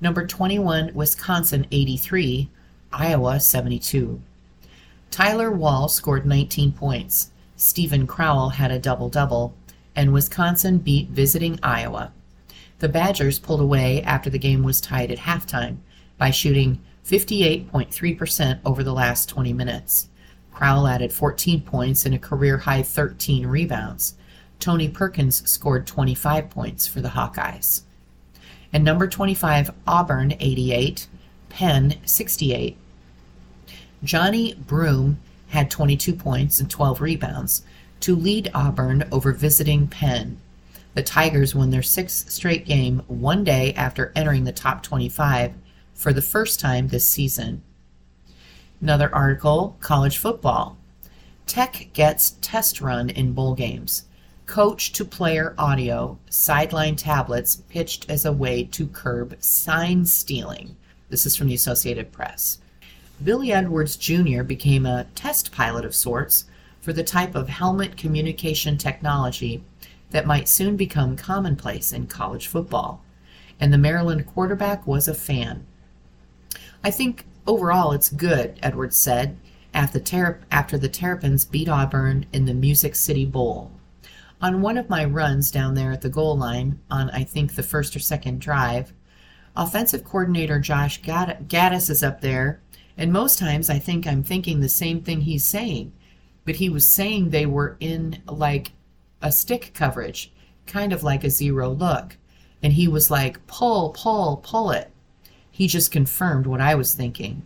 Number 0.00 0.26
21 0.26 0.92
Wisconsin 0.94 1.66
83, 1.70 2.50
Iowa 2.92 3.40
72. 3.40 4.20
Tyler 5.10 5.50
Wahl 5.50 5.88
scored 5.88 6.26
19 6.26 6.72
points. 6.72 7.30
Steven 7.56 8.06
Crowl 8.06 8.50
had 8.50 8.70
a 8.70 8.78
double 8.78 9.08
double, 9.08 9.54
and 9.94 10.12
Wisconsin 10.12 10.78
beat 10.78 11.08
visiting 11.08 11.58
Iowa. 11.62 12.12
The 12.78 12.88
Badgers 12.88 13.38
pulled 13.38 13.60
away 13.62 14.02
after 14.02 14.28
the 14.28 14.38
game 14.38 14.62
was 14.62 14.80
tied 14.80 15.10
at 15.10 15.18
halftime 15.18 15.78
by 16.18 16.30
shooting 16.30 16.82
58.3% 17.06 18.60
over 18.64 18.82
the 18.82 18.92
last 18.92 19.28
20 19.28 19.52
minutes. 19.52 20.08
Crowl 20.56 20.86
added 20.88 21.12
14 21.12 21.60
points 21.60 22.06
and 22.06 22.14
a 22.14 22.18
career 22.18 22.56
high 22.56 22.82
13 22.82 23.46
rebounds. 23.46 24.14
Tony 24.58 24.88
Perkins 24.88 25.46
scored 25.46 25.86
25 25.86 26.48
points 26.48 26.86
for 26.86 27.02
the 27.02 27.10
Hawkeyes. 27.10 27.82
And 28.72 28.82
number 28.82 29.06
25, 29.06 29.70
Auburn 29.86 30.32
88, 30.40 31.08
Penn 31.50 31.96
68. 32.06 32.78
Johni 34.02 34.56
Broome 34.56 35.20
had 35.48 35.70
22 35.70 36.14
points 36.14 36.58
and 36.58 36.70
12 36.70 37.02
rebounds 37.02 37.62
to 38.00 38.16
lead 38.16 38.50
Auburn 38.54 39.06
over 39.12 39.32
visiting 39.32 39.86
Penn. 39.86 40.38
The 40.94 41.02
Tigers 41.02 41.54
won 41.54 41.68
their 41.68 41.82
sixth 41.82 42.30
straight 42.30 42.64
game 42.64 43.02
one 43.08 43.44
day 43.44 43.74
after 43.74 44.10
entering 44.16 44.44
the 44.44 44.52
top 44.52 44.82
25 44.82 45.52
for 45.92 46.14
the 46.14 46.22
first 46.22 46.60
time 46.60 46.88
this 46.88 47.06
season. 47.06 47.62
Another 48.80 49.14
article 49.14 49.76
college 49.80 50.18
football. 50.18 50.76
Tech 51.46 51.88
gets 51.94 52.36
test 52.42 52.80
run 52.80 53.08
in 53.08 53.32
bowl 53.32 53.54
games. 53.54 54.04
Coach 54.44 54.92
to 54.92 55.04
player 55.04 55.54
audio, 55.56 56.18
sideline 56.28 56.94
tablets 56.94 57.62
pitched 57.68 58.08
as 58.10 58.24
a 58.24 58.32
way 58.32 58.64
to 58.64 58.86
curb 58.88 59.34
sign 59.40 60.04
stealing. 60.04 60.76
This 61.08 61.24
is 61.24 61.34
from 61.34 61.48
the 61.48 61.54
Associated 61.54 62.12
Press. 62.12 62.58
Billy 63.24 63.50
Edwards 63.50 63.96
Jr. 63.96 64.42
became 64.42 64.84
a 64.84 65.06
test 65.14 65.52
pilot 65.52 65.86
of 65.86 65.94
sorts 65.94 66.44
for 66.82 66.92
the 66.92 67.02
type 67.02 67.34
of 67.34 67.48
helmet 67.48 67.96
communication 67.96 68.76
technology 68.76 69.64
that 70.10 70.26
might 70.26 70.48
soon 70.48 70.76
become 70.76 71.16
commonplace 71.16 71.92
in 71.92 72.06
college 72.06 72.46
football. 72.46 73.02
And 73.58 73.72
the 73.72 73.78
Maryland 73.78 74.26
quarterback 74.26 74.86
was 74.86 75.08
a 75.08 75.14
fan. 75.14 75.66
I 76.84 76.90
think 76.90 77.24
overall 77.46 77.92
it's 77.92 78.08
good, 78.08 78.58
Edwards 78.62 78.96
said 78.96 79.36
after 79.74 79.98
the, 79.98 80.04
Ter- 80.04 80.40
after 80.50 80.78
the 80.78 80.88
Terrapins 80.88 81.44
beat 81.44 81.68
Auburn 81.68 82.26
in 82.32 82.46
the 82.46 82.54
Music 82.54 82.94
City 82.94 83.26
Bowl. 83.26 83.70
On 84.40 84.62
one 84.62 84.78
of 84.78 84.88
my 84.88 85.04
runs 85.04 85.50
down 85.50 85.74
there 85.74 85.92
at 85.92 86.00
the 86.00 86.08
goal 86.08 86.36
line, 86.36 86.78
on 86.90 87.10
I 87.10 87.24
think 87.24 87.54
the 87.54 87.62
first 87.62 87.94
or 87.94 87.98
second 87.98 88.40
drive, 88.40 88.92
offensive 89.54 90.04
coordinator 90.04 90.58
Josh 90.58 91.00
Gattis 91.02 91.90
is 91.90 92.02
up 92.02 92.20
there 92.20 92.60
and 92.96 93.12
most 93.12 93.38
times 93.38 93.68
I 93.68 93.78
think 93.78 94.06
I'm 94.06 94.22
thinking 94.22 94.60
the 94.60 94.68
same 94.68 95.02
thing 95.02 95.22
he's 95.22 95.44
saying. 95.44 95.92
But 96.44 96.56
he 96.56 96.70
was 96.70 96.86
saying 96.86 97.30
they 97.30 97.46
were 97.46 97.76
in 97.80 98.22
like 98.26 98.72
a 99.20 99.32
stick 99.32 99.72
coverage, 99.74 100.32
kind 100.66 100.92
of 100.92 101.02
like 101.02 101.24
a 101.24 101.30
zero 101.30 101.70
look. 101.70 102.16
And 102.62 102.72
he 102.72 102.88
was 102.88 103.10
like, 103.10 103.46
pull, 103.46 103.90
pull, 103.90 104.38
pull 104.38 104.70
it. 104.70 104.90
He 105.56 105.68
just 105.68 105.90
confirmed 105.90 106.46
what 106.46 106.60
I 106.60 106.74
was 106.74 106.94
thinking. 106.94 107.42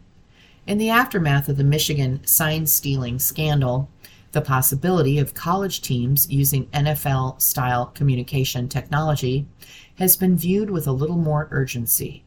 In 0.66 0.78
the 0.78 0.90
aftermath 0.90 1.48
of 1.48 1.56
the 1.56 1.62
Michigan 1.62 2.26
sign 2.26 2.66
stealing 2.66 3.20
scandal, 3.20 3.88
the 4.32 4.40
possibility 4.40 5.20
of 5.20 5.32
college 5.32 5.80
teams 5.80 6.28
using 6.28 6.66
NFL 6.70 7.40
style 7.40 7.86
communication 7.86 8.68
technology 8.68 9.46
has 9.94 10.16
been 10.16 10.36
viewed 10.36 10.70
with 10.70 10.88
a 10.88 10.92
little 10.92 11.18
more 11.18 11.46
urgency. 11.52 12.24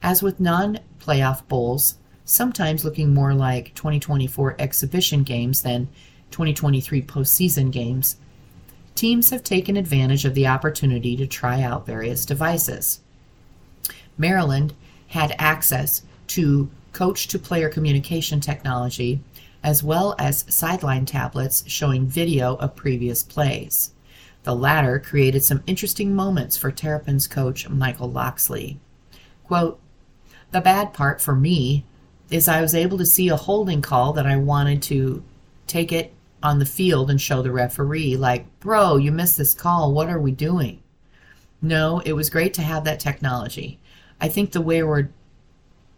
As 0.00 0.22
with 0.22 0.38
non 0.38 0.78
playoff 1.00 1.48
bowls, 1.48 1.96
sometimes 2.24 2.84
looking 2.84 3.12
more 3.12 3.34
like 3.34 3.74
2024 3.74 4.54
exhibition 4.60 5.24
games 5.24 5.62
than 5.62 5.88
2023 6.30 7.02
postseason 7.02 7.72
games, 7.72 8.18
teams 8.94 9.30
have 9.30 9.42
taken 9.42 9.76
advantage 9.76 10.24
of 10.24 10.34
the 10.34 10.46
opportunity 10.46 11.16
to 11.16 11.26
try 11.26 11.60
out 11.60 11.86
various 11.86 12.24
devices. 12.24 13.00
Maryland 14.16 14.74
had 15.14 15.36
access 15.38 16.02
to 16.26 16.68
coach 16.92 17.28
to 17.28 17.38
player 17.38 17.68
communication 17.68 18.40
technology 18.40 19.20
as 19.62 19.80
well 19.82 20.16
as 20.18 20.44
sideline 20.48 21.06
tablets 21.06 21.62
showing 21.68 22.04
video 22.04 22.56
of 22.56 22.74
previous 22.74 23.22
plays. 23.22 23.92
The 24.42 24.56
latter 24.56 24.98
created 24.98 25.44
some 25.44 25.62
interesting 25.68 26.16
moments 26.16 26.56
for 26.56 26.72
Terrapins 26.72 27.28
coach 27.28 27.68
Michael 27.68 28.10
Locksley. 28.10 28.80
Quote, 29.44 29.78
the 30.50 30.60
bad 30.60 30.92
part 30.92 31.22
for 31.22 31.36
me 31.36 31.84
is 32.28 32.48
I 32.48 32.60
was 32.60 32.74
able 32.74 32.98
to 32.98 33.06
see 33.06 33.28
a 33.28 33.36
holding 33.36 33.82
call 33.82 34.12
that 34.14 34.26
I 34.26 34.36
wanted 34.36 34.82
to 34.82 35.22
take 35.68 35.92
it 35.92 36.12
on 36.42 36.58
the 36.58 36.66
field 36.66 37.08
and 37.08 37.20
show 37.20 37.40
the 37.40 37.52
referee, 37.52 38.16
like, 38.16 38.46
bro, 38.58 38.96
you 38.96 39.12
missed 39.12 39.38
this 39.38 39.54
call. 39.54 39.92
What 39.92 40.10
are 40.10 40.20
we 40.20 40.32
doing? 40.32 40.82
No, 41.62 42.00
it 42.00 42.14
was 42.14 42.28
great 42.30 42.52
to 42.54 42.62
have 42.62 42.82
that 42.84 43.00
technology. 43.00 43.78
I 44.24 44.28
think 44.28 44.52
the 44.52 44.62
way 44.62 44.82
we're, 44.82 45.10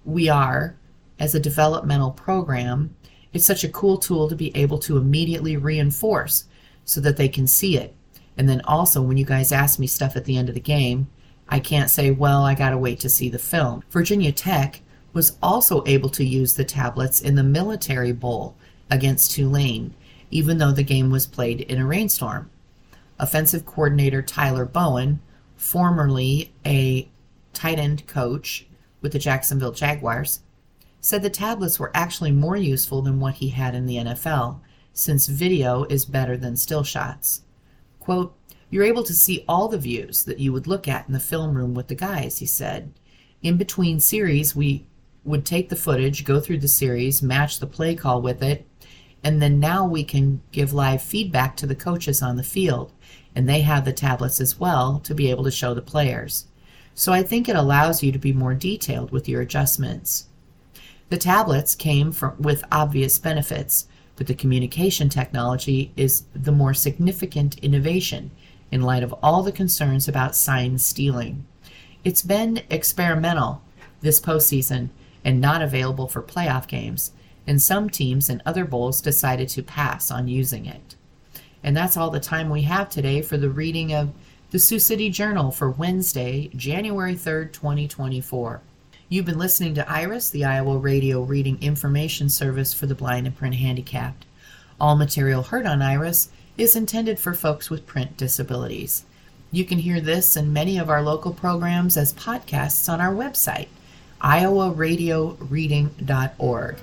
we 0.04 0.28
are 0.28 0.76
as 1.20 1.36
a 1.36 1.40
developmental 1.40 2.10
program, 2.10 2.96
it's 3.32 3.46
such 3.46 3.62
a 3.62 3.68
cool 3.68 3.98
tool 3.98 4.28
to 4.28 4.34
be 4.34 4.50
able 4.56 4.80
to 4.80 4.96
immediately 4.96 5.56
reinforce 5.56 6.46
so 6.84 7.00
that 7.02 7.18
they 7.18 7.28
can 7.28 7.46
see 7.46 7.76
it. 7.76 7.94
And 8.36 8.48
then 8.48 8.62
also, 8.62 9.00
when 9.00 9.16
you 9.16 9.24
guys 9.24 9.52
ask 9.52 9.78
me 9.78 9.86
stuff 9.86 10.16
at 10.16 10.24
the 10.24 10.36
end 10.36 10.48
of 10.48 10.56
the 10.56 10.60
game, 10.60 11.06
I 11.48 11.60
can't 11.60 11.88
say, 11.88 12.10
well, 12.10 12.42
I 12.42 12.56
got 12.56 12.70
to 12.70 12.78
wait 12.78 12.98
to 13.00 13.08
see 13.08 13.28
the 13.28 13.38
film. 13.38 13.84
Virginia 13.90 14.32
Tech 14.32 14.80
was 15.12 15.38
also 15.40 15.84
able 15.86 16.08
to 16.10 16.24
use 16.24 16.54
the 16.54 16.64
tablets 16.64 17.20
in 17.20 17.36
the 17.36 17.44
Military 17.44 18.10
Bowl 18.10 18.56
against 18.90 19.30
Tulane, 19.30 19.94
even 20.32 20.58
though 20.58 20.72
the 20.72 20.82
game 20.82 21.12
was 21.12 21.28
played 21.28 21.60
in 21.60 21.78
a 21.78 21.86
rainstorm. 21.86 22.50
Offensive 23.20 23.64
coordinator 23.64 24.20
Tyler 24.20 24.64
Bowen, 24.64 25.20
formerly 25.56 26.52
a 26.66 27.08
tight 27.56 27.78
end 27.78 28.06
coach 28.06 28.66
with 29.00 29.12
the 29.12 29.18
Jacksonville 29.18 29.72
Jaguars, 29.72 30.40
said 31.00 31.22
the 31.22 31.30
tablets 31.30 31.78
were 31.78 31.90
actually 31.94 32.32
more 32.32 32.56
useful 32.56 33.02
than 33.02 33.18
what 33.18 33.34
he 33.34 33.48
had 33.48 33.74
in 33.74 33.86
the 33.86 33.96
NFL, 33.96 34.60
since 34.92 35.26
video 35.26 35.84
is 35.84 36.04
better 36.04 36.36
than 36.36 36.56
still 36.56 36.82
shots. 36.82 37.42
Quote, 38.00 38.36
You're 38.70 38.84
able 38.84 39.04
to 39.04 39.14
see 39.14 39.44
all 39.48 39.68
the 39.68 39.78
views 39.78 40.24
that 40.24 40.38
you 40.38 40.52
would 40.52 40.66
look 40.66 40.86
at 40.86 41.06
in 41.06 41.12
the 41.12 41.20
film 41.20 41.56
room 41.56 41.74
with 41.74 41.88
the 41.88 41.94
guys, 41.94 42.38
he 42.38 42.46
said. 42.46 42.92
In 43.42 43.56
between 43.56 44.00
series, 44.00 44.56
we 44.56 44.86
would 45.24 45.44
take 45.44 45.68
the 45.68 45.76
footage, 45.76 46.24
go 46.24 46.40
through 46.40 46.58
the 46.58 46.68
series, 46.68 47.22
match 47.22 47.58
the 47.58 47.66
play 47.66 47.94
call 47.94 48.22
with 48.22 48.42
it, 48.42 48.66
and 49.22 49.42
then 49.42 49.58
now 49.58 49.86
we 49.86 50.04
can 50.04 50.40
give 50.52 50.72
live 50.72 51.02
feedback 51.02 51.56
to 51.56 51.66
the 51.66 51.74
coaches 51.74 52.22
on 52.22 52.36
the 52.36 52.42
field. 52.42 52.92
And 53.34 53.48
they 53.48 53.60
have 53.62 53.84
the 53.84 53.92
tablets 53.92 54.40
as 54.40 54.58
well 54.58 54.98
to 55.00 55.14
be 55.14 55.30
able 55.30 55.44
to 55.44 55.50
show 55.50 55.74
the 55.74 55.82
players. 55.82 56.46
So 56.98 57.12
I 57.12 57.22
think 57.22 57.46
it 57.46 57.56
allows 57.56 58.02
you 58.02 58.10
to 58.10 58.18
be 58.18 58.32
more 58.32 58.54
detailed 58.54 59.10
with 59.10 59.28
your 59.28 59.42
adjustments. 59.42 60.28
The 61.10 61.18
tablets 61.18 61.74
came 61.74 62.10
from, 62.10 62.40
with 62.40 62.64
obvious 62.72 63.18
benefits, 63.18 63.86
but 64.16 64.26
the 64.26 64.34
communication 64.34 65.10
technology 65.10 65.92
is 65.94 66.24
the 66.34 66.52
more 66.52 66.72
significant 66.72 67.58
innovation 67.58 68.30
in 68.72 68.80
light 68.80 69.02
of 69.02 69.12
all 69.22 69.42
the 69.42 69.52
concerns 69.52 70.08
about 70.08 70.34
sign 70.34 70.78
stealing. 70.78 71.46
It's 72.02 72.22
been 72.22 72.62
experimental 72.70 73.60
this 74.00 74.18
postseason 74.18 74.88
and 75.22 75.38
not 75.38 75.60
available 75.60 76.08
for 76.08 76.22
playoff 76.22 76.66
games, 76.66 77.12
and 77.46 77.60
some 77.60 77.90
teams 77.90 78.30
and 78.30 78.40
other 78.46 78.64
bowls 78.64 79.02
decided 79.02 79.50
to 79.50 79.62
pass 79.62 80.10
on 80.10 80.28
using 80.28 80.64
it. 80.64 80.96
And 81.62 81.76
that's 81.76 81.98
all 81.98 82.08
the 82.08 82.20
time 82.20 82.48
we 82.48 82.62
have 82.62 82.88
today 82.88 83.20
for 83.20 83.36
the 83.36 83.50
reading 83.50 83.92
of 83.92 84.14
the 84.56 84.60
Sioux 84.60 84.78
City 84.78 85.10
Journal 85.10 85.50
for 85.50 85.68
Wednesday, 85.68 86.48
January 86.56 87.14
3rd, 87.14 87.52
2024. 87.52 88.62
You've 89.10 89.26
been 89.26 89.38
listening 89.38 89.74
to 89.74 89.86
IRIS, 89.86 90.30
the 90.30 90.46
Iowa 90.46 90.78
Radio 90.78 91.20
Reading 91.20 91.58
Information 91.60 92.30
Service 92.30 92.72
for 92.72 92.86
the 92.86 92.94
Blind 92.94 93.26
and 93.26 93.36
Print 93.36 93.56
Handicapped. 93.56 94.24
All 94.80 94.96
material 94.96 95.42
heard 95.42 95.66
on 95.66 95.82
IRIS 95.82 96.30
is 96.56 96.74
intended 96.74 97.18
for 97.18 97.34
folks 97.34 97.68
with 97.68 97.86
print 97.86 98.16
disabilities. 98.16 99.04
You 99.52 99.66
can 99.66 99.78
hear 99.78 100.00
this 100.00 100.36
and 100.36 100.54
many 100.54 100.78
of 100.78 100.88
our 100.88 101.02
local 101.02 101.34
programs 101.34 101.98
as 101.98 102.14
podcasts 102.14 102.90
on 102.90 102.98
our 102.98 103.12
website, 103.12 103.68
iowaradioreading.org. 104.22 106.76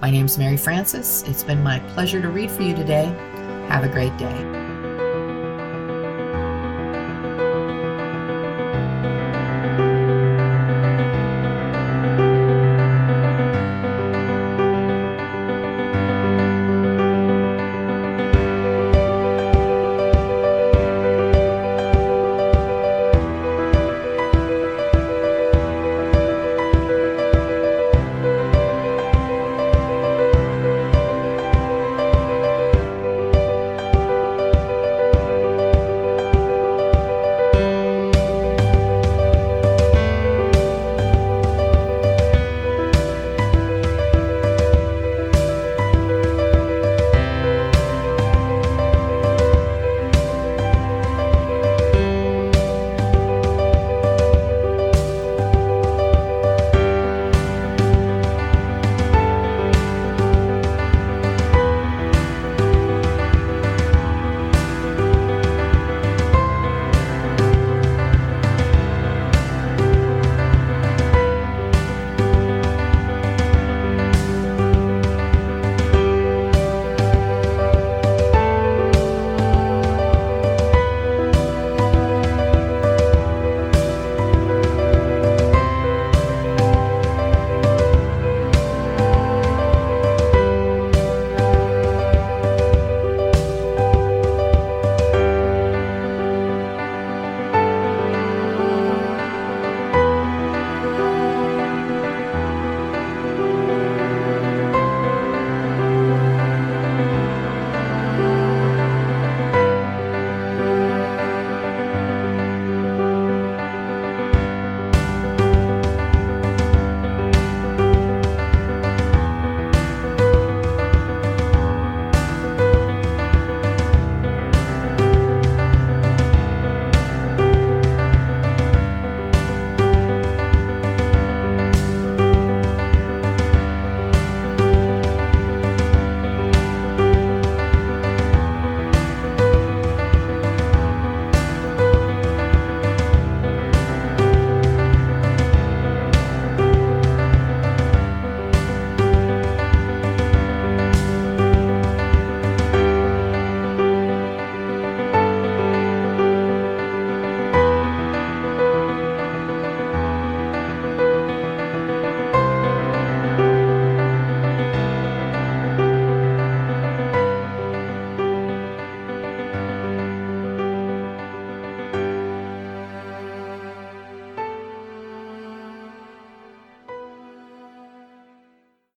My 0.00 0.10
name 0.10 0.24
is 0.24 0.38
Mary 0.38 0.56
Frances. 0.56 1.24
It's 1.26 1.44
been 1.44 1.62
my 1.62 1.78
pleasure 1.92 2.22
to 2.22 2.30
read 2.30 2.50
for 2.50 2.62
you 2.62 2.74
today. 2.74 3.04
Have 3.68 3.84
a 3.84 3.88
great 3.88 4.16
day. 4.16 4.57